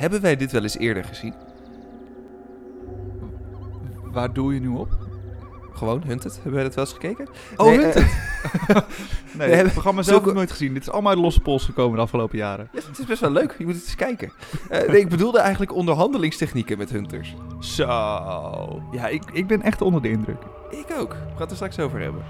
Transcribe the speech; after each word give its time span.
Hebben 0.00 0.20
wij 0.20 0.36
dit 0.36 0.52
wel 0.52 0.62
eens 0.62 0.78
eerder 0.78 1.04
gezien? 1.04 1.34
Waar 4.04 4.32
doe 4.32 4.54
je 4.54 4.60
nu 4.60 4.68
op? 4.68 4.88
Gewoon 5.72 6.02
Hunted? 6.06 6.34
Hebben 6.34 6.52
wij 6.52 6.62
dat 6.62 6.74
wel 6.74 6.84
eens 6.84 6.92
gekeken? 6.94 7.28
Oh, 7.56 7.66
Nee, 7.66 7.78
Hunted. 7.78 8.02
nee, 8.06 8.76
heb 8.76 8.84
hebben 9.38 9.58
het 9.58 9.72
programma 9.72 10.02
zelf 10.02 10.22
zulke- 10.22 10.36
nooit 10.36 10.50
gezien. 10.50 10.72
Dit 10.74 10.82
is 10.82 10.90
allemaal 10.90 11.12
uit 11.12 11.20
losse 11.20 11.40
pols 11.40 11.64
gekomen 11.64 11.96
de 11.96 12.02
afgelopen 12.02 12.38
jaren. 12.38 12.68
Ja, 12.72 12.80
het 12.88 12.98
is 12.98 13.04
best 13.06 13.20
wel 13.20 13.30
leuk. 13.30 13.54
Je 13.58 13.64
moet 13.64 13.74
het 13.74 13.84
eens 13.84 13.94
kijken. 13.94 14.32
Eh, 14.68 14.88
nee, 14.88 15.00
ik 15.00 15.08
bedoelde 15.08 15.38
eigenlijk 15.40 15.74
onderhandelingstechnieken 15.74 16.78
met 16.78 16.90
hunters. 16.90 17.34
Zo. 17.60 17.86
Ja, 18.92 19.06
ik, 19.08 19.22
ik 19.32 19.46
ben 19.46 19.62
echt 19.62 19.80
onder 19.82 20.02
de 20.02 20.10
indruk. 20.10 20.42
Ik 20.70 20.86
ook. 20.98 21.12
We 21.12 21.18
gaan 21.28 21.38
het 21.40 21.50
er 21.50 21.56
straks 21.56 21.78
over 21.78 22.00
hebben. 22.00 22.22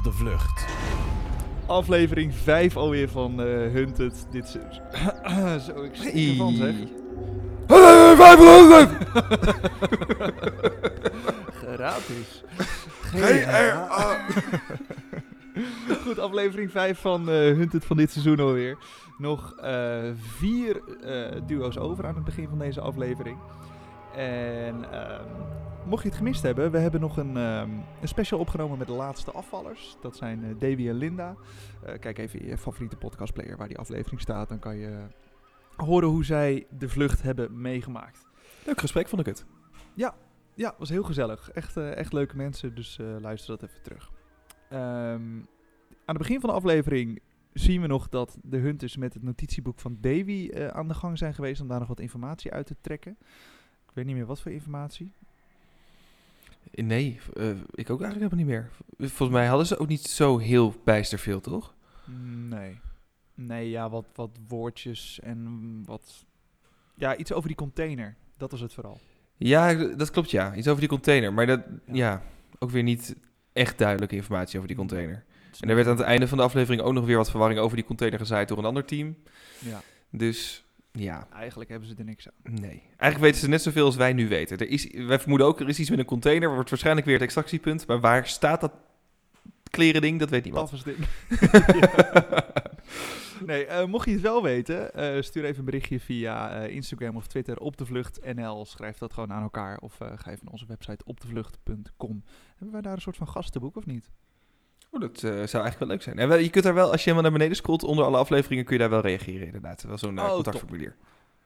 Op 0.00 0.06
de 0.06 0.12
vlucht. 0.12 0.66
Aflevering 1.66 2.34
5 2.34 2.76
alweer 2.76 3.08
van 3.08 3.40
eh 3.40 3.46
Hunted. 3.46 4.26
Dit 4.30 4.44
is... 4.44 4.56
Zo, 5.66 5.82
ik 5.82 5.94
schrik 5.94 6.30
ervan 6.30 6.54
zeg. 6.54 6.74
Gratis. 11.52 12.42
Goed, 16.04 16.18
aflevering 16.18 16.70
5 16.70 16.98
van 16.98 17.28
eh 17.28 17.34
Hunted 17.34 17.84
van 17.84 17.96
dit 17.96 18.10
seizoen 18.10 18.40
alweer. 18.40 18.78
Nog 19.18 19.54
eh, 19.56 19.98
vier 20.36 20.82
duo's 21.46 21.76
over 21.76 22.06
aan 22.06 22.14
het 22.14 22.24
begin 22.24 22.48
van 22.48 22.58
deze 22.58 22.80
aflevering. 22.80 23.38
En 24.16 24.92
ehm, 24.92 25.24
mocht 25.86 26.02
je 26.02 26.08
het 26.08 26.18
gemist 26.18 26.42
hebben, 26.42 26.70
we 26.70 26.78
hebben 26.78 27.00
nog 27.00 27.16
een, 27.16 27.36
ehm, 27.36 27.70
een 28.00 28.08
special 28.08 28.40
opgenomen 28.40 28.78
met 28.78 28.86
de 28.86 28.92
laatste 28.92 29.30
afvallers. 29.30 29.96
Dat 30.00 30.16
zijn 30.16 30.44
eh, 30.44 30.50
Davy 30.58 30.88
en 30.88 30.94
Linda. 30.94 31.36
Eh, 31.82 31.98
kijk 31.98 32.18
even 32.18 32.40
in 32.40 32.46
je 32.46 32.58
favoriete 32.58 32.96
podcastplayer 32.96 33.56
waar 33.56 33.68
die 33.68 33.78
aflevering 33.78 34.20
staat. 34.20 34.48
Dan 34.48 34.58
kan 34.58 34.76
je 34.76 35.06
horen 35.76 36.08
hoe 36.08 36.24
zij 36.24 36.66
de 36.78 36.88
vlucht 36.88 37.22
hebben 37.22 37.60
meegemaakt. 37.60 38.28
Leuk 38.66 38.80
gesprek, 38.80 39.08
vond 39.08 39.20
ik 39.20 39.26
het. 39.26 39.44
Ja, 40.54 40.74
was 40.78 40.88
heel 40.88 41.02
gezellig. 41.02 41.50
Echt, 41.50 41.76
eh, 41.76 41.96
echt 41.96 42.12
leuke 42.12 42.36
mensen, 42.36 42.74
dus 42.74 42.98
luister 43.20 43.58
dat 43.58 43.68
even 43.68 43.82
terug. 43.82 44.10
Ehm, 44.68 45.38
aan 46.04 46.16
het 46.16 46.18
begin 46.18 46.40
van 46.40 46.48
de 46.50 46.56
aflevering 46.56 47.20
zien 47.52 47.80
we 47.80 47.86
nog 47.86 48.08
dat 48.08 48.38
de 48.42 48.56
hunters 48.56 48.96
met 48.96 49.14
het 49.14 49.22
notitieboek 49.22 49.78
van 49.78 49.98
Davy 50.00 50.50
aan 50.72 50.88
de 50.88 50.94
gang 50.94 51.18
zijn 51.18 51.34
geweest 51.34 51.60
om 51.60 51.68
daar 51.68 51.78
nog 51.78 51.88
wat 51.88 52.00
informatie 52.00 52.52
uit 52.52 52.66
te 52.66 52.76
trekken. 52.80 53.16
Ik 53.88 53.94
weet 53.94 54.04
niet 54.04 54.14
meer 54.14 54.26
wat 54.26 54.40
voor 54.40 54.52
informatie. 54.52 55.12
Nee, 56.72 57.20
eh, 57.36 57.50
ik 57.50 57.90
ook 57.90 58.00
eigenlijk 58.02 58.32
helemaal 58.32 58.36
niet 58.36 58.46
meer. 58.46 58.70
Volgens 58.98 59.38
mij 59.38 59.46
hadden 59.46 59.66
ze 59.66 59.78
ook 59.78 59.88
niet 59.88 60.02
zo 60.02 60.38
heel 60.38 60.74
bijster 60.84 61.18
veel, 61.18 61.40
toch? 61.40 61.74
Nee. 62.48 62.80
Nee, 63.34 63.70
ja, 63.70 63.90
wat, 63.90 64.06
wat 64.14 64.30
woordjes 64.48 65.20
en 65.22 65.82
wat... 65.86 66.24
Ja, 66.94 67.16
iets 67.16 67.32
over 67.32 67.48
die 67.48 67.56
container. 67.56 68.16
Dat 68.36 68.50
was 68.50 68.60
het 68.60 68.74
vooral. 68.74 69.00
Ja, 69.36 69.74
dat 69.74 70.10
klopt 70.10 70.30
ja. 70.30 70.54
Iets 70.54 70.68
over 70.68 70.80
die 70.80 70.88
container. 70.88 71.32
Maar 71.32 71.46
dat, 71.46 71.60
Ja. 71.86 71.94
ja, 71.94 72.22
ook 72.58 72.70
weer 72.70 72.82
niet 72.82 73.16
echt 73.52 73.78
duidelijke 73.78 74.14
informatie 74.16 74.56
over 74.56 74.68
die 74.68 74.76
container. 74.76 75.24
En 75.60 75.68
er 75.68 75.74
werd 75.74 75.86
aan 75.86 75.96
het 75.96 76.06
einde 76.06 76.28
van 76.28 76.38
de 76.38 76.44
aflevering 76.44 76.82
ook 76.82 76.92
nog 76.92 77.04
weer 77.04 77.16
wat 77.16 77.30
verwarring 77.30 77.60
over 77.60 77.76
die 77.76 77.84
container 77.86 78.18
gezaaid 78.18 78.48
door 78.48 78.58
een 78.58 78.64
ander 78.64 78.84
team. 78.84 79.16
Ja, 79.58 79.80
Dus 80.10 80.64
ja, 80.92 81.28
eigenlijk 81.32 81.70
hebben 81.70 81.88
ze 81.88 81.94
er 81.98 82.04
niks 82.04 82.28
aan. 82.28 82.54
nee. 82.60 82.82
Eigenlijk 82.96 83.18
weten 83.18 83.40
ze 83.40 83.48
net 83.48 83.62
zoveel 83.62 83.84
als 83.84 83.96
wij 83.96 84.12
nu 84.12 84.28
weten. 84.28 84.58
Er 84.58 84.68
is, 84.68 84.90
wij 84.92 85.18
vermoeden 85.18 85.46
ook, 85.46 85.60
er 85.60 85.68
is 85.68 85.78
iets 85.78 85.90
met 85.90 85.98
een 85.98 86.04
container. 86.04 86.54
Wordt 86.54 86.70
waarschijnlijk 86.70 87.06
weer 87.06 87.14
het 87.14 87.24
extractiepunt. 87.24 87.86
Maar 87.86 88.00
waar 88.00 88.26
staat 88.26 88.60
dat 88.60 88.72
klerending? 89.70 90.18
Dat 90.18 90.30
weet 90.30 90.44
niemand. 90.44 90.70
Tafelsding. 90.70 91.06
Nee, 93.46 93.66
eh, 93.66 93.86
mocht 93.86 94.06
je 94.06 94.12
het 94.12 94.20
wel 94.20 94.42
weten, 94.42 94.94
eh, 94.94 95.22
stuur 95.22 95.44
even 95.44 95.58
een 95.58 95.64
berichtje 95.64 96.00
via 96.00 96.50
eh, 96.50 96.74
Instagram 96.74 97.16
of 97.16 97.26
Twitter 97.26 97.58
op 97.58 97.76
de 97.76 97.86
vlucht 97.86 98.34
NL. 98.34 98.64
Schrijf 98.64 98.98
dat 98.98 99.12
gewoon 99.12 99.32
aan 99.32 99.42
elkaar 99.42 99.78
of 99.78 99.96
ga 99.96 100.30
even 100.30 100.44
naar 100.44 100.52
onze 100.52 100.66
website 100.66 101.04
opdevlucht.com. 101.04 102.24
Hebben 102.48 102.72
wij 102.72 102.80
daar 102.80 102.92
een 102.92 103.00
soort 103.00 103.16
van 103.16 103.28
gastenboek 103.28 103.76
of 103.76 103.86
niet? 103.86 104.10
Oh, 104.90 105.00
dat 105.00 105.14
eh, 105.14 105.22
zou 105.22 105.32
eigenlijk 105.32 105.78
wel 105.78 105.88
leuk 105.88 106.02
zijn. 106.02 106.18
En 106.18 106.28
wel, 106.28 106.38
je 106.38 106.50
kunt 106.50 106.64
daar 106.64 106.74
wel, 106.74 106.90
als 106.90 107.04
je 107.04 107.10
helemaal 107.10 107.22
naar 107.22 107.38
beneden 107.38 107.56
scrolt, 107.56 107.82
onder 107.82 108.04
alle 108.04 108.16
afleveringen 108.16 108.64
kun 108.64 108.74
je 108.74 108.80
daar 108.80 108.90
wel 108.90 109.00
reageren 109.00 109.46
inderdaad. 109.46 109.82
Wel 109.82 109.98
zo'n 109.98 110.18
eh, 110.18 110.24
Oh, 110.24 110.34
contactformulier. 110.34 110.96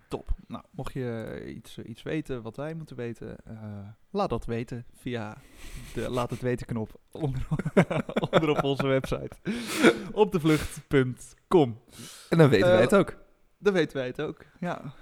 Top. 0.08 0.28
Nou, 0.46 0.64
mocht 0.70 0.92
je 0.92 1.40
eh, 1.42 1.54
iets, 1.54 1.78
iets 1.78 2.02
weten 2.02 2.42
wat 2.42 2.56
wij 2.56 2.74
moeten 2.74 2.96
weten, 2.96 3.36
laat 4.10 4.28
dat 4.28 4.44
weten 4.44 4.84
via 4.94 5.36
de 5.94 6.10
laat 6.18 6.30
het 6.30 6.40
weten 6.40 6.66
knop 6.66 7.00
onder, 7.10 7.46
onder 8.30 8.48
op 8.50 8.62
onze 8.62 8.86
website. 8.86 9.36
Opdevlucht.com. 10.12 11.80
En 12.28 12.38
dan 12.38 12.48
weten 12.48 12.68
wij 12.68 12.80
het 12.80 12.94
ook. 12.94 13.16
Dan 13.58 13.72
weten 13.72 13.96
wij 13.96 14.06
het 14.06 14.20
ook. 14.20 14.44
Ja, 14.60 14.94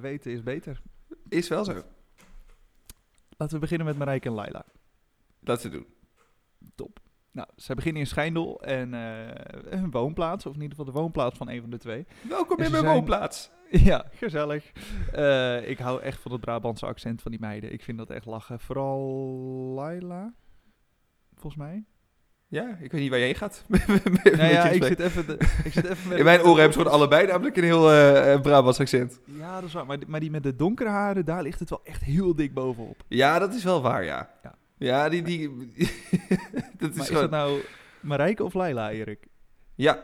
weten 0.00 0.32
is 0.32 0.42
beter. 0.42 0.80
Is 1.28 1.48
wel 1.48 1.64
zo. 1.64 1.82
Laten 3.36 3.54
we 3.54 3.60
beginnen 3.60 3.86
met 3.86 3.98
Marijke 3.98 4.28
en 4.28 4.34
Laila. 4.34 4.64
Dat 5.40 5.60
ze 5.60 5.68
doen. 5.68 5.86
Top. 6.74 7.00
Nou, 7.36 7.48
zij 7.56 7.74
beginnen 7.74 8.00
in 8.02 8.06
Schijndel 8.08 8.62
en 8.62 8.94
eh, 8.94 9.78
hun 9.78 9.90
woonplaats, 9.90 10.46
of 10.46 10.54
in 10.54 10.60
ieder 10.62 10.76
geval 10.76 10.92
de 10.92 10.98
woonplaats 11.00 11.36
van 11.36 11.48
een 11.48 11.60
van 11.60 11.70
de 11.70 11.78
twee. 11.78 12.06
Welkom 12.28 12.56
in 12.58 12.70
mijn 12.70 12.82
zijn- 12.82 12.94
woonplaats. 12.94 13.50
Ja, 13.70 14.04
gezellig. 14.12 14.72
Eh, 15.12 15.68
ik 15.68 15.78
hou 15.78 16.02
echt 16.02 16.20
van 16.20 16.32
het 16.32 16.40
Brabantse 16.40 16.86
accent 16.86 17.22
van 17.22 17.30
die 17.30 17.40
meiden. 17.40 17.72
Ik 17.72 17.82
vind 17.82 17.98
dat 17.98 18.10
echt 18.10 18.24
lachen. 18.26 18.60
Vooral 18.60 19.00
Laila, 19.74 20.34
volgens 21.34 21.56
mij. 21.62 21.84
Ja, 22.48 22.76
ik 22.80 22.92
weet 22.92 23.00
niet 23.00 23.10
waar 23.10 23.18
je 23.24 23.24
heen 23.24 23.34
gaat. 23.34 23.64
Nou 23.68 24.52
ja, 24.52 24.68
ik 24.68 24.84
zit 24.84 25.00
even, 25.00 25.26
de, 25.26 25.32
ik 25.64 25.72
zit 25.72 25.84
even 25.84 26.08
met 26.08 26.18
in 26.18 26.24
mijn 26.24 26.40
oren 26.40 26.54
hebben 26.54 26.72
ze 26.72 26.78
gewoon 26.78 26.92
allebei 26.94 27.26
namelijk 27.26 27.56
een 27.56 27.64
heel 27.64 27.90
eh 27.90 28.32
eh, 28.32 28.40
Brabants 28.40 28.80
accent. 28.80 29.20
Ja, 29.24 29.54
dat 29.54 29.64
is 29.68 29.72
waar. 29.72 29.86
Maar, 29.86 29.98
die- 29.98 30.08
maar 30.08 30.20
die 30.20 30.30
met 30.30 30.42
de 30.42 30.56
donkere 30.56 30.88
haren, 30.90 31.24
daar 31.24 31.42
ligt 31.42 31.60
het 31.60 31.70
wel 31.70 31.80
echt 31.84 32.02
heel 32.04 32.34
dik 32.34 32.54
bovenop. 32.54 33.02
Ja, 33.08 33.38
dat 33.38 33.54
is 33.54 33.64
wel 33.64 33.82
waar, 33.82 34.04
ja. 34.04 34.30
Ja. 34.42 34.54
Ja, 34.78 35.08
die... 35.08 35.22
die 35.22 35.50
dat 36.80 36.90
is 36.90 36.96
maar 36.96 37.06
is 37.06 37.12
dat 37.12 37.30
nou 37.30 37.60
Marijke 38.00 38.44
of 38.44 38.54
Laila, 38.54 38.90
Erik? 38.90 39.26
Ja. 39.74 39.94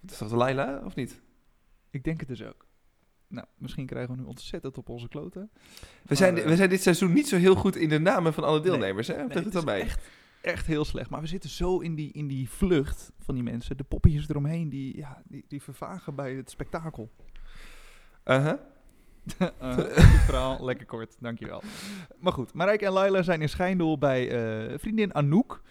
Dat 0.00 0.10
is 0.10 0.18
toch 0.18 0.28
de 0.28 0.36
Laila, 0.36 0.82
of 0.84 0.94
niet? 0.94 1.20
Ik 1.90 2.04
denk 2.04 2.20
het 2.20 2.28
dus 2.28 2.42
ook. 2.42 2.66
Nou, 3.28 3.46
misschien 3.56 3.86
krijgen 3.86 4.14
we 4.14 4.20
nu 4.20 4.26
ontzettend 4.26 4.78
op 4.78 4.88
onze 4.88 5.08
kloten. 5.08 5.50
We 6.06 6.14
zijn, 6.14 6.34
Maar, 6.34 6.42
eh, 6.42 6.48
we 6.48 6.56
zijn 6.56 6.68
dit 6.68 6.82
seizoen 6.82 7.12
niet 7.12 7.28
zo 7.28 7.36
heel 7.36 7.54
goed 7.54 7.76
in 7.76 7.88
de 7.88 7.98
namen 7.98 8.32
van 8.34 8.44
alle 8.44 8.60
Nee. 8.60 8.70
deelnemers, 8.70 9.06
hè? 9.06 9.16
Nee, 9.26 9.38
het 9.44 9.54
is 9.54 9.64
bij. 9.64 9.80
echt, 9.80 10.08
echt 10.40 10.66
heel 10.66 10.84
slecht. 10.84 11.10
Maar 11.10 11.20
we 11.20 11.26
zitten 11.26 11.50
zo 11.50 11.78
in 11.78 11.94
die, 11.94 12.12
in 12.12 12.26
die 12.28 12.48
vlucht 12.50 13.12
van 13.18 13.34
die 13.34 13.44
mensen. 13.44 13.76
De 13.76 13.84
poppetjes 13.84 14.28
eromheen, 14.28 14.68
die, 14.68 14.96
ja, 14.96 15.22
die, 15.24 15.44
die 15.48 15.62
vervagen 15.62 16.14
bij 16.14 16.34
het 16.34 16.50
spektakel. 16.50 17.10
Uh-huh. 18.24 18.58
Uh, 19.40 19.78
verhaal, 20.26 20.64
lekker 20.64 20.86
kort, 20.86 21.16
dankjewel. 21.20 21.62
Maar 22.18 22.32
goed, 22.32 22.52
Marijke 22.52 22.86
en 22.86 22.92
Laila 22.92 23.22
zijn 23.22 23.40
in 23.42 23.48
Schijndel 23.48 23.98
bij 23.98 24.30
eh, 24.30 24.78
vriendin 24.78 25.14
Anouk 25.14 25.62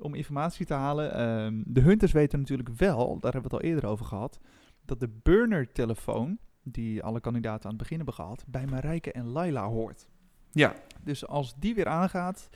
om 0.00 0.14
informatie 0.14 0.66
te 0.66 0.74
halen. 0.74 1.14
Ehm, 1.14 1.62
de 1.66 1.80
Hunters 1.80 2.12
weten 2.12 2.38
natuurlijk 2.38 2.68
wel, 2.68 3.06
daar 3.20 3.32
hebben 3.32 3.50
we 3.50 3.56
het 3.56 3.64
al 3.64 3.70
eerder 3.70 3.90
over 3.90 4.06
gehad, 4.06 4.38
dat 4.84 5.00
de 5.00 5.08
burner-telefoon, 5.22 6.38
die 6.62 7.02
alle 7.02 7.20
kandidaten 7.20 7.64
aan 7.64 7.70
het 7.70 7.78
begin 7.78 7.96
hebben 7.96 8.14
gehad, 8.14 8.44
bij 8.46 8.66
Marijke 8.66 9.12
en 9.12 9.26
Laila 9.26 9.66
hoort. 9.66 10.08
Ja. 10.50 10.74
Dus 11.02 11.26
als 11.26 11.54
die 11.58 11.74
weer 11.74 11.86
aangaat, 11.86 12.48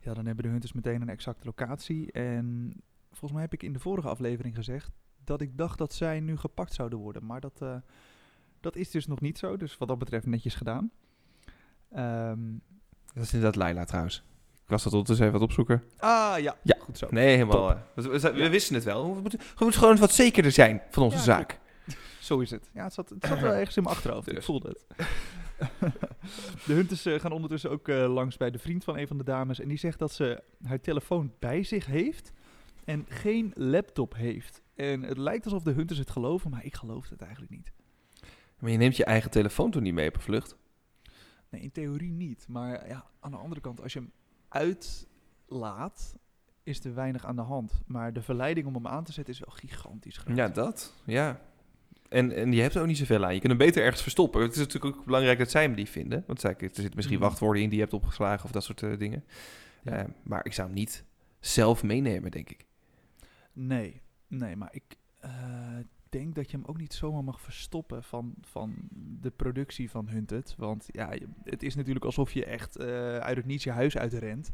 ja, 0.00 0.14
dan 0.14 0.26
hebben 0.26 0.44
de 0.44 0.50
Hunters 0.50 0.72
meteen 0.72 1.02
een 1.02 1.08
exacte 1.08 1.44
locatie. 1.44 2.12
En 2.12 2.74
volgens 3.08 3.32
mij 3.32 3.42
heb 3.42 3.52
ik 3.52 3.62
in 3.62 3.72
de 3.72 3.78
vorige 3.78 4.08
aflevering 4.08 4.54
gezegd 4.54 4.90
dat 5.24 5.40
ik 5.40 5.56
dacht 5.58 5.78
dat 5.78 5.92
zij 5.92 6.20
nu 6.20 6.36
gepakt 6.36 6.74
zouden 6.74 6.98
worden. 6.98 7.26
Maar 7.26 7.40
dat, 7.40 7.62
eh, 7.62 7.76
dat 8.60 8.76
is 8.76 8.90
dus 8.90 9.06
nog 9.06 9.20
niet 9.20 9.38
zo. 9.38 9.56
Dus 9.56 9.78
wat 9.78 9.88
dat 9.88 9.98
betreft 9.98 10.26
netjes 10.26 10.54
gedaan. 10.54 10.90
Ehm, 11.90 12.40
Dat 13.14 13.24
is 13.24 13.32
inderdaad 13.32 13.56
Laila 13.56 13.84
trouwens. 13.84 14.24
Ik 14.70 14.76
was 14.76 14.84
dat 14.84 14.92
ondertussen 14.92 15.26
even 15.26 15.38
wat 15.38 15.48
opzoeken. 15.48 15.82
ah 15.98 16.38
ja, 16.38 16.56
Ja. 16.62 16.76
goed 16.80 16.98
zo. 16.98 17.06
Nee, 17.10 17.36
helemaal. 17.36 17.70
Eh, 17.70 17.76
we, 17.94 18.02
we- 18.02 18.32
we 18.32 18.38
Ja. 18.38 18.48
wisten 18.50 18.74
het 18.74 18.84
wel. 18.84 19.14
We 19.14 19.20
moeten, 19.20 19.38
we 19.38 19.44
moeten 19.64 19.80
gewoon 19.80 19.96
wat 19.96 20.12
zekerder 20.12 20.52
zijn 20.52 20.82
van 20.90 21.02
onze 21.02 21.16
Ja, 21.16 21.22
zaak. 21.22 21.58
Zo 22.20 22.38
is 22.38 22.50
het. 22.50 22.70
Ja, 22.74 22.84
het 22.84 22.92
zat, 22.94 23.08
het 23.08 23.26
zat 23.26 23.40
wel 23.40 23.52
ergens 23.52 23.76
in 23.76 23.82
mijn 23.82 23.94
achterhoofd. 23.94 24.28
Ik 24.28 24.34
Dus. 24.34 24.44
voelde 24.44 24.68
het. 24.68 25.06
de 26.66 26.72
Hunters 26.72 27.04
eh, 27.06 27.20
gaan 27.20 27.32
ondertussen 27.32 27.70
ook 27.70 27.88
eh, 27.88 28.12
langs 28.12 28.36
bij 28.36 28.50
de 28.50 28.58
vriend 28.58 28.84
van 28.84 28.98
een 28.98 29.06
van 29.06 29.18
de 29.18 29.24
dames. 29.24 29.60
En 29.60 29.68
die 29.68 29.78
zegt 29.78 29.98
dat 29.98 30.12
ze 30.12 30.42
haar 30.64 30.80
telefoon 30.80 31.32
bij 31.38 31.62
zich 31.62 31.86
heeft 31.86 32.32
en 32.84 33.06
geen 33.08 33.52
laptop 33.54 34.14
heeft. 34.14 34.62
En 34.74 35.02
het 35.02 35.18
lijkt 35.18 35.44
alsof 35.44 35.62
de 35.62 35.72
Hunters 35.72 35.98
het 35.98 36.10
geloven, 36.10 36.50
maar 36.50 36.64
ik 36.64 36.74
geloof 36.74 37.08
het 37.08 37.20
eigenlijk 37.22 37.52
niet. 37.52 37.72
Maar 38.58 38.70
je 38.70 38.76
neemt 38.78 38.96
je 38.96 39.04
eigen 39.04 39.30
telefoon 39.30 39.70
toen 39.70 39.82
niet 39.82 39.94
mee 39.94 40.08
op 40.08 40.14
een 40.14 40.20
vlucht. 40.20 40.56
Nee, 41.50 41.60
in 41.60 41.72
theorie 41.72 42.12
niet. 42.12 42.44
Maar 42.48 42.88
ja, 42.88 43.04
aan 43.20 43.30
de 43.30 43.36
andere 43.36 43.60
kant, 43.60 43.82
als 43.82 43.92
je 43.92 43.98
hem 43.98 44.10
uitlaat, 44.50 46.14
is 46.62 46.84
er 46.84 46.94
weinig 46.94 47.24
aan 47.26 47.36
de 47.36 47.42
hand. 47.42 47.72
Maar 47.86 48.12
de 48.12 48.22
verleiding 48.22 48.66
om 48.66 48.74
hem 48.74 48.86
aan 48.86 49.04
te 49.04 49.12
zetten 49.12 49.34
is 49.34 49.40
wel 49.40 49.54
gigantisch 49.54 50.16
groot. 50.18 50.36
Ja, 50.36 50.48
dat. 50.48 50.94
Ja. 51.04 51.40
En, 52.08 52.32
en 52.36 52.52
je 52.52 52.60
hebt 52.62 52.74
er 52.74 52.80
ook 52.80 52.86
niet 52.86 52.98
zoveel 52.98 53.24
aan. 53.24 53.34
Je 53.34 53.40
kunt 53.40 53.52
hem 53.52 53.66
beter 53.66 53.82
ergens 53.82 54.02
verstoppen. 54.02 54.42
Het 54.42 54.52
is 54.52 54.58
natuurlijk 54.58 54.96
ook 54.96 55.04
belangrijk 55.04 55.38
dat 55.38 55.50
zij 55.50 55.62
hem 55.62 55.74
die 55.74 55.88
vinden. 55.88 56.24
Want 56.26 56.40
zij, 56.40 56.50
er 56.58 56.70
zitten 56.72 56.92
misschien 56.94 57.18
Mhm. 57.18 57.26
wachtwoorden 57.26 57.62
in 57.62 57.68
die 57.68 57.78
je 57.78 57.84
hebt 57.84 57.94
opgeslagen 57.96 58.44
of 58.44 58.50
dat 58.50 58.64
soort 58.64 58.82
eh, 58.82 58.98
dingen. 58.98 59.24
Ja. 59.82 59.92
Eh, 59.92 60.04
maar 60.22 60.44
ik 60.44 60.52
zou 60.52 60.66
hem 60.66 60.76
niet 60.76 61.04
zelf 61.40 61.82
meenemen, 61.82 62.30
denk 62.30 62.50
ik. 62.50 62.66
Nee, 63.52 64.00
nee, 64.26 64.56
maar 64.56 64.68
ik 64.72 64.82
eh, 65.20 65.30
denk 66.10 66.34
dat 66.34 66.50
je 66.50 66.56
hem 66.56 66.66
ook 66.66 66.78
niet 66.78 66.94
zomaar 66.94 67.24
mag 67.24 67.40
verstoppen 67.40 68.02
van, 68.02 68.34
van 68.40 68.74
de 69.20 69.30
productie 69.30 69.90
van 69.90 70.08
Hunted. 70.08 70.54
Want 70.58 70.88
ja, 70.92 71.10
het 71.44 71.62
is 71.62 71.74
natuurlijk 71.74 72.04
alsof 72.04 72.32
je 72.32 72.44
echt 72.44 72.76
eh, 72.76 73.16
uit 73.16 73.36
het 73.36 73.46
niets 73.46 73.64
je 73.64 73.70
huis 73.70 73.96
uitrent. 73.96 74.50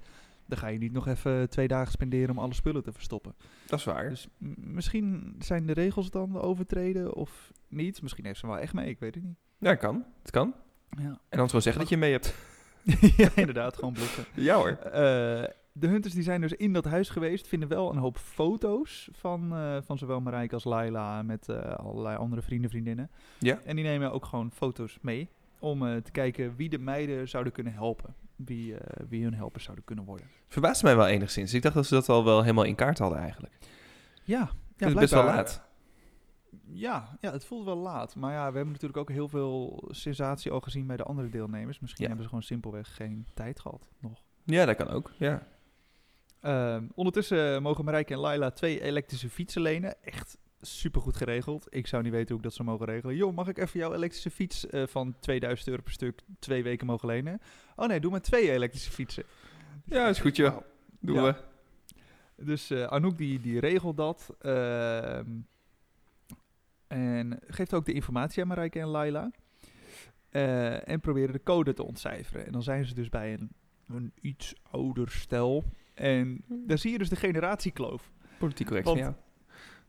Dan 0.46 0.58
ga 0.58 0.66
je 0.66 0.78
niet 0.78 0.92
nog 0.92 1.06
even 1.06 1.50
twee 1.50 1.68
dagen 1.68 1.92
spenderen 1.92 2.30
om 2.30 2.38
alle 2.38 2.54
spullen 2.54 2.82
te 2.82 2.92
verstoppen. 2.92 3.34
Dat 3.66 3.78
is 3.78 3.84
waar. 3.84 4.08
Dus 4.08 4.28
misschien 4.56 5.34
zijn 5.38 5.66
de 5.66 5.72
regels 5.72 6.10
dan 6.10 6.40
overtreden 6.40 7.14
of 7.14 7.52
niet. 7.68 8.02
Misschien 8.02 8.24
heeft 8.24 8.38
ze 8.38 8.46
hem 8.46 8.54
wel 8.54 8.64
echt 8.64 8.74
mee, 8.74 8.88
ik 8.88 8.98
weet 8.98 9.14
het 9.14 9.24
niet. 9.24 9.36
Ja, 9.58 9.74
kan. 9.74 10.04
Het 10.22 10.30
kan. 10.30 10.54
Ja, 10.90 11.04
En 11.28 11.38
dan 11.38 11.46
gewoon 11.46 11.62
zeggen 11.62 11.80
dat 11.82 11.90
je 11.90 11.96
mee 11.96 12.12
hebt. 12.12 12.34
ja 13.22 13.28
inderdaad, 13.34 13.76
gewoon 13.76 13.92
blokken. 13.92 14.24
Ja 14.34 14.56
hoor. 14.56 14.68
Eh, 14.70 15.44
de 15.78 15.86
hunters 15.86 16.14
die 16.14 16.22
zijn 16.22 16.40
dus 16.40 16.52
in 16.52 16.72
dat 16.72 16.84
huis 16.84 17.08
geweest, 17.08 17.48
vinden 17.48 17.68
wel 17.68 17.90
een 17.90 17.96
hoop 17.98 18.18
foto's 18.18 19.08
van, 19.12 19.54
eh, 19.56 19.76
van 19.82 19.98
zowel 19.98 20.20
Marijke 20.20 20.54
als 20.54 20.64
Laila 20.64 21.22
met 21.22 21.48
eh, 21.48 21.74
allerlei 21.74 22.16
andere 22.16 22.42
vrienden, 22.42 22.70
vriendinnen. 22.70 23.10
Ja. 23.38 23.58
En 23.64 23.76
die 23.76 23.84
nemen 23.84 24.12
ook 24.12 24.24
gewoon 24.24 24.50
foto's 24.50 24.98
mee 25.00 25.28
om 25.58 25.86
eh, 25.86 25.96
te 25.96 26.10
kijken 26.10 26.56
wie 26.56 26.68
de 26.68 26.78
meiden 26.78 27.28
zouden 27.28 27.52
kunnen 27.52 27.72
helpen. 27.72 28.14
Wie, 28.36 28.74
wie 29.08 29.22
hun 29.22 29.34
helpers 29.34 29.64
zouden 29.64 29.84
kunnen 29.84 30.04
worden. 30.04 30.26
Verbaast 30.48 30.82
mij 30.82 30.96
wel 30.96 31.06
enigszins. 31.06 31.54
Ik 31.54 31.62
dacht 31.62 31.74
dat 31.74 31.86
ze 31.86 31.94
dat 31.94 32.08
al 32.08 32.24
wel 32.24 32.40
helemaal 32.40 32.64
in 32.64 32.74
kaart 32.74 32.98
hadden 32.98 33.18
eigenlijk. 33.18 33.58
Ja, 34.24 34.38
Ja, 34.38 34.50
het 34.76 34.88
is 34.88 34.94
best 34.94 35.12
wel 35.12 35.24
laat. 35.24 35.62
Ja, 36.64 37.16
ja, 37.20 37.32
het 37.32 37.44
voelt 37.44 37.64
wel 37.64 37.76
laat. 37.76 38.16
Maar 38.16 38.32
ja, 38.32 38.48
we 38.50 38.54
hebben 38.56 38.72
natuurlijk 38.72 39.00
ook 39.00 39.10
heel 39.10 39.28
veel 39.28 39.84
sensatie 39.90 40.50
al 40.50 40.60
gezien 40.60 40.86
bij 40.86 40.96
de 40.96 41.02
andere 41.02 41.28
deelnemers. 41.28 41.80
Misschien 41.80 42.02
Ja. 42.02 42.08
hebben 42.08 42.24
ze 42.24 42.28
gewoon 42.28 42.44
simpelweg 42.44 42.94
geen 42.94 43.26
tijd 43.34 43.60
gehad 43.60 43.90
nog. 44.00 44.22
Ja, 44.44 44.64
dat 44.64 44.76
kan 44.76 44.88
ook. 44.88 45.12
Ja. 45.18 45.46
Ehm, 46.40 46.84
ondertussen 46.94 47.62
mogen 47.62 47.84
Marijke 47.84 48.12
en 48.14 48.20
Laila 48.20 48.50
twee 48.50 48.80
elektrische 48.82 49.30
fietsen 49.30 49.62
lenen. 49.62 50.02
Echt 50.04 50.38
supergoed 50.60 51.16
geregeld. 51.16 51.66
Ik 51.68 51.86
zou 51.86 52.02
niet 52.02 52.12
weten 52.12 52.28
hoe 52.28 52.36
ik 52.36 52.42
dat 52.42 52.54
zou 52.54 52.68
mogen 52.68 52.86
regelen. 52.86 53.16
Joh, 53.16 53.34
mag 53.34 53.48
ik 53.48 53.58
even 53.58 53.80
jouw 53.80 53.94
elektrische 53.94 54.30
fiets 54.30 54.66
eh, 54.66 54.86
van 54.86 55.14
2000 55.20 55.68
euro 55.68 55.82
per 55.82 55.92
stuk 55.92 56.20
twee 56.38 56.62
weken 56.62 56.86
mogen 56.86 57.08
lenen? 57.08 57.40
Oh 57.76 57.86
nee, 57.88 58.00
doe 58.00 58.10
maar 58.10 58.20
twee 58.20 58.50
elektrische 58.50 58.90
fietsen. 58.90 59.24
Ja, 59.84 60.08
is 60.08 60.18
goed, 60.18 60.36
joh. 60.36 60.56
Doen 61.00 61.14
Ja. 61.14 61.22
we. 61.22 61.34
Dus 62.44 62.70
eh, 62.70 62.82
Anouk 62.84 63.18
die, 63.18 63.40
die 63.40 63.60
regelt 63.60 63.96
dat. 63.96 64.34
ehm, 64.40 65.24
en 66.86 67.38
geeft 67.46 67.74
ook 67.74 67.84
de 67.84 67.92
informatie 67.92 68.42
aan 68.42 68.48
Marijke 68.48 68.80
en 68.80 68.86
Laila. 68.88 69.30
Eh, 70.30 70.88
en 70.88 71.00
proberen 71.00 71.32
de 71.32 71.42
code 71.42 71.72
te 71.72 71.82
ontcijferen. 71.84 72.46
En 72.46 72.52
dan 72.52 72.62
zijn 72.62 72.84
ze 72.86 72.94
dus 72.94 73.08
bij 73.08 73.32
een, 73.32 73.50
een 73.88 74.12
iets 74.20 74.54
ouder 74.70 75.10
stel. 75.10 75.64
En 75.96 76.44
daar 76.48 76.78
zie 76.78 76.92
je 76.92 76.98
dus 76.98 77.08
de 77.08 77.16
generatiekloof. 77.16 78.10
Politiek 78.38 78.66
correct 78.66 78.86
Want- 78.86 78.98
van 78.98 79.08
jou. 79.08 79.20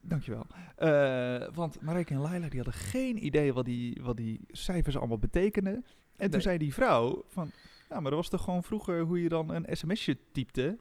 Dankjewel. 0.01 0.45
Eh 0.75 1.47
want 1.53 1.81
Marijke 1.81 2.13
en 2.13 2.19
Laila 2.19 2.47
die 2.49 2.61
hadden 2.61 2.79
geen 2.79 3.25
idee 3.25 3.53
wat 3.53 3.65
die, 3.65 3.99
wat 4.01 4.17
die 4.17 4.39
cijfers 4.47 4.97
allemaal 4.97 5.17
betekenden. 5.17 5.85
En 6.17 6.29
toen 6.29 6.41
zei 6.41 6.57
die 6.57 6.73
vrouw 6.73 7.23
van... 7.27 7.51
Ja, 7.89 7.99
maar 7.99 8.11
dat 8.11 8.19
was 8.19 8.29
toch 8.29 8.43
gewoon 8.43 8.63
vroeger 8.63 9.01
hoe 9.01 9.21
je 9.21 9.29
dan 9.29 9.49
een 9.49 9.65
sms'je 9.77 10.17
typte? 10.31 10.77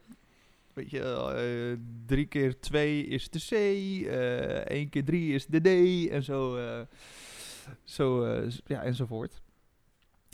Weet 0.73 0.89
je, 0.89 1.01
eh, 1.01 1.79
drie 2.05 2.25
keer 2.25 2.59
twee 2.59 3.05
is 3.05 3.29
de 3.29 3.39
C, 3.39 3.51
eh 3.51 4.47
één 4.55 4.89
keer 4.89 5.03
drie 5.05 5.33
is 5.33 5.45
de 5.45 5.59
D 5.59 6.09
en 6.09 6.23
zo, 6.23 6.57
eh, 6.57 6.81
zo 7.83 8.27
ja, 8.65 8.83
enzovoort. 8.83 9.41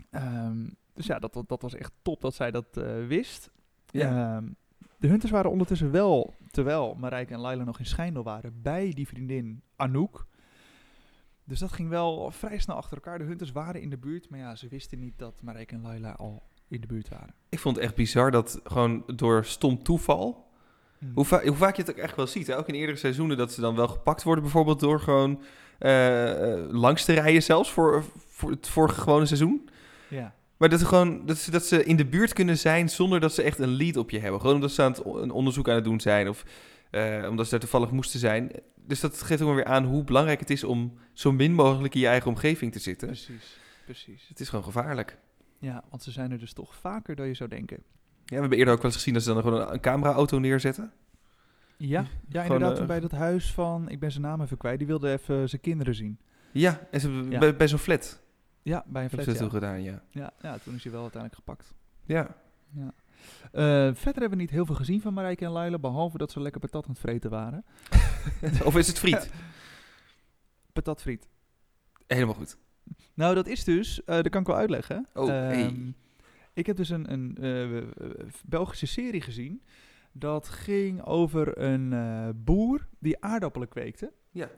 Ehm, 0.10 0.68
dus 0.94 1.06
ja, 1.06 1.20
dat, 1.20 1.34
dat, 1.34 1.50
dat 1.50 1.62
was 1.62 1.76
echt 1.76 1.92
top 2.02 2.22
dat 2.22 2.34
zij 2.34 2.52
dat 2.52 2.78
eh, 2.78 3.08
wist. 3.08 3.52
Ja. 3.90 4.36
Ehm, 4.38 4.48
de 5.04 5.10
hunters 5.10 5.32
waren 5.32 5.52
ondertussen 5.52 5.92
wel, 5.92 6.34
terwijl 6.52 6.96
Marijke 7.00 7.34
en 7.34 7.40
Laila 7.40 7.64
nog 7.64 7.80
in 7.80 7.86
Schijndel 7.86 8.24
waren, 8.24 8.62
bij 8.62 8.92
die 8.94 9.08
vriendin 9.08 9.62
Anouk. 9.76 10.26
Dus 11.44 11.60
dat 11.60 11.72
ging 11.72 11.90
wel 11.90 12.32
vrij 12.32 12.60
snel 12.60 12.76
achter 12.76 12.98
elkaar. 12.98 13.18
De 13.18 13.24
hunters 13.24 13.52
waren 13.52 13.82
in 13.82 13.90
de 13.90 13.98
buurt, 13.98 14.30
maar 14.30 14.40
ja, 14.40 14.56
ze 14.56 14.68
wisten 14.68 15.00
niet 15.00 15.14
dat 15.18 15.42
Marijke 15.42 15.74
en 15.76 15.82
Laila 15.82 16.12
al 16.12 16.44
in 16.68 16.82
de 16.82 16.88
buurt 16.88 17.10
waren. 17.10 17.34
Ik 17.50 17.60
vond 17.60 17.76
het 17.76 17.86
echt 17.86 17.96
bizar 17.96 18.32
dat 18.32 18.60
gewoon 18.64 19.04
door 19.16 19.46
stom 19.46 19.84
toeval... 19.84 20.52
Hoe, 21.14 21.26
va- 21.26 21.44
hoe 21.46 21.56
vaak 21.56 21.76
je 21.76 21.82
het 21.82 21.92
ook 21.92 21.98
echt 21.98 22.16
wel 22.16 22.28
ziet. 22.28 22.48
Hè? 22.48 22.58
Ook 22.58 22.68
in 22.68 22.74
eerdere 22.74 22.98
seizoenen 22.98 23.38
dat 23.38 23.52
ze 23.52 23.62
dan 23.62 23.76
wel 23.76 23.88
gepakt 23.88 24.24
worden. 24.24 24.44
Bijvoorbeeld 24.44 24.80
door 24.80 25.00
gewoon 25.00 25.42
eh, 25.80 26.66
langs 26.70 27.06
te 27.06 27.14
rijden 27.14 27.44
zelfs 27.44 27.72
voor, 27.72 28.04
voor 28.28 28.52
het 28.52 28.68
vorige 28.68 29.02
gewone 29.02 29.26
seizoen. 29.26 29.70
Ja. 30.10 30.36
Maar 30.64 30.72
dat, 30.72 30.82
ze 30.82 30.88
gewoon, 30.88 31.26
dat, 31.26 31.38
ze, 31.38 31.52
dat 31.52 31.66
ze 31.66 31.84
in 31.84 31.96
de 31.96 32.06
buurt 32.06 32.34
kunnen 32.34 32.58
zijn 32.58 32.90
zonder 32.90 33.20
dat 33.20 33.34
ze 33.34 33.42
echt 33.42 33.60
een 33.60 33.76
lead 33.76 33.98
op 33.98 34.10
je 34.10 34.20
hebben. 34.20 34.40
Gewoon 34.40 34.56
omdat 34.56 34.72
ze 34.72 34.82
aan 34.82 34.92
het, 34.92 35.06
een 35.06 35.32
onderzoek 35.32 35.70
aan 35.70 35.76
het 35.76 35.84
doen 35.84 36.00
zijn 36.00 36.30
of 36.30 36.46
eh, 36.90 37.26
omdat 37.30 37.46
ze 37.46 37.52
daar 37.52 37.60
toevallig 37.60 37.92
moesten 37.92 38.20
zijn. 38.20 38.52
Dus 38.76 39.00
dat 39.00 39.22
geeft 39.22 39.42
ook 39.42 39.48
wel 39.48 39.56
weer 39.56 39.66
aan 39.66 39.84
hoe 39.84 40.04
belangrijk 40.04 40.40
het 40.40 40.50
is 40.50 40.64
om 40.64 40.98
zo 41.14 41.32
min 41.32 41.54
mogelijk 41.54 41.94
in 41.94 42.00
je 42.00 42.08
eigen 42.08 42.30
omgeving 42.30 42.72
te 42.72 42.80
zitten. 42.80 43.08
Precies, 43.08 43.58
precies. 43.86 44.28
Het 44.28 44.40
is 44.40 44.50
gewoon 44.50 44.64
gevaarlijk. 44.64 45.18
Ja, 45.60 45.84
want 45.90 46.04
ze 46.04 46.12
zijn 46.12 46.32
er 46.32 46.40
dus 46.40 46.54
toch 46.54 46.76
vaker 46.76 47.16
dan 47.16 47.28
je 47.28 47.34
zou 47.34 47.50
denken. 47.50 47.78
Ja, 48.26 48.36
we 48.36 48.36
hebben 48.36 48.58
eerder 48.58 48.74
ook 48.74 48.82
wel 48.82 48.92
eens 48.92 49.00
gezien 49.00 49.14
dat 49.14 49.24
ze 49.24 49.34
dan 49.34 49.42
gewoon 49.42 49.72
een, 49.72 49.80
camera-auto 49.80 50.40
neerzetten. 50.40 50.92
Ja, 51.78 52.06
ja 52.28 52.42
Gewoon, 52.42 52.58
inderdaad. 52.58 52.80
eh, 52.80 52.88
bij 52.88 53.00
dat 53.00 53.12
huis 53.12 53.52
van, 53.54 53.90
ik 53.90 54.00
ben 54.00 54.12
zijn 54.12 54.24
naam 54.24 54.42
even 54.42 54.58
kwijt, 54.58 54.78
die 54.78 54.88
wilde 54.88 55.12
even 55.12 55.50
zijn 55.50 55.62
kinderen 55.62 55.96
zien. 55.96 56.20
Ja, 56.52 56.88
en 56.92 57.00
ze, 57.00 57.26
Ja. 57.30 57.40
Bij, 57.40 57.56
bij 57.56 57.68
zo'n 57.68 57.80
flat 57.80 58.23
Ja, 58.64 58.84
bij 58.88 59.04
een 59.04 59.10
flat. 59.10 59.24
ze 59.24 59.30
dat 59.30 59.36
Ja. 59.36 59.42
toen 59.42 59.52
gedaan, 59.60 59.82
ja. 59.84 60.04
Ja, 60.10 60.34
ja, 60.42 60.58
toen 60.58 60.74
is 60.76 60.84
hij 60.84 60.92
wel 60.92 61.02
uiteindelijk 61.02 61.42
gepakt. 61.44 61.74
Ja, 62.06 62.36
Ja. 62.76 62.94
Eh, 63.52 63.62
verder 63.96 64.22
hebben 64.22 64.30
we 64.30 64.36
niet 64.36 64.50
heel 64.50 64.66
veel 64.66 64.76
gezien 64.76 65.02
van 65.02 65.14
Marijke 65.14 65.46
en 65.46 65.52
Laila, 65.52 65.80
behalve 65.80 66.18
dat 66.18 66.32
ze 66.32 66.40
lekker 66.42 66.62
patat 66.62 66.84
aan 66.86 66.92
het 66.92 67.00
vreten 67.00 67.30
waren. 67.30 67.66
of 68.66 68.76
is 68.78 68.88
het 68.88 69.00
friet? 69.00 69.32
Patatfriet. 70.74 71.28
Helemaal 72.08 72.34
goed. 72.34 72.58
Nou, 73.14 73.36
dat 73.36 73.48
is 73.48 73.64
dus, 73.64 74.04
eh, 74.04 74.16
dat 74.16 74.30
kan 74.30 74.42
ik 74.42 74.48
wel 74.48 74.56
uitleggen. 74.56 75.08
Oh, 75.14 75.28
hey. 75.28 75.66
Ehm, 75.66 75.92
Ik 76.54 76.66
heb 76.66 76.76
dus 76.76 76.90
een, 76.90 77.12
een 77.12 77.38
eh, 77.38 77.82
Belgische 78.46 78.86
serie 78.86 79.22
gezien. 79.22 79.64
Dat 80.12 80.50
ging 80.50 81.02
over 81.04 81.58
een 81.62 81.94
boer 82.44 82.88
die 83.00 83.24
aardappelen 83.24 83.68
kweekte. 83.68 84.14
Ja. 84.32 84.50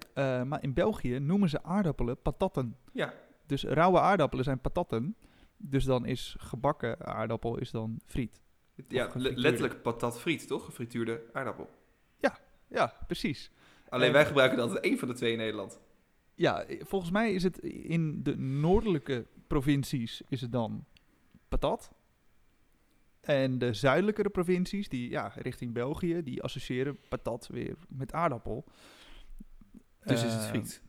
Maar 0.44 0.64
in 0.64 0.74
België 0.74 1.20
noemen 1.20 1.50
ze 1.50 1.64
aardappelen 1.64 2.22
patatten. 2.22 2.76
Ja. 2.94 3.14
Dus 3.48 3.64
rauwe 3.64 4.00
aardappelen 4.00 4.44
zijn 4.44 4.60
patatten. 4.62 5.16
Dus 5.58 5.84
dan 5.84 6.06
is 6.06 6.36
gebakken 6.40 7.06
aardappel 7.06 7.58
is 7.58 7.72
dan 7.72 8.00
friet. 8.06 8.42
Ja, 8.88 9.10
letterlijk 9.14 9.82
patat 9.82 10.20
friet, 10.20 10.48
toch? 10.48 10.66
Gefrituurde 10.66 11.22
aardappel. 11.34 11.70
Ja, 12.70 12.94
precies. 13.08 13.52
Alleen 13.90 14.08
En- 14.08 14.14
wij 14.14 14.26
gebruiken 14.26 14.60
altijd 14.60 14.84
één 14.84 14.98
van 14.98 15.08
de 15.08 15.14
twee 15.14 15.32
in 15.32 15.38
Nederland. 15.38 15.80
Ja, 16.36 16.64
eh, 16.64 16.82
volgens 16.86 17.12
mij 17.12 17.34
is 17.34 17.44
het 17.44 17.58
in 17.60 18.24
de 18.24 18.38
noordelijke 18.38 19.26
provincies 19.48 20.22
is 20.30 20.42
het 20.42 20.52
dan 20.52 20.86
patat. 21.48 21.92
En 23.22 23.58
de 23.58 23.74
zuidelijkere 23.74 24.30
provincies, 24.30 24.90
die 24.90 25.10
ja, 25.10 25.32
richting 25.36 25.74
België, 25.74 26.24
die 26.24 26.44
associëren 26.44 26.98
patat 27.10 27.48
weer 27.48 27.76
met 27.90 28.14
aardappel. 28.14 28.66
Dus 30.04 30.24
is 30.24 30.34
het 30.34 30.42
Eh, 30.44 30.48
friet. 30.50 30.82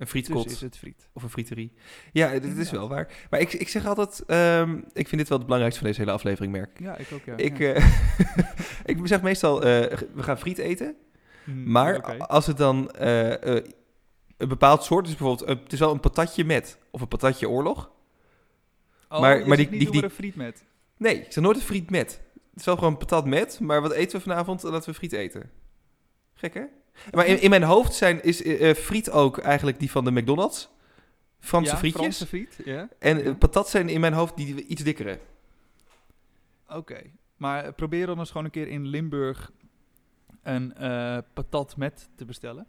Een 0.00 0.06
Dus 0.06 0.10
frietkot 0.10 0.50
is 0.50 0.60
het 0.60 0.78
friet. 0.78 1.08
of 1.12 1.22
een 1.22 1.30
frieterie. 1.30 1.72
Ja, 2.12 2.38
dit 2.38 2.56
is 2.56 2.70
wel 2.70 2.88
waar. 2.88 3.26
Maar 3.30 3.40
ik, 3.40 3.52
ik 3.52 3.68
zeg 3.68 3.86
altijd, 3.86 4.22
ehm, 4.26 4.76
ik 4.92 5.08
vind 5.08 5.20
dit 5.20 5.28
wel 5.28 5.38
het 5.38 5.46
belangrijkste 5.46 5.78
van 5.80 5.86
deze 5.88 6.00
hele 6.00 6.12
aflevering, 6.12 6.52
merk. 6.52 6.70
ik. 6.70 6.80
Ja, 6.80 6.96
ik 6.96 7.06
ook, 7.12 7.24
ja. 7.24 7.36
Ik, 7.36 7.58
ja. 7.58 7.72
eh, 7.72 7.86
ik 8.84 8.98
zeg 9.04 9.22
meestal, 9.22 9.62
eh, 9.62 9.98
we 10.14 10.22
gaan 10.22 10.38
friet 10.38 10.58
eten. 10.58 10.96
Mm, 11.44 11.70
Maar 11.70 12.16
als 12.26 12.46
het 12.46 12.56
dan 12.56 12.90
eh, 12.90 13.30
een 14.36 14.48
bepaald 14.48 14.84
soort 14.84 15.06
is, 15.08 15.16
bijvoorbeeld, 15.16 15.48
het 15.48 15.72
is 15.72 15.78
wel 15.78 15.92
een 15.92 16.00
patatje 16.00 16.44
met, 16.44 16.78
of 16.90 17.00
een 17.00 17.08
patatje 17.08 17.48
oorlog. 17.48 17.90
Oh, 19.08 19.20
maar- 19.20 19.46
maar 19.48 19.56
die- 19.56 19.68
niet 19.70 19.80
die- 19.80 19.90
die- 19.90 20.00
we 20.00 20.06
er 20.06 20.12
friet 20.12 20.34
met. 20.36 20.64
Nee, 20.96 21.14
ik 21.16 21.32
zeg 21.32 21.44
nooit 21.44 21.56
een 21.56 21.62
friet 21.62 21.90
met. 21.90 22.20
Het 22.50 22.58
is 22.60 22.64
wel 22.64 22.76
gewoon 22.76 22.96
patat 22.96 23.26
met, 23.26 23.60
maar 23.60 23.80
wat 23.82 23.92
eten 23.92 24.16
we 24.16 24.22
vanavond? 24.22 24.62
Laten 24.62 24.90
we 24.90 24.96
friet 24.96 25.12
eten. 25.12 25.50
Gek, 26.34 26.54
hè? 26.54 26.62
Maar 27.10 27.26
in, 27.26 27.40
in 27.40 27.50
mijn 27.50 27.62
hoofd 27.62 27.94
zijn, 27.94 28.22
is 28.22 28.42
eh, 28.42 28.70
eh, 28.70 28.76
friet 28.76 29.10
ook 29.10 29.38
eigenlijk 29.38 29.78
die 29.78 29.90
van 29.90 30.04
de 30.04 30.10
McDonald's. 30.10 30.68
Franse 31.38 31.70
ja, 31.72 31.78
frietjes. 31.78 32.02
Franse 32.02 32.26
friet, 32.26 32.56
ja. 32.64 32.88
En 32.98 33.24
eh, 33.24 33.32
patat 33.38 33.68
zijn 33.68 33.88
in 33.88 34.00
mijn 34.00 34.12
hoofd 34.12 34.36
die 34.36 34.66
iets 34.66 34.82
dikkere. 34.82 35.18
Oké. 36.68 37.00
Maar 37.36 37.72
probeer 37.72 38.06
dan 38.06 38.18
eens 38.18 38.28
gewoon 38.30 38.44
een 38.44 38.50
keer 38.50 38.68
in 38.68 38.86
Limburg 38.86 39.50
een 40.42 40.74
patat 41.34 41.76
met 41.76 42.08
te 42.16 42.24
bestellen. 42.24 42.66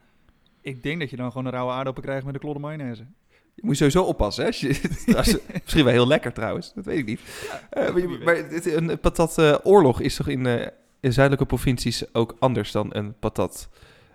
Ik 0.61 0.83
denk 0.83 0.99
dat 0.99 1.09
je 1.09 1.15
dan 1.15 1.27
gewoon 1.31 1.45
een 1.45 1.51
rauwe 1.51 1.71
aardappel 1.71 2.03
krijgt 2.03 2.25
met 2.25 2.33
een 2.33 2.39
klodder 2.39 2.61
mayonaise. 2.61 3.05
Je 3.55 3.61
moet 3.65 3.77
sowieso 3.77 4.03
oppassen, 4.03 4.43
hè? 4.43 4.49
Misschien 5.63 5.83
wel 5.83 5.93
heel 5.93 6.07
lekker 6.07 6.33
trouwens, 6.33 6.73
dat 6.73 6.85
weet 6.85 6.97
ik 6.97 7.05
niet. 7.05 7.19
Maar 8.23 8.35
het- 8.35 8.65
een 8.65 8.99
patat 8.99 9.65
oorlog 9.65 9.99
is 10.01 10.15
toch 10.15 10.27
in, 10.27 10.45
in 10.99 11.13
zuidelijke 11.13 11.45
provincies 11.45 12.13
ook 12.13 12.35
anders 12.39 12.71
dan 12.71 12.95
een 12.95 13.19
patat, 13.19 13.69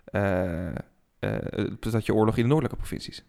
eh, 0.07 0.69
eh, 0.69 0.75
een 1.19 1.79
patatje 1.79 2.15
oorlog 2.15 2.37
in 2.37 2.43
de 2.43 2.49
noordelijke 2.49 2.79
provincies? 2.79 3.25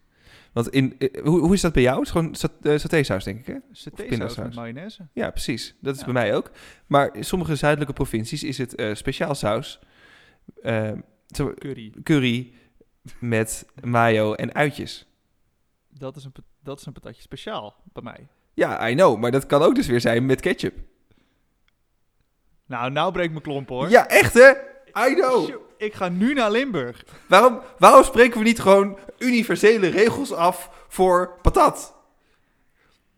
Want 0.52 0.68
in, 0.68 0.98
eh, 0.98 1.22
hoe, 1.24 1.40
hoe 1.40 1.54
is 1.54 1.60
dat 1.60 1.72
bij 1.72 1.82
jou? 1.82 1.96
Het 1.96 2.06
is 2.06 2.12
gewoon 2.12 2.34
sat, 2.34 2.52
satésaus, 2.62 3.24
denk 3.24 3.38
ik, 3.38 3.46
hè? 3.46 3.54
Satésaus 3.72 4.36
met 4.36 4.54
mayonaise. 4.54 5.08
Ja, 5.12 5.30
precies. 5.30 5.74
Dat 5.80 5.94
is 5.94 6.00
Ja. 6.00 6.04
bij 6.04 6.14
mij 6.14 6.34
ook. 6.34 6.50
Maar 6.86 7.16
in 7.16 7.24
sommige 7.24 7.56
zuidelijke 7.56 7.92
provincies 7.94 8.42
is 8.42 8.58
het 8.58 8.82
speciaal 8.92 9.34
saus. 9.34 9.80
Curry. 11.58 11.92
curry 12.02 12.52
met 13.20 13.66
mayo 13.84 14.34
en 14.34 14.54
uitjes. 14.54 15.06
Dat 15.88 16.16
is, 16.16 16.24
een, 16.24 16.32
dat 16.62 16.80
is 16.80 16.86
een 16.86 16.92
patatje 16.92 17.22
speciaal 17.22 17.74
bij 17.92 18.02
mij. 18.02 18.26
Ja, 18.54 18.88
I 18.88 18.94
know. 18.94 19.18
Maar 19.18 19.30
dat 19.30 19.46
kan 19.46 19.62
ook 19.62 19.74
dus 19.74 19.86
weer 19.86 20.00
zijn 20.00 20.26
met 20.26 20.40
ketchup. 20.40 20.78
Nou, 22.66 22.90
nou 22.90 23.12
breekt 23.12 23.30
mijn 23.30 23.42
klomp 23.42 23.68
hoor. 23.68 23.88
Ja, 23.90 24.08
echt 24.08 24.34
hè? 24.34 24.50
I 25.08 25.14
know. 25.14 25.50
Ik 25.78 25.94
ga 25.94 26.08
nu 26.08 26.34
naar 26.34 26.50
Limburg. 26.50 27.04
Waarom, 27.28 27.60
waarom 27.78 28.04
spreken 28.04 28.38
we 28.38 28.44
niet 28.44 28.60
gewoon 28.60 28.98
universele 29.18 29.88
regels 29.88 30.32
af 30.32 30.70
voor 30.88 31.38
patat? 31.42 31.94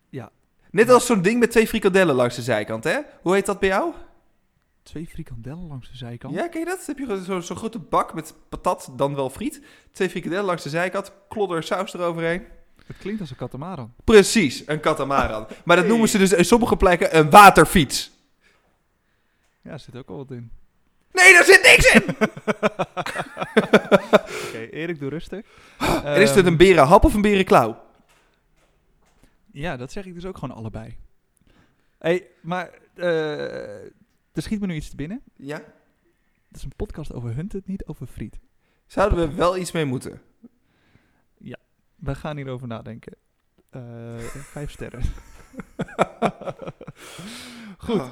Ja. 0.08 0.30
Net 0.70 0.90
als 0.90 1.06
zo'n 1.06 1.22
ding 1.22 1.40
met 1.40 1.50
twee 1.50 1.68
frikadellen 1.68 2.14
langs 2.14 2.36
de 2.36 2.42
zijkant, 2.42 2.84
hè? 2.84 2.98
Hoe 3.22 3.34
heet 3.34 3.46
dat 3.46 3.58
bij 3.58 3.68
jou? 3.68 3.92
Twee 4.82 5.06
frikandellen 5.06 5.66
langs 5.66 5.90
de 5.90 5.96
zijkant. 5.96 6.34
Ja, 6.34 6.48
ken 6.48 6.60
je 6.60 6.66
dat? 6.66 6.86
Heb 6.86 6.98
je 6.98 7.40
zo'n 7.40 7.56
grote 7.56 7.78
bak 7.78 8.14
met 8.14 8.34
patat, 8.48 8.90
dan 8.96 9.14
wel 9.14 9.30
friet. 9.30 9.62
Twee 9.92 10.10
frikadellen 10.10 10.44
langs 10.44 10.62
de 10.62 10.68
zijkant, 10.68 11.12
klodder 11.28 11.62
saus 11.62 11.94
eroverheen. 11.94 12.44
Het 12.86 12.98
klinkt 12.98 13.20
als 13.20 13.30
een 13.30 13.36
katamaran. 13.36 13.94
Precies, 14.04 14.62
een 14.66 14.80
katamaran. 14.80 15.46
Maar 15.64 15.76
dat 15.76 15.86
noemen 15.86 16.08
ze 16.08 16.18
dus 16.18 16.32
in 16.32 16.44
sommige 16.44 16.76
plekken 16.76 17.16
een 17.16 17.30
waterfiets. 17.30 18.10
Ja, 19.62 19.70
er 19.70 19.78
zit 19.78 19.96
ook 19.96 20.08
al 20.08 20.16
wat 20.16 20.30
in. 20.30 20.50
Nee, 21.22 21.32
daar 21.32 21.44
zit 21.44 21.62
niks 21.62 21.94
in! 21.94 22.02
Oké, 24.46 24.58
Erik, 24.58 24.98
doe 24.98 25.08
rustig. 25.08 25.46
en 26.04 26.20
is 26.22 26.28
het 26.28 26.38
Ehm, 26.38 26.46
een 26.46 26.56
berenhap 26.56 27.04
of 27.04 27.14
een 27.14 27.20
berenklauw? 27.22 27.82
Ja, 29.52 29.76
dat 29.76 29.92
zeg 29.92 30.04
ik 30.06 30.14
dus 30.14 30.24
ook 30.26 30.38
gewoon 30.38 30.56
allebei. 30.56 30.96
hey, 31.98 32.26
maar 32.40 32.70
eh, 32.94 33.84
er 34.32 34.42
schiet 34.42 34.60
me 34.60 34.66
nu 34.66 34.74
iets 34.74 34.90
te 34.90 34.96
binnen. 34.96 35.22
Ja. 35.36 35.56
Het 36.48 36.56
is 36.56 36.62
een 36.62 36.72
podcast 36.76 37.12
over 37.12 37.34
hunted, 37.34 37.66
niet 37.66 37.86
over 37.86 38.06
friet. 38.06 38.38
Zouden 38.86 39.18
we 39.18 39.34
wel 39.34 39.56
iets 39.56 39.72
mee 39.72 39.84
moeten? 39.84 40.22
We 42.00 42.14
gaan 42.14 42.36
hierover 42.36 42.66
nadenken. 42.66 43.14
Eh, 43.70 44.18
vijf 44.18 44.70
sterren. 44.70 44.98
Goed. 47.78 48.02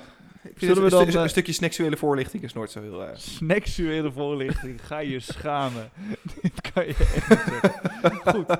Zullen 0.66 0.76
we 0.76 0.82
een, 0.82 0.90
dan, 0.90 1.08
eh, 1.08 1.22
een 1.22 1.28
stukje 1.28 1.52
seksuele 1.52 1.96
voorlichting 1.96 2.42
is 2.42 2.52
nooit 2.52 2.70
zo 2.70 2.80
heel... 2.80 3.04
eh, 3.04 3.16
Snacksuele 3.16 4.12
voorlichting. 4.12 4.86
Ga 4.86 4.98
je 4.98 5.20
schamen. 5.20 5.90
Dit 6.42 6.72
kan 6.72 6.86
je 6.86 6.94
echt 6.94 7.28
niet 7.28 7.60
zeggen. 7.62 8.34
Goed. 8.34 8.58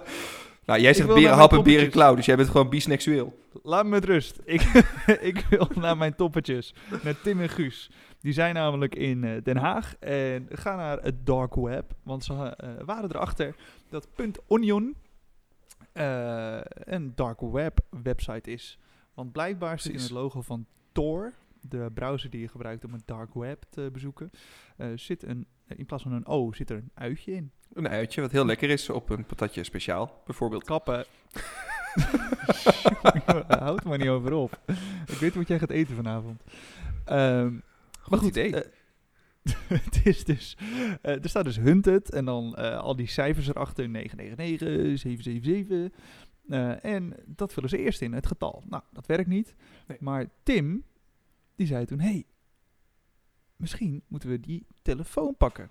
Nou, 0.69 0.81
jij 0.81 0.95
zegt 0.95 1.09
berenhap 1.09 1.52
en 1.52 1.62
berenklauw, 1.62 2.14
dus 2.14 2.26
jij 2.26 2.37
bent 2.37 2.49
gewoon 2.49 2.69
biseksueel. 2.69 3.38
Laat 3.62 3.85
me 3.85 3.90
met 3.90 4.05
rust. 4.05 4.40
Ik, 4.45 4.62
ik 5.21 5.47
wil 5.50 5.69
naar 5.75 5.97
mijn 5.97 6.14
toppetjes. 6.14 6.75
Naar 7.02 7.21
Tim 7.21 7.40
en 7.40 7.49
Guus. 7.49 7.90
Die 8.21 8.33
zijn 8.33 8.55
namelijk 8.55 8.95
in 8.95 9.25
eh, 9.25 9.43
Den 9.43 9.57
Haag. 9.57 9.97
En 9.99 10.47
ga 10.50 10.76
naar 10.76 11.02
het 11.02 11.26
dark 11.26 11.55
web. 11.55 11.95
Want 12.02 12.25
ze 12.25 12.33
eh, 12.35 12.71
waren 12.85 13.11
erachter 13.11 13.55
dat 13.88 14.09
.onion 14.47 14.97
eh, 15.93 16.61
een 16.71 17.12
dark 17.14 17.40
web 17.40 17.81
website 18.02 18.50
is. 18.50 18.78
Want 19.14 19.33
blijkbaar 19.33 19.81
zit 19.81 19.93
in 19.93 20.00
het 20.00 20.11
logo 20.11 20.40
van 20.40 20.67
Tor, 20.93 21.33
de 21.61 21.91
browser 21.95 22.31
die 22.31 22.41
je 22.41 22.49
gebruikt 22.49 22.85
om 22.85 22.93
het 22.93 23.07
dark 23.07 23.35
web 23.35 23.65
te 23.71 23.88
bezoeken, 23.93 24.31
eh, 24.77 24.87
zit 24.95 25.23
een, 25.23 25.47
in 25.67 25.87
plaats 25.87 26.03
van 26.03 26.12
een 26.12 26.27
O 26.27 26.53
zit 26.53 26.71
er 26.71 26.77
een 26.77 26.91
uitje 26.95 27.33
in. 27.33 27.50
Een 27.73 27.88
uitje 27.88 28.21
wat 28.21 28.33
heel 28.33 28.47
lekker 28.47 28.71
is 28.71 28.91
op 28.91 29.11
een 29.11 29.25
patatje 29.27 29.65
speciaal, 29.65 30.23
bijvoorbeeld. 30.25 30.65
Kappen. 30.65 31.05
Houd 33.59 33.85
maar 33.85 33.99
niet 33.99 34.09
over 34.09 34.33
op. 34.33 34.61
Ik 35.07 35.19
weet 35.21 35.35
wat 35.35 35.49
jij 35.49 35.59
gaat 35.59 35.71
eten 35.71 35.95
vanavond. 35.97 36.43
Ehm, 37.05 37.53
maar 38.09 38.19
goed, 38.19 38.29
idee. 38.29 38.55
eh, 38.62 38.71
het 39.85 40.00
is 40.07 40.25
dus, 40.25 40.57
eh, 41.03 41.23
er 41.23 41.29
staat 41.29 41.45
dus 41.45 41.57
Hunted 41.57 42.11
en 42.12 42.25
dan 42.25 42.57
eh, 42.57 42.79
al 42.79 42.97
die 42.97 43.07
cijfers 43.09 43.49
erachter, 43.49 43.88
999, 43.88 44.99
777. 44.99 45.99
eh, 46.49 46.85
en 46.85 47.15
dat 47.27 47.53
vullen 47.53 47.69
ze 47.69 47.79
eerst 47.79 48.00
in, 48.00 48.12
het 48.12 48.27
getal. 48.27 48.62
Nou, 48.69 48.83
dat 48.93 49.07
werkt 49.07 49.29
niet. 49.29 49.55
Nee. 49.87 49.97
Maar 50.00 50.27
Tim, 50.43 50.85
die 51.59 51.67
zei 51.67 51.85
toen, 51.85 52.00
hey, 52.00 52.27
misschien 53.57 54.03
moeten 54.09 54.29
we 54.29 54.41
die 54.41 54.67
telefoon 54.83 55.37
pakken. 55.37 55.71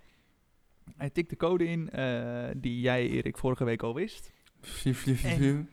Hij 0.96 1.10
tikt 1.10 1.29
de 1.29 1.36
code 1.38 1.65
in 1.67 1.89
eh, 1.89 2.50
die 2.58 2.79
jij, 2.79 3.10
Erik, 3.10 3.38
vorige 3.38 3.63
week 3.63 3.82
al 3.84 3.94
wist. 3.94 4.32
En- 5.24 5.70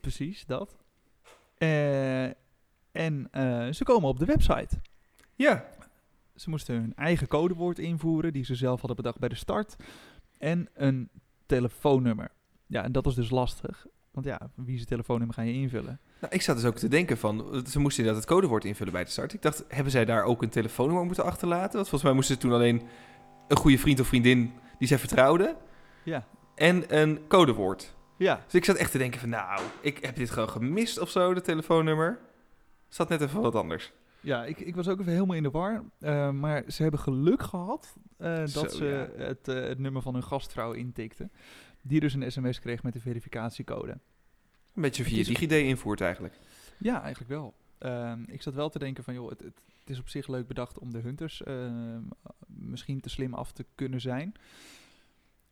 Precies, 0.00 0.46
dat. 0.46 0.76
Eh, 1.58 2.24
en 2.92 3.28
eh, 3.30 3.72
ze 3.72 3.84
komen 3.84 4.08
op 4.08 4.18
de 4.18 4.24
website. 4.24 4.80
Ja, 5.34 5.68
Ze 6.34 6.50
moesten 6.50 6.74
hun 6.74 6.94
eigen 6.94 7.26
codewoord 7.28 7.78
invoeren, 7.78 8.32
die 8.32 8.44
ze 8.44 8.54
zelf 8.54 8.78
hadden 8.78 8.96
bedacht 8.96 9.18
bij 9.18 9.28
de 9.28 9.34
start. 9.34 9.76
En 10.38 10.68
een 10.74 11.08
telefoonnummer. 11.46 12.30
Ja, 12.66 12.82
en 12.84 12.92
dat 12.92 13.06
is 13.06 13.14
dus 13.14 13.30
lastig. 13.30 13.86
Want 14.16 14.28
ja, 14.28 14.50
wie 14.54 14.74
zijn 14.76 14.88
telefoonnummer 14.88 15.34
ga 15.36 15.42
je 15.42 15.52
invullen? 15.52 16.00
nou, 16.20 16.32
ik 16.34 16.42
zat 16.42 16.56
dus 16.56 16.64
ook 16.64 16.76
te 16.76 16.88
denken 16.88 17.18
van, 17.18 17.38
ze 17.66 17.78
moesten 17.78 18.02
inderdaad 18.04 18.24
het 18.24 18.32
codewoord 18.32 18.64
invullen 18.64 18.92
bij 18.92 19.04
de 19.04 19.10
start. 19.10 19.32
Ik 19.32 19.42
dacht, 19.42 19.64
hebben 19.68 19.92
zij 19.92 20.04
daar 20.04 20.22
ook 20.24 20.42
een 20.42 20.48
telefoonnummer 20.48 21.04
moeten 21.04 21.24
achterlaten? 21.24 21.72
Want 21.74 21.88
volgens 21.88 22.02
mij 22.02 22.12
moesten 22.12 22.34
ze 22.34 22.40
toen 22.40 22.52
alleen 22.52 22.82
een 23.48 23.56
goede 23.56 23.78
vriend 23.78 24.00
of 24.00 24.06
vriendin 24.06 24.52
die 24.78 24.88
zij 24.88 24.98
vertrouwden 24.98 25.56
Ja. 26.02 26.26
en 26.54 26.96
een 26.98 27.20
codewoord. 27.28 27.94
Ja, 28.16 28.40
Dus 28.44 28.54
ik 28.54 28.64
zat 28.64 28.76
echt 28.76 28.90
te 28.90 28.98
denken 28.98 29.20
van, 29.20 29.28
nou, 29.28 29.60
ik 29.80 30.04
heb 30.04 30.16
dit 30.16 30.30
gewoon 30.30 30.48
gemist 30.48 30.98
of 30.98 31.10
zo, 31.10 31.34
de 31.34 31.40
telefoonnummer. 31.40 32.18
Zat 32.88 33.08
net 33.08 33.20
even 33.20 33.40
wat 33.40 33.54
anders. 33.54 33.92
ja 34.20 34.44
ik, 34.44 34.58
ik 34.60 34.74
was 34.74 34.88
ook 34.88 35.00
even 35.00 35.12
helemaal 35.12 35.36
in 35.36 35.42
de 35.42 35.50
war. 35.50 35.82
Eh, 36.00 36.30
maar 36.30 36.62
ze 36.68 36.82
hebben 36.82 37.00
geluk 37.00 37.42
gehad 37.42 37.96
eh, 38.18 38.36
dat 38.36 38.50
Zo, 38.50 38.66
ze 38.68 39.08
ja. 39.18 39.24
het, 39.24 39.48
eh, 39.48 39.54
het 39.54 39.78
nummer 39.78 40.02
van 40.02 40.14
hun 40.14 40.22
gastvrouw 40.24 40.72
intikten. 40.72 41.32
Die 41.86 42.00
dus 42.00 42.14
een 42.14 42.32
sms 42.32 42.60
kreeg 42.60 42.82
met 42.82 42.92
de 42.92 43.00
verificatiecode. 43.00 43.90
Een 44.74 44.82
beetje 44.82 45.04
via 45.04 45.18
is- 45.18 45.26
DigiD 45.26 45.52
invoert 45.52 46.00
eigenlijk. 46.00 46.34
Ja, 46.78 47.02
eigenlijk 47.02 47.30
wel. 47.30 47.54
Ehm, 47.78 48.22
ik 48.26 48.42
zat 48.42 48.54
wel 48.54 48.68
te 48.68 48.78
denken 48.78 49.04
van, 49.04 49.14
joh, 49.14 49.30
het, 49.30 49.40
het, 49.40 49.60
het 49.80 49.90
is 49.90 49.98
op 49.98 50.08
zich 50.08 50.26
leuk 50.28 50.46
bedacht 50.46 50.78
om 50.78 50.92
de 50.92 50.98
hunters 50.98 51.42
ehm, 51.42 52.00
misschien 52.46 53.00
te 53.00 53.08
slim 53.08 53.34
af 53.34 53.52
te 53.52 53.64
kunnen 53.74 54.00
zijn. 54.00 54.34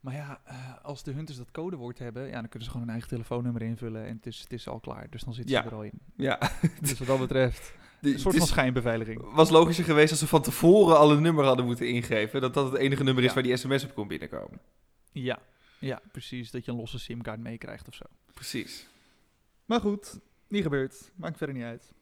Maar 0.01 0.15
ja, 0.15 0.41
eh, 0.45 0.57
als 0.85 1.03
de 1.03 1.13
hunters 1.13 1.39
dat 1.39 1.51
codewoord 1.51 1.99
hebben, 1.99 2.27
ja, 2.27 2.33
dan 2.33 2.43
kunnen 2.49 2.63
ze 2.63 2.67
gewoon 2.71 2.83
hun 2.83 2.91
eigen 2.91 3.09
telefoonnummer 3.09 3.63
invullen 3.63 4.05
en 4.07 4.17
het 4.17 4.27
is, 4.27 4.41
het 4.41 4.53
is 4.53 4.69
al 4.69 4.81
klaar. 4.81 5.07
Dus 5.11 5.23
dan 5.23 5.35
zitten 5.35 5.55
Ja. 5.55 5.63
ze 5.63 5.69
er 5.69 5.75
al 5.75 5.83
in. 5.83 6.01
Ja, 6.17 6.39
Dus 6.81 6.99
wat 6.99 7.09
dat 7.09 7.19
betreft, 7.19 7.73
een 8.01 8.19
soort 8.19 8.37
van 8.37 8.47
schijnbeveiliging. 8.47 9.33
was 9.35 9.51
logischer 9.51 9.85
geweest 9.85 10.11
als 10.11 10.21
ze 10.21 10.27
van 10.27 10.43
tevoren 10.43 10.99
al 10.99 11.13
een 11.13 11.23
nummer 11.23 11.45
hadden 11.45 11.65
moeten 11.65 11.89
ingeven. 11.89 12.41
Dat 12.41 12.55
dat 12.55 12.73
het 12.73 12.81
enige 12.81 13.03
nummer 13.05 13.23
is 13.23 13.29
Ja. 13.29 13.35
waar 13.35 13.43
die 13.43 13.57
sms 13.57 13.85
op 13.85 13.95
kon 13.95 14.09
binnenkomen. 14.09 14.61
Ja, 15.13 15.39
ja, 15.79 16.01
precies. 16.13 16.51
Dat 16.51 16.65
je 16.65 16.71
een 16.71 16.77
losse 16.77 16.99
simkaart 16.99 17.41
meekrijgt 17.41 17.89
of 17.89 17.95
zo. 17.95 18.05
Precies. 18.35 18.89
Maar 19.65 19.81
goed, 19.81 20.19
niet 20.49 20.63
gebeurd. 20.63 21.13
Maakt 21.15 21.37
verder 21.37 21.57
niet 21.57 21.65
uit. 21.65 21.93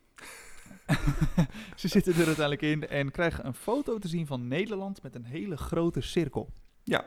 ze 1.80 1.88
zitten 1.88 2.12
er 2.12 2.26
uiteindelijk 2.26 2.62
in 2.62 2.88
en 2.88 3.10
krijgen 3.10 3.46
een 3.46 3.54
foto 3.54 3.98
te 3.98 4.08
zien 4.08 4.26
van 4.26 4.48
Nederland 4.48 5.02
met 5.02 5.14
een 5.14 5.24
hele 5.24 5.56
grote 5.56 6.00
cirkel. 6.00 6.52
Ja. 6.82 7.04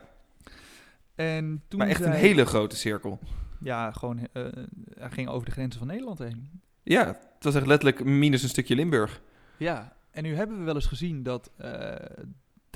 En 1.15 1.63
toen 1.67 1.79
Maar 1.79 1.87
echt 1.87 2.01
een 2.01 2.11
hele 2.11 2.45
grote 2.45 2.75
cirkel. 2.75 3.19
Ja, 3.59 3.91
gewoon, 3.91 4.27
eh, 4.31 4.47
hij 4.93 5.09
ging 5.09 5.29
over 5.29 5.45
de 5.45 5.51
grenzen 5.51 5.79
van 5.79 5.87
Nederland 5.87 6.19
heen. 6.19 6.61
Ja, 6.83 7.05
het 7.07 7.43
was 7.43 7.55
echt 7.55 7.65
letterlijk 7.65 8.03
minus 8.03 8.43
een 8.43 8.49
stukje 8.49 8.75
Limburg. 8.75 9.21
Ja, 9.57 9.95
en 10.11 10.23
nu 10.23 10.35
hebben 10.35 10.57
we 10.57 10.63
wel 10.63 10.75
eens 10.75 10.85
gezien 10.85 11.23
dat, 11.23 11.51
eh, 11.57 11.95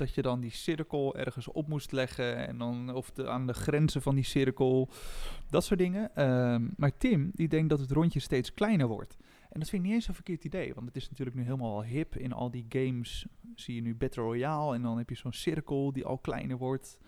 dat 0.00 0.14
je 0.14 0.22
dan 0.22 0.40
die 0.40 0.50
cirkel 0.50 1.16
ergens 1.16 1.48
op 1.48 1.68
moest 1.68 1.92
leggen. 1.92 2.46
En 2.48 2.58
dan, 2.58 2.94
of 2.94 3.10
de, 3.10 3.28
aan 3.28 3.46
de 3.46 3.52
grenzen 3.52 4.02
van 4.02 4.14
die 4.14 4.24
cirkel, 4.24 4.88
dat 5.50 5.64
soort 5.64 5.78
dingen. 5.78 6.14
Ehm, 6.16 6.68
maar 6.76 6.96
Tim, 6.96 7.30
die 7.34 7.48
denkt 7.48 7.68
dat 7.70 7.80
het 7.80 7.90
rondje 7.90 8.20
steeds 8.20 8.54
kleiner 8.54 8.86
wordt. 8.86 9.16
En 9.50 9.60
dat 9.60 9.68
vind 9.68 9.82
ik 9.82 9.88
niet 9.88 9.96
eens 9.96 10.08
een 10.08 10.14
verkeerd 10.14 10.44
idee, 10.44 10.74
want 10.74 10.86
het 10.86 10.96
is 10.96 11.08
natuurlijk 11.10 11.36
nu 11.36 11.42
helemaal 11.42 11.74
al 11.74 11.84
hip. 11.84 12.16
In 12.16 12.32
al 12.32 12.50
die 12.50 12.66
games 12.68 13.26
zie 13.54 13.74
je 13.74 13.80
nu 13.80 13.94
Battle 13.94 14.22
Royale 14.22 14.74
en 14.74 14.82
dan 14.82 14.98
heb 14.98 15.08
je 15.08 15.16
zo'n 15.16 15.32
cirkel 15.32 15.92
die 15.92 16.04
al 16.04 16.18
kleiner 16.18 16.56
wordt. 16.56 16.98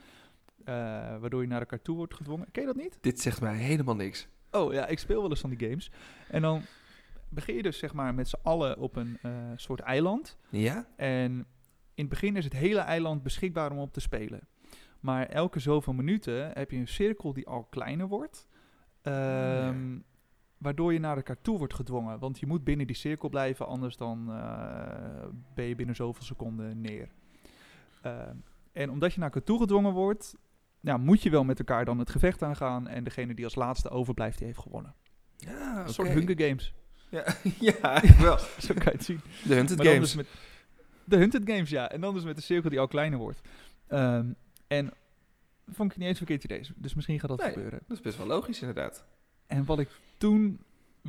eh, 0.64 0.74
waardoor 1.20 1.42
je 1.42 1.48
naar 1.48 1.60
elkaar 1.60 1.82
toe 1.82 1.96
wordt 1.96 2.14
gedwongen. 2.14 2.50
Ken 2.50 2.62
je 2.62 2.68
dat 2.72 2.82
niet? 2.82 2.98
Dit 3.00 3.20
zegt 3.20 3.40
mij 3.40 3.56
helemaal 3.56 3.96
niks. 3.96 4.28
Oh 4.50 4.72
ja, 4.72 4.86
ik 4.86 4.98
speel 4.98 5.20
wel 5.20 5.30
eens 5.30 5.40
van 5.40 5.50
die 5.50 5.68
games. 5.68 5.90
En 6.28 6.42
dan 6.42 6.62
begin 7.28 7.54
je 7.54 7.62
dus 7.62 7.78
zeg 7.78 7.92
maar 7.92 8.14
met 8.14 8.28
z'n 8.28 8.38
allen 8.42 8.78
op 8.78 8.96
een 8.96 9.18
eh, 9.22 9.30
soort 9.56 9.80
eiland. 9.80 10.36
Ja? 10.50 10.86
En 10.96 11.46
in 12.02 12.08
het 12.08 12.20
begin 12.20 12.36
is 12.36 12.44
het 12.44 12.52
hele 12.52 12.80
eiland 12.80 13.22
beschikbaar 13.22 13.70
om 13.72 13.78
op 13.78 13.92
te 13.92 14.00
spelen. 14.00 14.40
Maar 15.00 15.26
elke 15.26 15.58
zoveel 15.58 15.92
minuten 15.92 16.50
heb 16.52 16.70
je 16.70 16.76
een 16.76 16.88
cirkel 16.88 17.32
die 17.32 17.46
al 17.46 17.64
kleiner 17.64 18.08
wordt. 18.08 18.46
ehm, 19.02 19.98
Waardoor 20.58 20.92
je 20.92 20.98
naar 20.98 21.16
elkaar 21.16 21.40
toe 21.40 21.58
wordt 21.58 21.74
gedwongen. 21.74 22.18
Want 22.18 22.38
je 22.40 22.46
moet 22.46 22.64
binnen 22.64 22.86
die 22.86 22.96
cirkel 22.96 23.28
blijven, 23.28 23.66
anders 23.66 23.96
dan 23.96 24.32
eh, 24.32 25.24
ben 25.54 25.64
je 25.64 25.74
binnen 25.74 25.96
zoveel 25.96 26.22
seconden 26.22 26.80
neer. 26.80 27.08
Ehm, 28.02 28.36
en 28.72 28.90
omdat 28.90 29.12
je 29.12 29.18
naar 29.18 29.28
elkaar 29.28 29.44
toe 29.44 29.58
gedwongen 29.58 29.92
wordt, 29.92 30.36
ja, 30.80 30.96
moet 30.96 31.22
je 31.22 31.30
wel 31.30 31.44
met 31.44 31.58
elkaar 31.58 31.84
dan 31.84 31.98
het 31.98 32.10
gevecht 32.10 32.42
aangaan. 32.42 32.88
En 32.88 33.04
degene 33.04 33.34
die 33.34 33.44
als 33.44 33.54
laatste 33.54 33.90
overblijft, 33.90 34.38
die 34.38 34.46
heeft 34.46 34.58
gewonnen. 34.58 34.94
Ja, 35.36 35.82
Een 35.82 35.88
soort 35.92 36.08
Hunger 36.08 36.40
Games. 36.46 36.74
Ja, 37.08 37.24
ja 37.70 38.02
wel. 38.18 38.38
Zo 38.66 38.74
kan 38.74 38.84
je 38.84 38.90
het 38.90 39.04
zien. 39.04 39.20
De 39.44 39.54
Hunted 39.54 39.76
Maar 39.76 39.86
dan 39.86 39.94
Games. 39.94 40.14
dus 40.14 40.14
met 40.14 40.26
de 41.06 41.16
Hunted 41.16 41.42
Games, 41.44 41.70
ja. 41.70 41.90
En 41.90 42.00
dan 42.00 42.14
dus 42.14 42.24
met 42.24 42.36
de 42.36 42.42
cirkel 42.42 42.70
die 42.70 42.80
al 42.80 42.88
kleiner 42.88 43.18
wordt. 43.18 43.40
Ehm, 43.86 44.26
en 44.66 44.92
vond 45.68 45.90
ik 45.92 45.96
niet 45.98 46.08
eens 46.08 46.20
een 46.20 46.26
verkeerd 46.26 46.44
idee. 46.44 46.74
Dus 46.76 46.94
misschien 46.94 47.20
gaat 47.20 47.28
dat 47.28 47.38
Nee. 47.40 47.48
gebeuren. 47.52 47.80
Dat 47.86 47.96
is 47.96 48.02
best 48.02 48.16
wel 48.16 48.26
logisch 48.26 48.60
inderdaad. 48.60 49.04
En 49.46 49.64
wat 49.64 49.78
ik 49.78 49.88
toen 50.18 50.60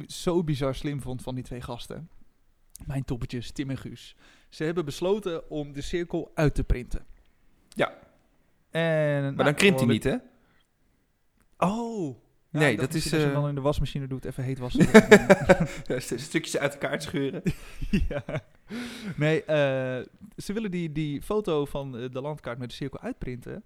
zo 0.08 0.44
bizar 0.44 0.76
slim 0.76 1.02
vond 1.02 1.22
van 1.22 1.36
die 1.36 1.44
twee 1.44 1.62
gasten. 1.62 2.10
Mijn 2.86 3.04
toppetjes, 3.06 3.52
Tim 3.52 3.70
en 3.70 3.78
Guus. 3.78 4.16
Ze 4.50 4.64
hebben 4.64 4.86
besloten 4.86 5.50
om 5.50 5.74
de 5.74 5.82
cirkel 5.82 6.32
uit 6.34 6.56
te 6.56 6.64
printen. 6.64 7.06
Ja. 7.70 7.94
En, 8.70 9.36
Maar 9.36 9.46
dan 9.46 9.56
krimpt 9.56 9.80
hij 9.80 9.90
niet, 9.90 10.04
hè? 10.04 10.16
Oh. 11.58 12.18
Ja, 12.54 12.60
Nee, 12.60 12.78
dat 12.78 12.94
is, 12.94 13.14
Als 13.14 13.22
je 13.22 13.28
eh, 13.28 13.34
dan 13.34 13.48
in 13.50 13.56
de 13.56 13.62
wasmachine 13.62 14.08
doet, 14.08 14.26
even 14.26 14.44
heet 14.44 14.60
wassen. 14.60 14.88
Ja, 15.90 16.00
st- 16.00 16.20
Stukjes 16.20 16.58
uit 16.58 16.74
elkaar 16.74 17.00
te 17.00 17.06
scheuren. 17.06 17.42
ja. 18.10 18.24
Nee, 19.18 19.44
eh, 19.44 20.06
ze 20.38 20.54
willen 20.54 20.72
die, 20.72 20.92
die 20.92 21.22
foto 21.22 21.66
van 21.66 21.98
eh, 21.98 22.10
de 22.12 22.22
landkaart 22.22 22.58
met 22.58 22.70
de 22.70 22.76
cirkel 22.76 23.00
uitprinten. 23.00 23.64